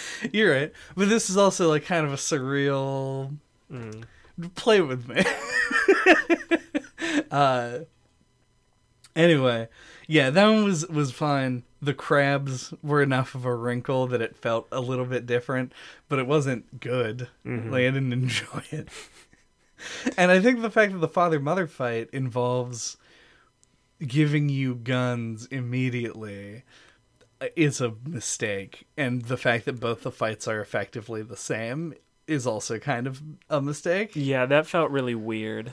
you're 0.33 0.53
right, 0.53 0.73
but 0.97 1.09
this 1.09 1.31
is 1.31 1.37
also 1.37 1.69
like 1.69 1.85
kind 1.85 2.07
of 2.07 2.13
a 2.13 2.17
surreal. 2.17 3.37
Mm. 3.73 4.05
Play 4.55 4.81
with 4.81 5.09
me. 5.09 5.23
uh, 7.31 7.79
anyway, 9.15 9.69
yeah, 10.07 10.31
that 10.31 10.47
one 10.49 10.65
was 10.65 10.87
was 10.89 11.13
fine. 11.13 11.63
The 11.81 11.95
crabs 11.95 12.73
were 12.83 13.03
enough 13.03 13.35
of 13.35 13.45
a 13.45 13.55
wrinkle 13.55 14.07
that 14.09 14.23
it 14.23 14.37
felt 14.37 14.67
a 14.73 14.81
little 14.81 15.05
bit 15.05 15.27
different, 15.27 15.73
but 16.09 16.19
it 16.19 16.27
wasn't 16.27 16.81
good. 16.81 17.29
Mhm. 17.47 17.71
Like 17.71 17.83
I 17.83 17.91
didn't 17.91 18.13
enjoy 18.23 18.63
it. 18.71 18.89
and 20.17 20.31
I 20.31 20.41
think 20.41 20.63
the 20.63 20.71
fact 20.71 20.93
that 20.93 20.99
the 20.99 21.09
father 21.09 21.39
mother 21.41 21.67
fight 21.67 22.09
involves 22.13 22.97
giving 24.05 24.49
you 24.49 24.75
guns 24.75 25.47
immediately 25.47 26.65
is 27.57 27.81
a 27.81 27.95
mistake 28.07 28.87
and 28.97 29.23
the 29.23 29.37
fact 29.37 29.65
that 29.65 29.81
both 29.81 30.03
the 30.03 30.11
fights 30.13 30.47
are 30.49 30.61
effectively 30.61 31.23
the 31.23 31.37
same 31.37 31.95
is 32.27 32.47
also 32.47 32.79
kind 32.79 33.07
of 33.07 33.23
a 33.51 33.61
mistake. 33.61 34.13
Yeah, 34.15 34.47
that 34.47 34.67
felt 34.67 34.91
really 34.91 35.15
weird. 35.15 35.73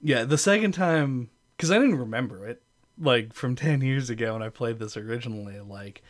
Yeah, 0.00 0.24
the 0.24 0.38
second 0.38 0.72
time 0.72 1.30
cuz 1.58 1.70
I 1.70 1.78
didn't 1.78 1.96
remember 1.98 2.46
it 2.46 2.62
like 2.98 3.32
from 3.32 3.56
10 3.56 3.80
years 3.80 4.10
ago 4.10 4.32
when 4.34 4.42
I 4.42 4.48
played 4.48 4.78
this 4.78 4.96
originally 4.96 5.58
like 5.60 6.02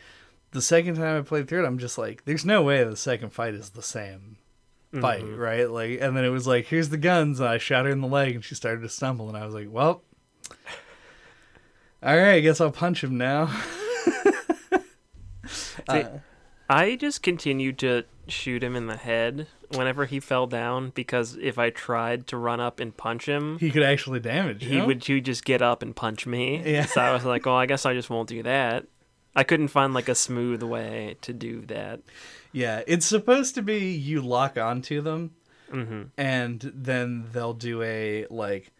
the 0.51 0.61
second 0.61 0.95
time 0.95 1.17
I 1.17 1.21
played 1.21 1.47
through 1.47 1.63
it 1.63 1.67
I'm 1.67 1.79
just 1.79 1.97
like 1.97 2.25
there's 2.25 2.45
no 2.45 2.61
way 2.63 2.83
the 2.83 2.95
second 2.95 3.31
fight 3.31 3.53
is 3.53 3.71
the 3.71 3.81
same 3.83 4.37
fight, 5.01 5.23
Mhm. 5.23 5.37
right? 5.37 5.69
Like, 5.69 5.99
and 5.99 6.15
then 6.15 6.23
it 6.23 6.29
was 6.29 6.47
like, 6.47 6.67
here's 6.67 6.87
the 6.87 6.97
guns, 6.97 7.41
and 7.41 7.49
I 7.49 7.57
shot 7.57 7.83
her 7.83 7.91
in 7.91 7.99
the 7.99 8.07
leg, 8.07 8.33
and 8.33 8.45
she 8.45 8.55
started 8.55 8.79
to 8.81 8.87
stumble, 8.87 9.27
and 9.27 9.35
I 9.37 9.45
was 9.45 9.53
like, 9.53 9.67
well, 9.69 10.03
all 12.03 12.15
right, 12.17 12.35
I 12.35 12.39
guess 12.39 12.61
I'll 12.61 12.71
punch 12.71 13.03
him 13.03 13.17
now. 13.17 13.49
Uh, 15.87 16.03
I 16.67 16.95
just 16.95 17.21
continued 17.21 17.77
to 17.79 18.05
shoot 18.27 18.63
him 18.63 18.75
in 18.75 18.87
the 18.87 18.97
head 18.97 19.45
whenever 19.75 20.05
he 20.05 20.19
fell 20.19 20.47
down 20.47 20.89
because 20.89 21.37
if 21.39 21.59
I 21.59 21.69
tried 21.69 22.25
to 22.27 22.37
run 22.37 22.59
up 22.59 22.79
and 22.79 22.95
punch 22.95 23.27
him, 23.27 23.59
he 23.59 23.69
could 23.69 23.83
actually 23.83 24.19
damage 24.19 24.63
he 24.63 24.77
you. 24.77 24.85
would 24.85 25.07
you 25.07 25.21
just 25.21 25.45
get 25.45 25.61
up 25.61 25.83
and 25.83 25.95
punch 25.95 26.25
me. 26.25 26.63
Yeah. 26.65 26.85
So 26.85 27.01
I 27.01 27.13
was 27.13 27.23
like, 27.23 27.45
well, 27.45 27.55
I 27.55 27.67
guess 27.67 27.85
I 27.85 27.93
just 27.93 28.09
won't 28.09 28.29
do 28.29 28.41
that. 28.43 28.87
I 29.35 29.43
couldn't 29.43 29.67
find 29.67 29.93
like 29.93 30.09
a 30.09 30.15
smooth 30.15 30.63
way 30.63 31.17
to 31.21 31.33
do 31.33 31.61
that. 31.67 31.99
Yeah, 32.51 32.81
it's 32.87 33.05
supposed 33.05 33.53
to 33.55 33.61
be 33.61 33.91
you 33.91 34.21
lock 34.21 34.57
onto 34.57 35.01
them, 35.01 35.35
hmm 35.69 36.03
and 36.17 36.71
then 36.73 37.27
they'll 37.31 37.53
do 37.53 37.83
a 37.83 38.25
like 38.31 38.71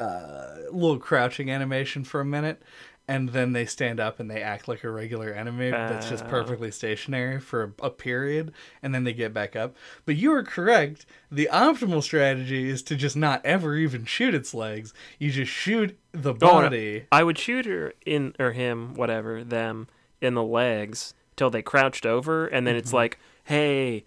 uh, 0.00 0.56
little 0.72 0.98
crouching 0.98 1.50
animation 1.50 2.02
for 2.04 2.20
a 2.20 2.24
minute, 2.24 2.60
and 3.06 3.30
then 3.30 3.52
they 3.52 3.66
stand 3.66 3.98
up 4.00 4.20
and 4.20 4.30
they 4.30 4.40
act 4.40 4.68
like 4.68 4.84
a 4.84 4.90
regular 4.90 5.32
enemy 5.32 5.70
that's 5.70 6.08
just 6.08 6.24
Ah. 6.24 6.28
perfectly 6.28 6.70
stationary 6.70 7.40
for 7.40 7.62
a, 7.80 7.86
a 7.86 7.90
period, 7.90 8.52
and 8.82 8.94
then 8.94 9.04
they 9.04 9.12
get 9.12 9.34
back 9.34 9.56
up. 9.56 9.76
But 10.06 10.16
you 10.16 10.32
are 10.32 10.42
correct. 10.44 11.06
The 11.30 11.48
optimal 11.52 12.02
strategy 12.02 12.68
is 12.68 12.82
to 12.84 12.96
just 12.96 13.16
not 13.16 13.44
ever 13.44 13.76
even 13.76 14.04
shoot 14.04 14.34
its 14.34 14.54
legs. 14.54 14.94
You 15.18 15.30
just 15.30 15.50
shoot 15.52 15.98
the 16.12 16.32
body. 16.34 17.06
I 17.12 17.22
would 17.24 17.38
shoot 17.38 17.66
her 17.66 17.92
in 18.06 18.34
or 18.38 18.52
him, 18.52 18.94
whatever, 18.94 19.42
them 19.44 19.88
in 20.20 20.34
the 20.34 20.42
legs 20.44 21.14
till 21.36 21.50
they 21.50 21.62
crouched 21.62 22.06
over, 22.06 22.46
and 22.46 22.66
then 22.66 22.74
Mm-hmm. 22.74 22.78
it's 22.78 22.92
like, 22.92 23.18
hey, 23.44 24.04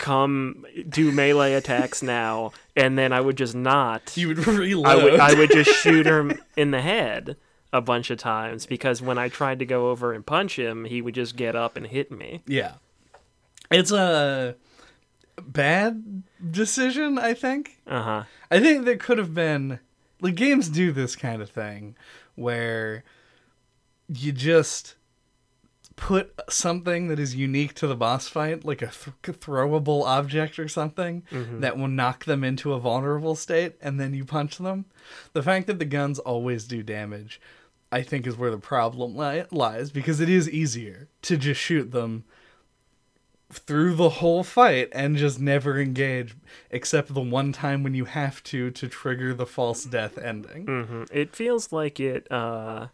come 0.00 0.66
do 0.88 1.12
melee 1.12 1.52
attacks 1.52 2.02
now, 2.02 2.52
and 2.74 2.98
then 2.98 3.12
I 3.12 3.20
would 3.20 3.36
just 3.36 3.54
not. 3.54 4.16
You 4.16 4.28
would 4.28 4.46
reload. 4.46 4.86
I 4.86 4.96
would 4.96 5.20
I 5.20 5.34
would 5.34 5.50
just 5.50 5.70
shoot 5.82 6.06
him 6.06 6.40
in 6.56 6.72
the 6.72 6.80
head 6.80 7.36
a 7.72 7.80
bunch 7.80 8.10
of 8.10 8.18
times 8.18 8.66
because 8.66 9.00
when 9.00 9.18
I 9.18 9.28
tried 9.28 9.60
to 9.60 9.66
go 9.66 9.90
over 9.90 10.12
and 10.12 10.26
punch 10.26 10.58
him, 10.58 10.86
he 10.86 11.00
would 11.00 11.14
just 11.14 11.36
get 11.36 11.54
up 11.54 11.76
and 11.76 11.86
hit 11.86 12.10
me. 12.10 12.42
Yeah. 12.46 12.74
It's 13.70 13.92
a 13.92 14.56
bad 15.40 16.22
decision, 16.50 17.18
I 17.18 17.34
think. 17.34 17.78
Uh 17.86 18.02
huh. 18.02 18.22
I 18.50 18.58
think 18.58 18.84
there 18.84 18.96
could 18.96 19.18
have 19.18 19.34
been 19.34 19.78
like 20.20 20.34
games 20.34 20.68
do 20.68 20.90
this 20.92 21.14
kind 21.14 21.40
of 21.40 21.50
thing 21.50 21.94
where 22.34 23.04
you 24.08 24.32
just 24.32 24.96
put 26.00 26.32
something 26.48 27.08
that 27.08 27.18
is 27.18 27.34
unique 27.36 27.74
to 27.74 27.86
the 27.86 27.94
boss 27.94 28.26
fight, 28.26 28.64
like 28.64 28.80
a 28.82 28.86
th- 28.90 29.38
throwable 29.38 30.02
object 30.04 30.58
or 30.58 30.66
something, 30.66 31.22
that 31.60 31.76
will 31.76 31.88
knock 31.88 32.24
them 32.24 32.42
into 32.42 32.72
a 32.72 32.80
vulnerable 32.80 33.34
state, 33.36 33.74
and 33.82 34.00
then 34.00 34.14
you 34.14 34.24
punch 34.24 34.56
them. 34.58 34.86
The 35.34 35.42
fact 35.42 35.66
that 35.66 35.78
the 35.78 35.84
guns 35.84 36.18
always 36.18 36.64
do 36.64 36.82
damage, 36.82 37.40
I 37.92 38.02
think, 38.02 38.26
is 38.26 38.36
where 38.36 38.50
the 38.50 38.58
problem 38.58 39.14
li- 39.14 39.44
lies 39.50 39.90
because 39.90 40.20
it 40.20 40.28
is 40.30 40.48
easier 40.48 41.08
to 41.22 41.36
just 41.36 41.60
shoot 41.60 41.90
them 41.92 42.24
through 43.52 43.94
the 43.96 44.08
whole 44.10 44.44
fight 44.44 44.88
and 44.92 45.16
just 45.16 45.40
never 45.40 45.80
engage 45.80 46.36
except 46.70 47.12
the 47.12 47.20
one 47.20 47.52
time 47.52 47.82
when 47.82 47.94
you 47.94 48.04
have 48.04 48.42
to 48.44 48.70
to 48.70 48.86
trigger 48.88 49.34
the 49.34 49.46
false 49.46 49.84
death 49.84 50.16
ending. 50.18 50.66
hmm 50.66 51.02
It 51.12 51.34
feels 51.34 51.72
like 51.72 51.98
it 51.98 52.30
uh 52.30 52.86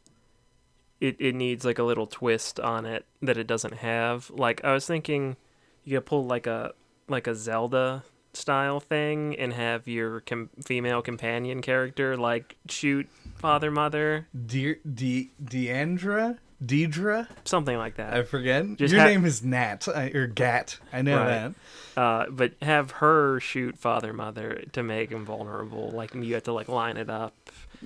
it 1.01 1.17
it 1.19 1.35
needs 1.35 1.65
like 1.65 1.79
a 1.79 1.83
little 1.83 2.07
twist 2.07 2.59
on 2.61 2.87
it 2.87 3.05
that 3.23 3.37
it 3.37 3.47
doesn't 3.47 3.75
have. 3.75 4.31
Like 4.31 4.65
I 4.65 4.73
was 4.73 4.87
thinking 4.87 5.37
you 5.85 5.99
could 5.99 6.07
pull 6.07 6.27
like 6.27 6.47
a 6.47 6.73
like 7.09 7.27
a 7.27 7.35
Zelda 7.35 8.05
style 8.33 8.81
thing 8.81 9.35
and 9.39 9.53
have 9.55 9.89
your 9.89 10.21
com- 10.21 10.51
female 10.65 11.01
companion 11.03 11.63
character 11.63 12.17
like 12.19 12.57
shoot 12.69 13.09
father 13.37 13.71
mother 13.71 14.27
De- 14.47 14.77
De- 14.95 15.31
Deandra? 15.43 16.39
Deidre? 16.65 17.27
something 17.45 17.77
like 17.77 17.97
that. 17.97 18.15
I 18.15 18.23
forget. 18.23 18.77
Just 18.77 18.93
Your 18.93 19.03
ha- 19.03 19.09
name 19.09 19.25
is 19.27 19.43
Nat 19.45 19.87
or 19.89 20.27
Gat. 20.27 20.79
I 20.93 21.03
know 21.03 21.19
Right. 21.19 21.53
that. 21.95 22.01
uh, 22.01 22.27
but 22.31 22.53
have 22.63 22.93
her 22.93 23.41
shoot 23.41 23.77
father 23.79 24.13
mother 24.15 24.65
to 24.73 24.83
make 24.83 25.11
him 25.11 25.25
vulnerable. 25.27 25.91
Like 25.91 26.15
you 26.15 26.33
have 26.35 26.45
to 26.45 26.53
like 26.53 26.69
line 26.69 26.97
it 26.97 27.11
up. 27.11 27.35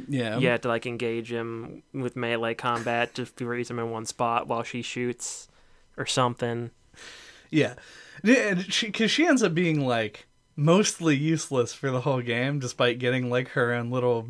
Yeah. 0.09 0.39
you 0.39 0.49
have 0.49 0.61
to 0.63 0.69
like 0.69 0.87
engage 0.87 1.33
him 1.33 1.83
with 1.93 2.17
melee 2.17 2.55
combat 2.55 3.15
to 3.15 3.27
freeze 3.27 3.71
him 3.71 3.79
in 3.79 3.91
one 3.91 4.07
spot 4.07 4.47
while 4.49 4.63
she 4.63 4.83
shoots 4.83 5.49
or 5.97 6.07
something. 6.07 6.71
Yeah. 7.51 7.75
Yeah, 8.23 8.49
and 8.49 8.73
she 8.73 8.93
she 8.93 9.27
ends 9.27 9.43
up 9.43 9.55
being 9.55 9.87
like 9.87 10.27
mostly 10.57 11.17
useless 11.17 11.73
for 11.73 11.91
the 11.91 12.03
whole 12.03 12.21
game 12.21 12.59
despite 12.59 12.99
getting 12.99 13.31
like 13.31 13.49
her 13.51 13.73
own 13.73 13.91
little 13.91 14.29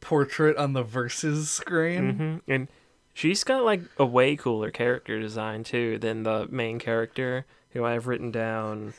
portrait 0.00 0.56
on 0.56 0.72
the 0.72 0.82
versus 0.82 1.50
screen. 1.50 2.12
hmm 2.46 2.52
And 2.52 2.68
she's 3.14 3.44
got 3.44 3.64
like 3.64 3.82
a 3.98 4.06
way 4.06 4.36
cooler 4.36 4.70
character 4.70 5.20
design 5.20 5.64
too 5.64 5.98
than 5.98 6.22
the 6.22 6.46
main 6.50 6.78
character, 6.78 7.46
who 7.70 7.84
I've 7.84 8.06
written 8.06 8.30
down 8.30 8.94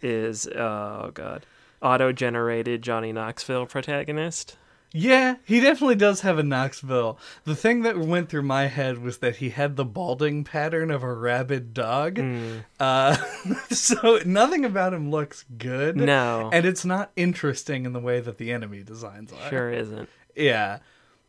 is 0.00 0.46
oh 0.48 1.10
god, 1.14 1.46
auto-generated 1.80 2.82
Johnny 2.82 3.12
Knoxville 3.12 3.66
protagonist. 3.66 4.56
Yeah, 4.94 5.36
he 5.44 5.60
definitely 5.60 5.94
does 5.94 6.20
have 6.20 6.38
a 6.38 6.42
Knoxville. 6.42 7.18
The 7.44 7.56
thing 7.56 7.82
that 7.82 7.96
went 7.98 8.28
through 8.28 8.42
my 8.42 8.66
head 8.66 8.98
was 8.98 9.18
that 9.18 9.36
he 9.36 9.48
had 9.50 9.76
the 9.76 9.84
balding 9.86 10.44
pattern 10.44 10.90
of 10.90 11.02
a 11.02 11.12
rabid 11.14 11.72
dog. 11.72 12.16
Mm, 12.16 12.64
Uh, 12.78 13.16
so 13.70 14.20
nothing 14.26 14.64
about 14.64 14.92
him 14.92 15.10
looks 15.10 15.44
good. 15.56 15.96
no, 15.96 16.50
And 16.52 16.66
it's 16.66 16.84
not 16.84 17.10
interesting 17.16 17.86
in 17.86 17.92
the 17.94 18.00
way 18.00 18.20
that 18.20 18.36
the 18.36 18.52
enemy 18.52 18.82
designs 18.82 19.32
are. 19.32 19.48
sure 19.48 19.72
isn't. 19.72 20.08
Yeah. 20.36 20.78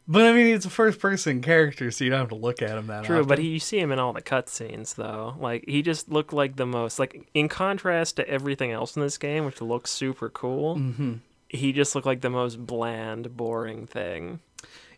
But 0.05 0.26
I 0.26 0.34
mean, 0.34 0.47
he's 0.47 0.66
a 0.66 0.70
first 0.70 0.99
person 0.99 1.41
character, 1.41 1.89
so 1.89 2.03
you 2.03 2.09
don't 2.09 2.20
have 2.20 2.28
to 2.30 2.36
look 2.36 2.61
at 2.61 2.78
him 2.78 2.88
that 2.88 3.05
True, 3.05 3.20
often. 3.20 3.28
but 3.30 3.39
he, 3.39 3.47
you 3.47 3.59
see 3.59 3.80
him 3.80 3.93
in 3.93 3.99
all 3.99 4.11
the 4.11 4.22
cutscenes 4.22 4.95
though. 4.95 5.36
Like 5.39 5.64
he 5.66 5.82
just 5.82 6.09
looked 6.11 6.34
like 6.34 6.57
the 6.57 6.66
most 6.66 6.99
like 6.99 7.26
in 7.34 7.47
contrast 7.47 8.18
to 8.18 8.28
everything 8.28 8.72
else 8.72 8.97
in 8.97 9.01
this 9.01 9.18
game, 9.18 9.45
which 9.45 9.61
looks 9.61 9.91
super 9.91 10.30
cool. 10.30 10.76
hmm 10.76 11.14
He 11.54 11.72
just 11.72 11.95
looked 11.95 12.08
like 12.08 12.22
the 12.22 12.30
most 12.30 12.66
bland, 12.66 13.38
boring 13.38 13.88
thing. 13.88 14.39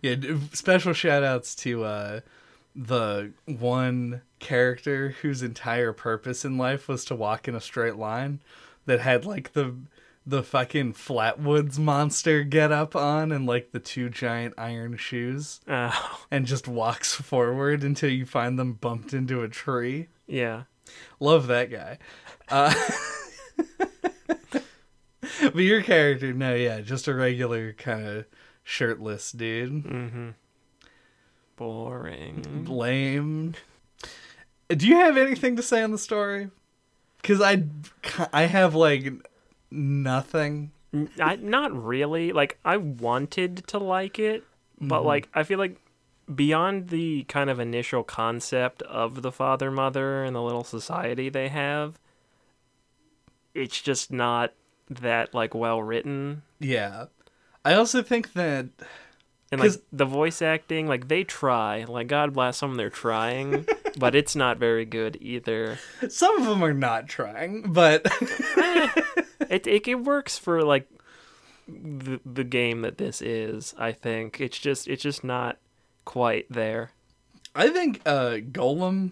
Yeah, 0.01 0.16
special 0.53 0.93
shout 0.93 1.24
outs 1.24 1.53
to 1.58 1.84
uh, 1.84 2.20
the 2.76 3.32
one 3.45 4.22
character 4.39 5.16
whose 5.22 5.43
entire 5.43 5.93
purpose 5.93 6.45
in 6.45 6.58
life 6.58 6.88
was 6.88 7.06
to 7.06 7.16
walk 7.16 7.47
in 7.47 7.56
a 7.56 7.62
straight 7.62 7.95
line 7.97 8.41
that 8.86 8.99
had 9.01 9.26
like 9.26 9.53
the 9.53 9.76
the 10.28 10.41
fucking 10.43 10.91
flatwoods 10.93 11.78
monster 11.78 12.43
get 12.43 12.72
up 12.72 12.95
on 12.95 13.32
and 13.32 13.45
like 13.45 13.72
the 13.72 13.80
two 13.80 14.10
giant 14.10 14.53
iron 14.58 14.97
shoes 14.97 15.62
Oh, 15.68 16.20
and 16.32 16.47
just 16.47 16.68
walks 16.68 17.14
forward 17.14 17.84
until 17.84 18.10
you 18.10 18.26
find 18.26 18.58
them 18.58 18.74
bumped 18.74 19.14
into 19.14 19.43
a 19.43 19.47
tree. 19.49 20.08
yeah. 20.28 20.64
Love 21.20 21.47
that 21.47 21.72
guy. 21.72 21.97
Uh, 22.47 22.72
but 25.41 25.55
your 25.57 25.82
character, 25.82 26.34
no, 26.34 26.53
yeah, 26.55 26.82
just 26.82 27.07
a 27.07 27.13
regular 27.13 27.73
kind 27.73 28.05
of 28.07 28.26
shirtless 28.63 29.32
dude. 29.32 29.84
Mm-hmm. 29.84 30.30
Boring. 31.55 32.65
Lame. 32.67 33.53
Do 34.69 34.88
you 34.88 34.95
have 34.95 35.15
anything 35.17 35.55
to 35.55 35.63
say 35.63 35.82
on 35.84 35.91
the 35.91 35.97
story? 35.97 36.49
Because 37.21 37.41
I, 37.41 37.63
I 38.34 38.43
have 38.43 38.76
like 38.76 39.11
nothing. 39.71 40.71
I, 41.19 41.38
not 41.38 41.71
really. 41.73 42.32
Like 42.34 42.57
I 42.65 42.78
wanted 42.78 43.65
to 43.67 43.78
like 43.78 44.19
it, 44.19 44.43
but 44.82 45.01
Mhm. 45.01 45.05
like 45.05 45.30
I 45.34 45.43
feel 45.43 45.59
like 45.59 45.78
beyond 46.34 46.89
the 46.89 47.23
kind 47.23 47.49
of 47.49 47.59
initial 47.59 48.03
concept 48.03 48.82
of 48.84 49.21
the 49.21 49.32
father 49.32 49.69
mother 49.71 50.23
and 50.23 50.36
the 50.36 50.41
little 50.41 50.63
society 50.63 51.30
they 51.30 51.47
have, 51.49 51.99
it's 53.53 53.80
just 53.82 54.11
not 54.11 54.53
that 54.90 55.34
like 55.34 55.54
well 55.56 55.82
written. 55.82 56.42
Yeah, 56.60 57.06
I 57.64 57.74
also 57.74 58.02
think 58.04 58.34
that 58.34 58.68
And 59.52 59.62
like 59.62 59.72
the 59.92 60.06
voice 60.06 60.42
acting, 60.42 60.88
like 60.88 61.08
they 61.08 61.24
try, 61.24 61.86
like 61.88 62.08
God 62.08 62.34
bless 62.34 62.60
them, 62.60 62.76
they're 62.76 62.90
trying, 62.90 63.66
but 63.98 64.16
it's 64.16 64.36
not 64.36 64.58
very 64.58 64.86
good 64.86 65.18
either. 65.22 65.80
some 66.10 66.40
of 66.40 66.46
them 66.46 66.64
are 66.64 66.74
not 66.74 67.08
trying, 67.08 67.72
but 67.74 68.02
It 69.50 69.68
it, 69.68 69.88
it 69.88 69.96
works 70.04 70.38
for 70.38 70.64
like 70.64 70.88
the 71.68 72.20
the 72.26 72.44
game 72.44 72.82
that 72.82 72.98
this 72.98 73.22
is. 73.22 73.74
I 73.78 73.92
think 73.92 74.40
it's 74.42 74.58
just 74.60 74.88
it's 74.88 75.04
just 75.04 75.24
not 75.24 75.58
quite 76.06 76.46
there. 76.50 76.92
I 77.56 77.70
think 77.70 78.02
uh, 78.06 78.38
Golem 78.52 79.12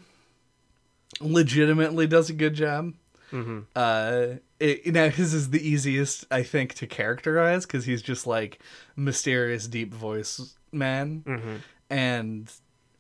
legitimately 1.22 2.08
does 2.08 2.30
a 2.30 2.34
good 2.34 2.54
job. 2.56 2.94
hmm 3.30 3.62
Uh, 3.76 4.26
it, 4.64 4.94
now 4.94 5.10
his 5.10 5.34
is 5.34 5.50
the 5.50 5.68
easiest 5.68 6.26
I 6.32 6.44
think 6.44 6.74
to 6.76 6.88
characterize 6.88 7.66
because 7.66 7.86
he's 7.86 8.02
just 8.02 8.26
like 8.26 8.60
mysterious 8.96 9.68
deep 9.68 9.94
voice 9.94 10.56
man. 10.72 11.24
hmm 11.26 11.56
and 11.90 12.52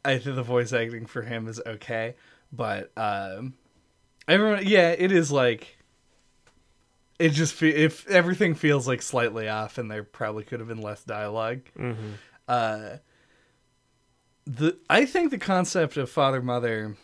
I 0.05 0.17
think 0.19 0.35
the 0.35 0.43
voice 0.43 0.73
acting 0.73 1.05
for 1.05 1.21
him 1.23 1.47
is 1.47 1.61
okay, 1.65 2.15
but 2.51 2.91
um, 2.97 3.53
everyone, 4.27 4.67
yeah, 4.67 4.89
it 4.91 5.11
is 5.11 5.31
like 5.31 5.77
it 7.17 7.29
just 7.29 7.53
fe- 7.53 7.69
if 7.85 8.07
everything 8.09 8.53
feels 8.53 8.87
like 8.87 9.01
slightly 9.01 9.47
off, 9.47 9.77
and 9.77 9.89
there 9.89 10.03
probably 10.03 10.43
could 10.43 10.59
have 10.59 10.67
been 10.67 10.81
less 10.81 11.03
dialogue. 11.03 11.61
hmm 11.77 11.93
Uh, 12.47 12.97
the 14.45 14.77
I 14.89 15.05
think 15.05 15.31
the 15.31 15.37
concept 15.37 15.95
of 15.97 16.09
father 16.09 16.41
mother 16.41 16.97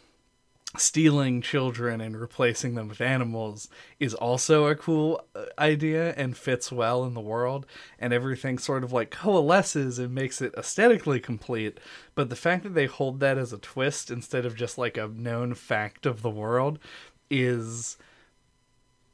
stealing 0.77 1.41
children 1.41 1.99
and 1.99 2.19
replacing 2.19 2.75
them 2.75 2.87
with 2.87 3.01
animals 3.01 3.69
is 3.99 4.13
also 4.13 4.67
a 4.67 4.75
cool 4.75 5.25
uh, 5.33 5.45
idea 5.57 6.13
and 6.13 6.37
fits 6.37 6.71
well 6.71 7.03
in 7.05 7.15
the 7.15 7.19
world 7.19 7.65
and 7.97 8.13
everything 8.13 8.59
sort 8.59 8.83
of 8.83 8.93
like 8.93 9.09
coalesces 9.09 9.97
and 9.97 10.13
makes 10.13 10.41
it 10.41 10.53
aesthetically 10.55 11.19
complete. 11.19 11.79
But 12.13 12.29
the 12.29 12.35
fact 12.35 12.63
that 12.63 12.75
they 12.75 12.85
hold 12.85 13.19
that 13.19 13.37
as 13.37 13.51
a 13.51 13.57
twist 13.57 14.11
instead 14.11 14.45
of 14.45 14.55
just 14.55 14.77
like 14.77 14.95
a 14.95 15.07
known 15.07 15.55
fact 15.55 16.05
of 16.05 16.21
the 16.21 16.29
world 16.29 16.77
is 17.31 17.97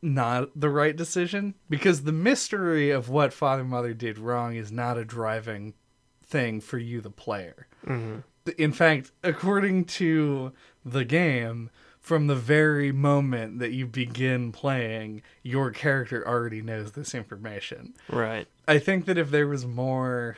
not 0.01 0.49
the 0.60 0.70
right 0.70 0.95
decision 0.95 1.56
because 1.70 2.03
the 2.03 2.12
mystery 2.12 2.91
of 2.91 3.08
what 3.08 3.32
father 3.32 3.64
mother 3.64 3.93
did 3.93 4.20
wrong 4.20 4.56
is 4.56 4.74
not 4.74 4.97
a 4.97 5.06
driving 5.06 5.74
thing 6.22 6.60
for 6.60 6.78
you 6.78 6.99
the 6.99 7.10
player. 7.10 7.68
Hmm 7.86 8.20
in 8.58 8.72
fact, 8.72 9.12
according 9.24 9.86
to 9.86 10.53
the 10.86 11.03
game, 11.03 11.71
from 11.99 12.27
the 12.27 12.36
very 12.36 12.91
moment 12.91 13.57
that 13.57 13.71
you 13.71 13.88
begin 13.88 14.51
playing, 14.51 15.23
your 15.41 15.71
character 15.71 16.25
already 16.25 16.61
knows 16.61 16.91
this 16.91 17.15
information. 17.15 17.95
Right. 18.07 18.47
I 18.67 18.77
think 18.77 19.05
that 19.05 19.17
if 19.17 19.31
there 19.31 19.47
was 19.47 19.65
more 19.65 20.38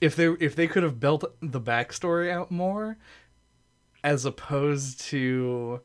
if 0.00 0.16
they 0.16 0.26
if 0.40 0.56
they 0.56 0.66
could 0.66 0.82
have 0.82 1.00
built 1.00 1.24
the 1.40 1.60
backstory 1.60 2.30
out 2.30 2.50
more 2.50 2.98
as 4.04 4.24
opposed 4.24 5.00
to 5.00 5.80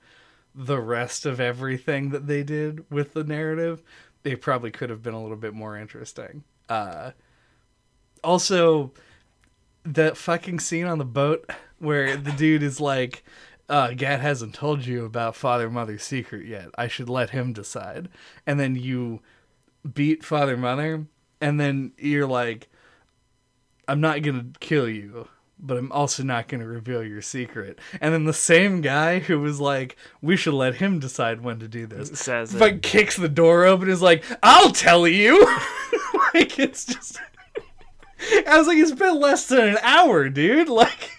the 0.53 0.79
rest 0.79 1.25
of 1.25 1.39
everything 1.39 2.09
that 2.09 2.27
they 2.27 2.43
did 2.43 2.83
with 2.91 3.13
the 3.13 3.23
narrative, 3.23 3.81
they 4.23 4.35
probably 4.35 4.71
could 4.71 4.89
have 4.89 5.01
been 5.01 5.13
a 5.13 5.21
little 5.21 5.37
bit 5.37 5.53
more 5.53 5.77
interesting. 5.77 6.43
Uh 6.67 7.11
also 8.23 8.91
that 9.83 10.17
fucking 10.17 10.59
scene 10.59 10.85
on 10.85 10.97
the 10.97 11.05
boat 11.05 11.49
where 11.79 12.15
the 12.15 12.31
dude 12.31 12.61
is 12.61 12.79
like 12.79 13.23
uh, 13.71 13.93
Gat 13.93 14.19
hasn't 14.19 14.53
told 14.53 14.85
you 14.85 15.05
about 15.05 15.35
Father 15.35 15.69
Mother's 15.69 16.03
secret 16.03 16.45
yet. 16.45 16.67
I 16.77 16.87
should 16.89 17.09
let 17.09 17.29
him 17.31 17.53
decide. 17.53 18.09
And 18.45 18.59
then 18.59 18.75
you 18.75 19.21
beat 19.93 20.23
Father 20.25 20.57
Mother, 20.57 21.05
and 21.39 21.59
then 21.59 21.93
you're 21.97 22.27
like, 22.27 22.67
I'm 23.87 24.01
not 24.01 24.21
gonna 24.21 24.47
kill 24.59 24.89
you, 24.89 25.27
but 25.57 25.77
I'm 25.77 25.91
also 25.91 26.21
not 26.21 26.49
gonna 26.49 26.67
reveal 26.67 27.01
your 27.03 27.21
secret. 27.21 27.79
And 28.01 28.13
then 28.13 28.25
the 28.25 28.33
same 28.33 28.81
guy 28.81 29.19
who 29.19 29.39
was 29.39 29.59
like, 29.61 29.95
we 30.21 30.35
should 30.35 30.53
let 30.53 30.75
him 30.75 30.99
decide 30.99 31.41
when 31.41 31.59
to 31.59 31.67
do 31.69 31.87
this, 31.87 32.09
Says 32.19 32.53
it. 32.53 32.83
kicks 32.83 33.15
the 33.15 33.29
door 33.29 33.63
open, 33.65 33.83
and 33.83 33.91
is 33.91 34.01
like, 34.01 34.23
I'll 34.43 34.71
tell 34.71 35.07
you. 35.07 35.45
like 36.33 36.59
it's 36.59 36.85
just. 36.85 37.19
I 38.47 38.57
was 38.57 38.67
like, 38.67 38.77
it's 38.77 38.91
been 38.91 39.19
less 39.19 39.47
than 39.47 39.69
an 39.69 39.77
hour, 39.81 40.27
dude. 40.29 40.67
Like. 40.69 41.09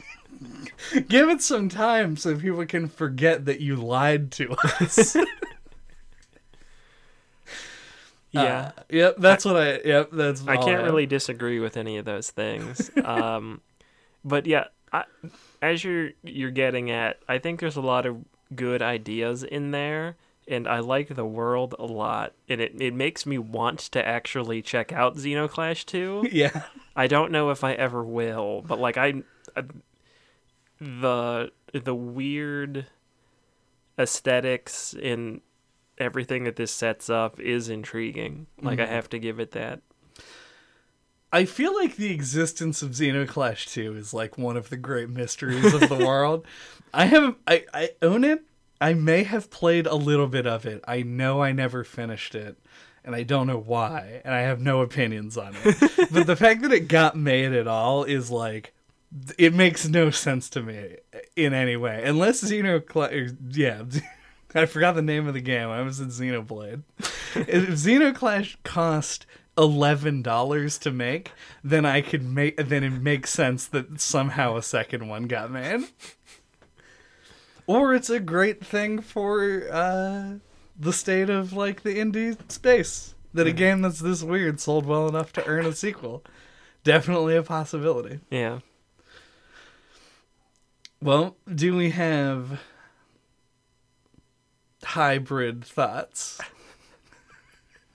Give 1.09 1.29
it 1.29 1.43
some 1.43 1.69
time 1.69 2.17
so 2.17 2.37
people 2.37 2.65
can 2.67 2.89
forget 2.89 3.47
that 3.47 3.61
you 3.61 3.77
lied 3.77 4.31
to 4.33 4.53
us. 4.81 5.17
yeah. 8.31 8.73
Uh, 8.77 8.83
yep, 8.91 9.17
that's 9.19 9.45
what 9.45 9.57
I. 9.57 9.81
Yep, 9.85 10.11
that's. 10.13 10.47
I 10.47 10.57
can't 10.57 10.71
have. 10.71 10.85
really 10.85 11.07
disagree 11.07 11.61
with 11.61 11.77
any 11.77 11.99
of 11.99 12.05
those 12.05 12.31
things. 12.31 12.91
um, 13.05 13.61
but 14.25 14.47
yeah, 14.47 14.67
I, 14.93 15.05
as 15.61 15.85
you're 15.85 16.11
you're 16.23 16.51
getting 16.51 16.91
at, 16.91 17.19
I 17.29 17.39
think 17.39 17.61
there's 17.61 17.77
a 17.77 17.83
lot 17.83 18.07
of 18.07 18.25
good 18.55 18.83
ideas 18.83 19.43
in 19.43 19.71
there, 19.71 20.17
and 20.49 20.69
I 20.69 20.81
like 20.81 21.15
the 21.15 21.25
world 21.25 21.75
a 21.79 21.85
lot, 21.85 22.33
and 22.49 22.61
it 22.61 22.81
it 22.81 22.95
makes 22.95 23.27
me 23.27 23.39
want 23.39 23.81
to 23.81 24.07
actually 24.07 24.63
check 24.63 24.93
out 24.93 25.19
Zeno 25.19 25.49
Clash 25.49 25.85
2. 25.87 26.29
Yeah, 26.33 26.63
I 26.97 27.07
don't 27.07 27.33
know 27.33 27.51
if 27.51 27.65
I 27.65 27.73
ever 27.73 28.05
will, 28.05 28.63
but 28.67 28.79
like 28.79 28.97
I, 28.97 29.23
I 29.57 29.65
the 30.83 31.53
the 31.73 31.95
weird 31.95 32.87
aesthetics 33.99 34.95
and 35.03 35.41
everything 35.99 36.45
that 36.45 36.57
this 36.57 36.73
sets 36.73 37.09
up 37.11 37.39
is 37.41 37.69
intriguing. 37.69 38.47
Like 38.61 38.81
I 38.81 38.85
Mhm. 38.87 38.89
have 38.89 39.09
to 39.11 39.19
give 39.19 39.39
it 39.39 39.53
that. 39.53 39.81
I 41.33 41.45
feel 41.47 41.75
like 41.75 41.97
the 41.97 42.11
existence 42.13 42.83
of 42.83 42.95
Zeno 42.95 43.25
Clash 43.27 43.67
2 43.69 43.95
is 43.97 44.13
like 44.13 44.37
one 44.37 44.57
of 44.57 44.69
the 44.69 44.77
great 44.77 45.09
mysteries 45.09 45.73
of 45.73 45.89
the 45.89 45.97
world. 46.07 46.47
I 46.93 47.07
have 47.07 47.37
I, 47.47 47.65
I 47.73 47.91
own 48.03 48.25
it. 48.25 48.43
I 48.81 48.95
may 48.95 49.23
have 49.23 49.49
played 49.51 49.87
a 49.87 49.95
little 49.95 50.27
bit 50.27 50.47
of 50.47 50.67
it. 50.67 50.83
I 50.89 51.03
know 51.03 51.41
I 51.43 51.53
never 51.53 51.85
finished 51.85 52.35
it. 52.35 52.59
And 53.05 53.17
I 53.17 53.25
don't 53.25 53.49
know 53.49 53.59
why, 53.59 54.21
and 54.25 54.33
I 54.33 54.43
have 54.43 54.61
no 54.61 54.81
opinions 54.81 55.37
on 55.37 55.57
it. 55.65 55.77
but 56.13 56.27
the 56.29 56.37
fact 56.37 56.63
that 56.63 56.71
it 56.73 56.87
got 56.87 57.17
made 57.17 57.53
at 57.53 57.67
all 57.67 58.05
is 58.05 58.31
like 58.31 58.73
it 59.39 59.55
makes 59.55 59.87
no 59.89 60.11
sense 60.11 60.49
to 60.51 60.63
me 60.63 60.97
in 61.37 61.53
any 61.53 61.77
way. 61.77 62.03
Unless 62.05 62.45
Zeno 62.45 62.81
Clash 62.81 63.31
yeah, 63.51 63.85
I 64.55 64.67
forgot 64.67 64.95
the 64.95 65.03
name 65.03 65.27
of 65.27 65.35
the 65.35 65.41
game. 65.41 65.69
I 65.69 65.83
was 65.83 66.01
in 66.01 66.09
Xenoblade. 66.09 66.83
if 67.35 67.77
Zeno 67.77 68.13
Clash 68.13 68.57
cost 68.65 69.27
eleven 69.57 70.23
dollars 70.23 70.79
to 70.79 70.91
make, 70.91 71.33
then 71.63 71.85
I 71.85 72.01
could 72.01 72.23
make. 72.23 72.57
Then 72.57 72.85
it 72.85 72.91
makes 72.91 73.31
sense 73.31 73.67
that 73.69 74.01
somehow 74.01 74.57
a 74.57 74.63
second 74.63 75.09
one 75.09 75.25
got 75.25 75.51
made. 75.51 75.89
Or 77.67 77.95
it's 77.95 78.11
a 78.11 78.21
great 78.21 78.65
thing 78.65 79.01
for 79.01 79.69
uh, 79.71 80.35
the 80.79 80.93
state 80.93 81.31
of 81.31 81.53
like 81.53 81.83
the 81.83 81.97
indie 81.97 82.37
space 82.51 83.15
that 83.33 83.47
a 83.47 83.53
game 83.53 83.83
that's 83.83 84.01
this 84.01 84.23
weird 84.23 84.61
sold 84.61 84.85
well 84.85 85.09
enough 85.09 85.33
to 85.35 85.47
earn 85.47 85.67
a 85.67 85.73
sequel. 85.73 86.25
Definitely 86.85 87.37
a 87.37 87.43
possibility. 87.43 88.21
Yeah. 88.31 88.59
Well, 91.03 91.37
do 91.53 91.75
we 91.75 91.91
have 91.91 92.61
hybrid 94.85 95.65
thoughts? 95.65 96.41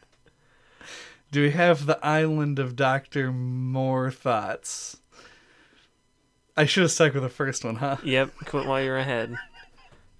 do 1.31 1.41
we 1.43 1.51
have 1.51 1.85
the 1.85 2.05
island 2.05 2.59
of 2.59 2.75
Dr. 2.75 3.31
Moreau 3.31 4.11
thoughts? 4.11 4.97
I 6.57 6.65
should 6.65 6.81
have 6.81 6.91
stuck 6.91 7.13
with 7.13 7.23
the 7.23 7.29
first 7.29 7.63
one, 7.63 7.75
huh? 7.77 7.95
Yep. 8.03 8.31
Quit 8.45 8.65
while 8.67 8.83
you're 8.83 8.97
ahead. 8.97 9.33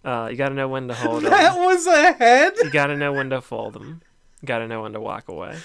Uh, 0.05 0.29
you 0.31 0.38
got 0.38 0.49
to 0.49 0.55
know 0.55 0.69
when 0.69 0.88
to 0.88 0.93
hold 0.93 1.23
That 1.25 1.55
them. 1.55 1.65
was 1.65 1.85
ahead. 1.88 2.53
You 2.63 2.69
got 2.69 2.88
to 2.88 2.95
know 2.95 3.11
when 3.11 3.31
to 3.31 3.41
fold 3.41 3.73
them. 3.73 4.01
Got 4.45 4.59
to 4.59 4.67
know 4.67 4.83
when 4.83 4.93
to 4.93 5.01
walk 5.01 5.27
away. 5.27 5.57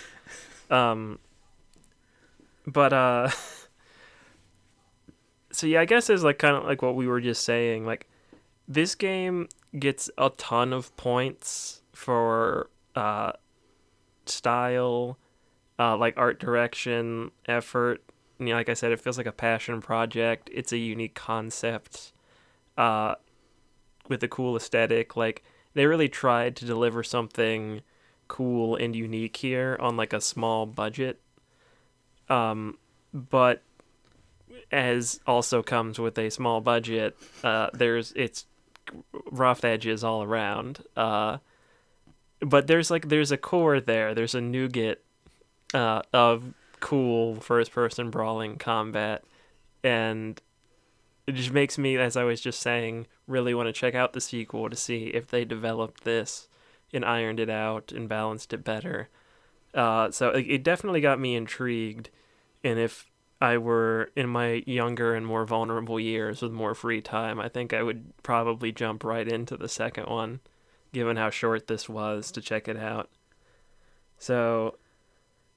Um. 0.70 1.20
But 2.66 2.92
uh. 2.92 3.30
So 5.52 5.66
yeah, 5.66 5.80
I 5.80 5.84
guess 5.84 6.10
it's 6.10 6.22
like 6.22 6.38
kind 6.38 6.56
of 6.56 6.64
like 6.64 6.82
what 6.82 6.96
we 6.96 7.06
were 7.06 7.20
just 7.20 7.44
saying. 7.44 7.84
Like, 7.84 8.08
this 8.66 8.94
game 8.94 9.48
gets 9.78 10.10
a 10.16 10.30
ton 10.30 10.72
of 10.72 10.96
points 10.96 11.82
for 11.92 12.70
uh, 12.94 13.32
style, 14.26 15.18
uh, 15.78 15.96
like 15.96 16.14
art 16.16 16.40
direction, 16.40 17.30
effort. 17.46 18.02
You 18.38 18.46
know, 18.46 18.54
like 18.54 18.68
I 18.68 18.74
said, 18.74 18.92
it 18.92 19.00
feels 19.00 19.18
like 19.18 19.26
a 19.26 19.32
passion 19.32 19.80
project. 19.80 20.50
It's 20.52 20.72
a 20.72 20.78
unique 20.78 21.14
concept, 21.14 22.12
uh, 22.76 23.16
with 24.08 24.22
a 24.22 24.28
cool 24.28 24.56
aesthetic. 24.56 25.16
Like 25.16 25.44
they 25.74 25.86
really 25.86 26.08
tried 26.08 26.56
to 26.56 26.64
deliver 26.64 27.02
something 27.02 27.82
cool 28.28 28.76
and 28.76 28.96
unique 28.96 29.36
here 29.36 29.76
on 29.80 29.96
like 29.96 30.12
a 30.12 30.20
small 30.20 30.66
budget. 30.66 31.20
Um, 32.28 32.78
but 33.12 33.62
as 34.70 35.20
also 35.26 35.62
comes 35.62 35.98
with 35.98 36.18
a 36.18 36.30
small 36.30 36.60
budget, 36.60 37.16
uh, 37.44 37.68
there's 37.72 38.12
it's 38.16 38.46
rough 39.30 39.64
edges 39.64 40.02
all 40.02 40.22
around. 40.22 40.84
Uh, 40.96 41.38
but 42.40 42.66
there's 42.66 42.90
like 42.90 43.08
there's 43.08 43.32
a 43.32 43.36
core 43.36 43.80
there. 43.80 44.14
There's 44.14 44.34
a 44.34 44.40
nougat 44.40 45.02
uh, 45.74 46.02
of 46.12 46.54
cool 46.80 47.36
first 47.36 47.72
person 47.72 48.10
brawling 48.10 48.56
combat, 48.56 49.24
and 49.84 50.40
it 51.26 51.32
just 51.32 51.52
makes 51.52 51.78
me, 51.78 51.96
as 51.96 52.16
I 52.16 52.24
was 52.24 52.40
just 52.40 52.60
saying, 52.60 53.06
really 53.26 53.54
want 53.54 53.68
to 53.68 53.72
check 53.72 53.94
out 53.94 54.12
the 54.12 54.20
sequel 54.20 54.68
to 54.68 54.76
see 54.76 55.06
if 55.06 55.28
they 55.28 55.44
developed 55.44 56.04
this 56.04 56.48
and 56.92 57.04
ironed 57.04 57.40
it 57.40 57.48
out 57.48 57.92
and 57.92 58.08
balanced 58.08 58.52
it 58.52 58.64
better. 58.64 59.08
Uh, 59.72 60.10
so 60.10 60.30
it, 60.30 60.46
it 60.48 60.62
definitely 60.62 61.00
got 61.00 61.20
me 61.20 61.34
intrigued, 61.36 62.10
and 62.64 62.78
if 62.78 63.10
I 63.42 63.58
were 63.58 64.12
in 64.14 64.28
my 64.28 64.62
younger 64.66 65.16
and 65.16 65.26
more 65.26 65.44
vulnerable 65.44 65.98
years 65.98 66.42
with 66.42 66.52
more 66.52 66.76
free 66.76 67.00
time, 67.00 67.40
I 67.40 67.48
think 67.48 67.72
I 67.72 67.82
would 67.82 68.12
probably 68.22 68.70
jump 68.70 69.02
right 69.02 69.26
into 69.26 69.56
the 69.56 69.68
second 69.68 70.06
one, 70.06 70.38
given 70.92 71.16
how 71.16 71.30
short 71.30 71.66
this 71.66 71.88
was 71.88 72.30
to 72.32 72.40
check 72.40 72.68
it 72.68 72.76
out. 72.76 73.10
So, 74.16 74.76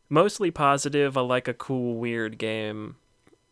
mostly 0.10 0.50
positive. 0.50 1.16
I 1.16 1.22
like 1.22 1.48
a 1.48 1.54
cool, 1.54 1.98
weird 1.98 2.40
game 2.40 2.96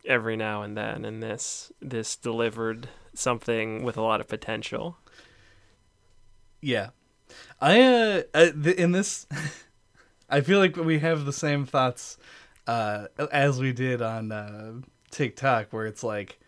every 0.04 0.36
now 0.36 0.64
and 0.64 0.76
then, 0.76 1.06
and 1.06 1.22
this 1.22 1.72
this 1.80 2.16
delivered 2.16 2.90
something 3.14 3.84
with 3.84 3.98
a 3.98 4.02
lot 4.02 4.20
of 4.20 4.28
potential. 4.28 4.98
Yeah, 6.60 6.90
I 7.62 7.82
uh, 7.84 8.22
uh 8.34 8.52
th- 8.64 8.78
in 8.78 8.94
this, 8.94 9.28
I 10.30 10.42
feel 10.42 10.58
like 10.58 10.76
we 10.76 10.98
have 11.00 11.26
the 11.26 11.34
same 11.34 11.68
thoughts, 11.68 12.18
uh, 12.68 13.08
as 13.32 13.60
we 13.60 13.72
did 13.74 14.02
on 14.02 14.32
uh, 14.32 14.74
TikTok, 15.12 15.72
where 15.72 15.86
it's 15.86 16.04
like, 16.04 16.40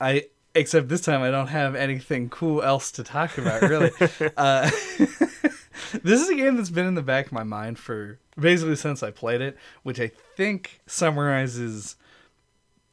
I 0.00 0.26
except 0.54 0.88
this 0.88 1.02
time 1.02 1.22
I 1.22 1.30
don't 1.30 1.48
have 1.48 1.74
anything 1.74 2.28
cool 2.30 2.62
else 2.62 2.90
to 2.92 3.04
talk 3.04 3.38
about, 3.38 3.62
really. 3.62 3.90
uh, 4.36 4.70
this 6.02 6.20
is 6.22 6.28
a 6.28 6.34
game 6.34 6.56
that's 6.56 6.70
been 6.70 6.86
in 6.86 6.94
the 6.94 7.02
back 7.02 7.26
of 7.26 7.32
my 7.32 7.44
mind 7.44 7.78
for 7.78 8.18
basically 8.38 8.76
since 8.76 9.02
I 9.02 9.10
played 9.10 9.40
it, 9.40 9.56
which 9.82 10.00
I 10.00 10.08
think 10.08 10.80
summarizes 10.86 11.96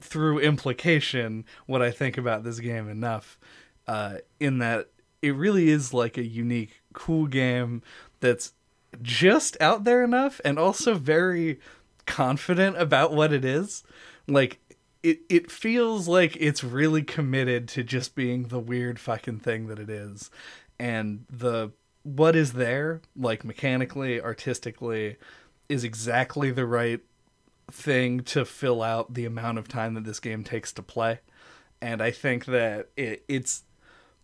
through 0.01 0.39
implication 0.39 1.45
what 1.65 1.81
I 1.81 1.89
think 1.89 2.17
about 2.17 2.43
this 2.43 2.59
game 2.59 2.89
enough. 2.89 3.39
Uh, 3.87 4.17
in 4.39 4.59
that 4.59 4.87
it 5.21 5.35
really 5.35 5.69
is 5.69 5.93
like 5.93 6.17
a 6.17 6.23
unique, 6.23 6.81
cool 6.93 7.27
game 7.27 7.81
that's 8.19 8.53
just 9.01 9.57
out 9.59 9.83
there 9.83 10.03
enough 10.03 10.39
and 10.45 10.59
also 10.59 10.93
very 10.93 11.59
confident 12.05 12.77
about 12.77 13.13
what 13.13 13.33
it 13.33 13.45
is. 13.45 13.83
Like 14.27 14.59
it 15.01 15.19
it 15.29 15.51
feels 15.51 16.07
like 16.07 16.35
it's 16.39 16.63
really 16.63 17.03
committed 17.03 17.67
to 17.69 17.83
just 17.83 18.15
being 18.15 18.47
the 18.47 18.59
weird 18.59 18.99
fucking 18.99 19.39
thing 19.39 19.67
that 19.67 19.79
it 19.79 19.89
is. 19.89 20.31
And 20.79 21.25
the 21.29 21.71
what 22.03 22.35
is 22.35 22.53
there, 22.53 23.01
like 23.15 23.43
mechanically, 23.43 24.21
artistically, 24.21 25.17
is 25.69 25.83
exactly 25.83 26.51
the 26.51 26.65
right 26.65 27.01
thing 27.71 28.19
to 28.21 28.45
fill 28.45 28.81
out 28.81 29.13
the 29.13 29.25
amount 29.25 29.57
of 29.57 29.67
time 29.67 29.93
that 29.93 30.03
this 30.03 30.19
game 30.19 30.43
takes 30.43 30.73
to 30.73 30.81
play. 30.81 31.19
And 31.81 32.01
I 32.01 32.11
think 32.11 32.45
that 32.45 32.89
it, 32.95 33.23
it's 33.27 33.63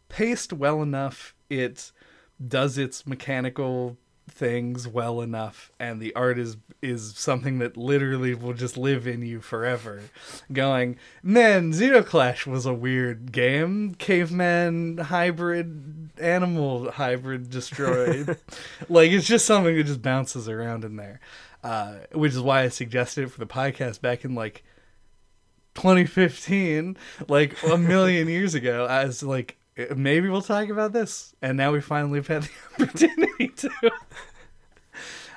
paced 0.09 0.53
well 0.53 0.81
enough. 0.81 1.33
It 1.49 1.91
does 2.45 2.77
its 2.77 3.07
mechanical 3.07 3.97
things 4.29 4.87
well 4.87 5.21
enough 5.21 5.71
and 5.79 6.01
the 6.01 6.13
art 6.15 6.37
is 6.39 6.57
is 6.81 7.13
something 7.17 7.59
that 7.59 7.75
literally 7.75 8.33
will 8.33 8.53
just 8.53 8.77
live 8.77 9.05
in 9.07 9.21
you 9.21 9.41
forever. 9.41 10.01
Going 10.51 10.97
man 11.21 11.73
Zeno 11.73 12.03
Clash 12.03 12.47
was 12.47 12.65
a 12.65 12.73
weird 12.73 13.31
game. 13.31 13.95
Caveman 13.95 14.97
hybrid 14.97 16.11
animal 16.19 16.91
hybrid 16.91 17.49
destroyed. 17.49 18.37
Like 18.87 19.11
it's 19.11 19.27
just 19.27 19.45
something 19.45 19.75
that 19.75 19.85
just 19.85 20.01
bounces 20.01 20.47
around 20.47 20.83
in 20.83 20.95
there. 20.95 21.19
Uh, 21.63 21.95
which 22.13 22.31
is 22.31 22.39
why 22.39 22.61
i 22.61 22.69
suggested 22.69 23.25
it 23.25 23.31
for 23.31 23.39
the 23.39 23.45
podcast 23.45 23.99
back 23.99 24.23
in 24.23 24.33
like 24.33 24.63
2015 25.75 26.95
like 27.27 27.61
a 27.63 27.77
million 27.77 28.29
years 28.29 28.53
ago 28.55 28.85
as 28.89 29.21
like 29.23 29.58
maybe 29.95 30.29
we'll 30.29 30.41
talk 30.41 30.69
about 30.69 30.93
this. 30.93 31.33
And 31.41 31.57
now 31.57 31.71
we 31.71 31.81
finally 31.81 32.19
have 32.19 32.27
had 32.27 32.43
the 32.43 32.49
opportunity 32.83 33.47
to. 33.49 33.69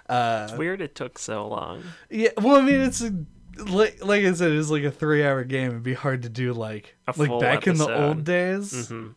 Uh, 0.09 0.47
it's 0.51 0.59
weird 0.59 0.83
it 0.83 0.95
took 0.95 1.17
so 1.17 1.47
long. 1.47 1.83
Yeah 2.11 2.31
well 2.37 2.57
i 2.57 2.61
mean 2.61 2.81
it's 2.81 3.01
a, 3.01 3.15
like, 3.71 4.05
like 4.05 4.25
i 4.25 4.33
said 4.35 4.51
it's 4.53 4.69
like 4.69 4.83
a 4.83 4.91
three 4.91 5.25
hour 5.25 5.43
game. 5.45 5.69
It'd 5.71 5.83
be 5.83 5.95
hard 5.95 6.23
to 6.25 6.29
do 6.29 6.53
like 6.53 6.97
A 7.07 7.15
like 7.17 7.41
back 7.41 7.67
in 7.67 7.79
the 7.79 7.89
old 7.89 8.25
days. 8.25 8.89
Mhm. 8.91 9.15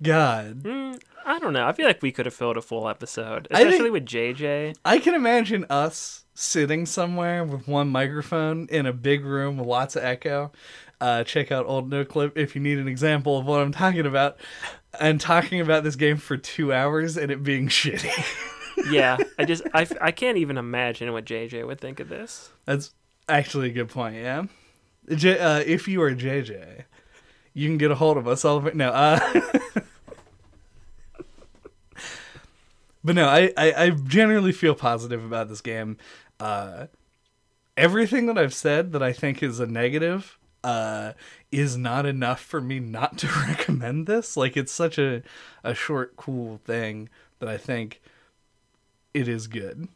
god. 0.00 0.62
Mm, 0.62 1.00
i 1.26 1.38
don't 1.38 1.52
know. 1.52 1.66
I 1.66 1.72
feel 1.72 1.86
like 1.86 2.00
we 2.02 2.12
could 2.12 2.24
have 2.24 2.34
filled 2.34 2.56
a 2.56 2.62
full 2.62 2.88
episode 2.88 3.48
especially 3.50 3.90
with 3.90 4.06
jj 4.06 4.74
i 4.86 4.98
can 4.98 5.14
imagine 5.14 5.66
us 5.68 6.24
sitting 6.34 6.86
somewhere 6.86 7.42
with 7.44 7.66
one 7.66 7.88
microphone 7.88 8.68
in 8.70 8.86
a 8.86 8.92
big 8.92 9.24
room 9.24 9.56
with 9.58 9.66
lots 9.66 9.96
of 9.96 10.04
echo 10.04 10.52
uh, 11.00 11.24
check 11.24 11.52
out 11.52 11.66
old 11.66 11.90
no 11.90 12.04
clip 12.04 12.36
if 12.38 12.54
you 12.54 12.60
need 12.60 12.78
an 12.78 12.88
example 12.88 13.38
of 13.38 13.44
what 13.46 13.60
i'm 13.60 13.72
talking 13.72 14.06
about 14.06 14.36
and 15.00 15.20
talking 15.20 15.60
about 15.60 15.84
this 15.84 15.96
game 15.96 16.16
for 16.16 16.36
two 16.36 16.72
hours 16.72 17.16
and 17.16 17.30
it 17.30 17.42
being 17.42 17.68
shitty 17.68 18.10
yeah 18.90 19.16
i 19.38 19.44
just 19.52 19.62
I, 19.74 19.86
I 20.00 20.10
can't 20.10 20.38
even 20.38 20.56
imagine 20.56 21.12
what 21.12 21.24
jj 21.24 21.66
would 21.66 21.80
think 21.80 22.00
of 22.00 22.08
this 22.08 22.50
That's 22.64 22.92
actually 23.28 23.70
a 23.70 23.72
good 23.72 23.88
point. 23.88 24.16
Yeah, 24.16 24.44
J- 25.14 25.38
uh, 25.38 25.58
if 25.58 25.88
you 25.88 26.00
are 26.02 26.14
JJ, 26.14 26.84
you 27.54 27.68
can 27.68 27.76
get 27.78 27.90
a 27.90 27.96
hold 27.96 28.16
of 28.16 28.28
us. 28.28 28.44
All 28.44 28.56
of 28.56 28.66
it. 28.66 28.76
No, 28.76 28.90
uh, 28.90 29.18
but 33.04 33.14
no, 33.14 33.26
I, 33.28 33.52
I 33.56 33.72
I 33.84 33.90
generally 33.90 34.52
feel 34.52 34.74
positive 34.74 35.24
about 35.24 35.48
this 35.48 35.60
game. 35.60 35.96
Uh, 36.38 36.86
everything 37.76 38.26
that 38.26 38.38
I've 38.38 38.54
said 38.54 38.92
that 38.92 39.02
I 39.02 39.12
think 39.12 39.42
is 39.42 39.60
a 39.60 39.66
negative 39.66 40.38
uh, 40.64 41.12
is 41.52 41.76
not 41.76 42.06
enough 42.06 42.40
for 42.40 42.60
me 42.60 42.80
not 42.80 43.18
to 43.18 43.26
recommend 43.48 44.06
this. 44.06 44.36
Like 44.36 44.56
it's 44.56 44.72
such 44.72 44.98
a 44.98 45.22
a 45.64 45.74
short, 45.74 46.16
cool 46.16 46.60
thing 46.64 47.08
that 47.38 47.48
I 47.48 47.56
think 47.56 48.00
it 49.14 49.28
is 49.28 49.46
good. 49.46 49.88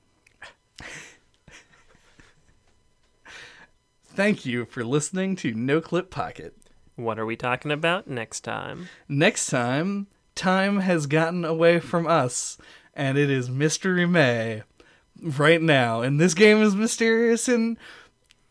Thank 4.12 4.44
you 4.44 4.64
for 4.64 4.84
listening 4.84 5.36
to 5.36 5.54
No 5.54 5.80
Clip 5.80 6.10
Pocket. 6.10 6.56
what 6.96 7.18
are 7.18 7.24
we 7.26 7.36
talking 7.36 7.70
about 7.70 8.06
next 8.08 8.40
time 8.40 8.88
Next 9.08 9.46
time, 9.46 10.08
time 10.34 10.80
has 10.80 11.06
gotten 11.06 11.44
away 11.44 11.78
from 11.80 12.06
us, 12.06 12.58
and 12.94 13.16
it 13.16 13.30
is 13.30 13.48
Mystery 13.48 14.06
May 14.06 14.62
right 15.22 15.62
now. 15.62 16.02
And 16.02 16.20
this 16.20 16.34
game 16.34 16.60
is 16.62 16.74
mysterious 16.74 17.48
in 17.48 17.78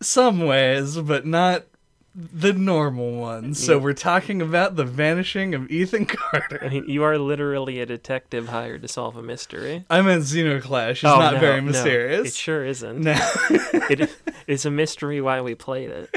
some 0.02 0.40
ways, 0.46 0.98
but 0.98 1.26
not 1.26 1.66
the 2.16 2.54
normal 2.54 3.12
ones. 3.14 3.64
So 3.64 3.78
we're 3.78 3.94
talking 3.94 4.42
about 4.42 4.76
the 4.76 4.84
vanishing 4.84 5.54
of 5.54 5.70
Ethan 5.70 6.06
Carter. 6.08 6.60
I 6.64 6.70
mean, 6.70 6.86
you 6.90 7.04
are 7.04 7.18
literally 7.18 7.80
a 7.80 7.86
detective 7.86 8.48
hired 8.50 8.82
to 8.82 8.88
solve 8.88 9.16
a 9.16 9.22
mystery 9.22 9.86
I 9.90 10.02
meant 10.02 10.24
Zeno 10.24 10.60
Clash. 10.60 11.04
It's 11.04 11.12
Oh, 11.14 11.20
not 11.20 11.36
no, 11.36 11.40
very 11.40 11.62
no, 11.62 11.68
mysterious. 11.68 12.28
it 12.30 12.34
sure 12.36 12.66
isn't 12.66 13.00
No. 13.02 13.16
it, 13.90 14.16
it's 14.48 14.66
a 14.66 14.72
mystery 14.72 15.22
why 15.22 15.42
we 15.42 15.54
played 15.56 15.90
it 15.92 16.10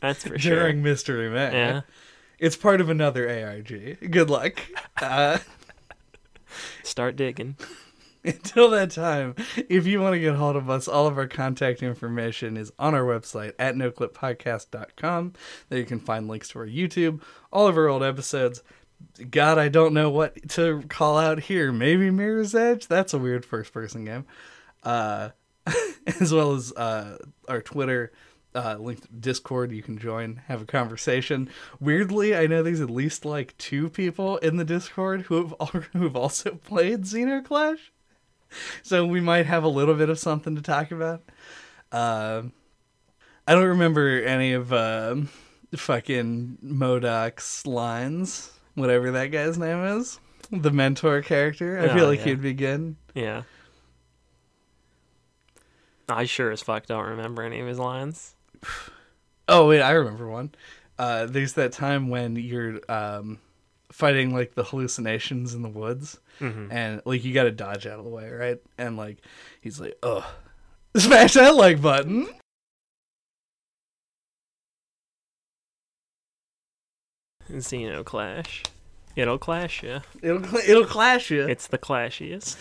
that's 0.00 0.24
for 0.24 0.38
sure 0.38 0.56
During 0.56 0.82
Mystery 0.82 1.30
Man. 1.30 1.52
yeah 1.52 1.80
It's 2.40 2.56
part 2.56 2.80
of 2.80 2.90
another 2.90 3.28
ARG. 3.30 4.10
Good 4.10 4.28
luck. 4.28 4.60
Uh, 5.00 5.38
start 6.82 7.14
digging 7.16 7.56
Until 8.24 8.70
that 8.70 8.92
time, 8.92 9.34
if 9.68 9.84
you 9.84 10.00
want 10.00 10.14
to 10.14 10.20
get 10.20 10.36
hold 10.36 10.54
of 10.54 10.70
us, 10.70 10.86
all 10.86 11.08
of 11.08 11.18
our 11.18 11.26
contact 11.26 11.82
information 11.82 12.56
is 12.56 12.72
on 12.78 12.94
our 12.94 13.02
website 13.02 13.54
at 13.58 13.74
noclippodcast.com. 13.74 15.32
There 15.68 15.78
you 15.78 15.84
can 15.84 15.98
find 15.98 16.28
links 16.28 16.50
to 16.50 16.60
our 16.60 16.66
YouTube, 16.66 17.20
all 17.52 17.66
of 17.66 17.76
our 17.76 17.88
old 17.88 18.04
episodes. 18.04 18.62
God, 19.28 19.58
I 19.58 19.68
don't 19.68 19.92
know 19.92 20.08
what 20.08 20.50
to 20.50 20.82
call 20.88 21.18
out 21.18 21.40
here. 21.40 21.72
Maybe 21.72 22.10
Mirror's 22.10 22.54
Edge? 22.54 22.86
That's 22.86 23.12
a 23.12 23.18
weird 23.18 23.44
first 23.44 23.72
person 23.72 24.04
game. 24.04 24.26
Uh, 24.84 25.30
as 26.20 26.32
well 26.32 26.52
as 26.52 26.72
uh, 26.74 27.18
our 27.48 27.60
Twitter, 27.60 28.12
uh, 28.54 28.76
linked 28.78 29.20
Discord. 29.20 29.72
You 29.72 29.82
can 29.82 29.98
join, 29.98 30.42
have 30.46 30.62
a 30.62 30.66
conversation. 30.66 31.48
Weirdly, 31.80 32.36
I 32.36 32.46
know 32.46 32.62
there's 32.62 32.80
at 32.80 32.90
least 32.90 33.24
like 33.24 33.56
two 33.58 33.88
people 33.88 34.36
in 34.38 34.58
the 34.58 34.64
Discord 34.64 35.22
who 35.22 35.42
have, 35.42 35.54
al- 35.60 35.66
who 35.92 36.04
have 36.04 36.16
also 36.16 36.52
played 36.56 37.04
Zeno 37.06 37.40
Clash. 37.40 37.92
So 38.82 39.06
we 39.06 39.20
might 39.20 39.46
have 39.46 39.64
a 39.64 39.68
little 39.68 39.94
bit 39.94 40.08
of 40.10 40.18
something 40.18 40.54
to 40.56 40.62
talk 40.62 40.90
about. 40.90 41.22
Uh, 41.90 42.42
I 43.46 43.54
don't 43.54 43.64
remember 43.68 44.22
any 44.22 44.52
of 44.52 44.72
uh, 44.72 45.16
fucking 45.76 46.58
Modoc's 46.62 47.66
lines, 47.66 48.50
whatever 48.74 49.10
that 49.12 49.26
guy's 49.26 49.58
name 49.58 49.84
is. 49.84 50.18
The 50.50 50.70
mentor 50.70 51.22
character. 51.22 51.78
I 51.78 51.88
feel 51.94 52.04
Oh, 52.04 52.08
like 52.08 52.18
yeah. 52.20 52.24
he'd 52.26 52.42
be 52.42 52.52
good. 52.54 52.96
Yeah. 53.14 53.42
I 56.08 56.24
sure 56.24 56.50
as 56.50 56.62
fuck 56.62 56.86
don't 56.86 57.06
remember 57.06 57.42
any 57.42 57.60
of 57.60 57.66
his 57.66 57.78
lines. 57.78 58.34
Oh 59.48 59.66
wait, 59.68 59.82
I 59.82 59.90
remember 59.90 60.28
one. 60.28 60.54
Uh, 60.96 61.26
there's 61.26 61.54
that 61.54 61.72
time 61.72 62.08
when 62.08 62.36
you're 62.36 62.80
um, 62.88 63.40
fighting 63.92 64.34
like 64.34 64.54
the 64.54 64.64
hallucinations 64.64 65.54
in 65.54 65.62
the 65.62 65.68
woods, 65.68 66.18
Mhm. 66.40 66.68
and 66.72 67.02
like 67.04 67.22
you 67.24 67.32
got 67.34 67.44
to 67.44 67.50
dodge 67.52 67.86
out 67.86 67.98
of 67.98 68.04
the 68.04 68.10
way, 68.10 68.28
right? 68.30 68.58
And 68.78 68.96
like 68.96 69.18
he's 69.60 69.78
like, 69.80 69.96
"Oh, 70.02 70.28
smash 70.96 71.34
that 71.34 71.54
like 71.54 71.80
button." 71.80 72.28
Zeno 77.58 78.02
Clash. 78.04 78.62
It'll 79.14 79.38
clash 79.38 79.82
you. 79.82 80.00
It'll 80.22 80.42
it'll 80.56 80.86
clash 80.86 81.30
you. 81.30 81.46
It's 81.46 81.66
the 81.66 81.78
clashiest. 81.78 82.56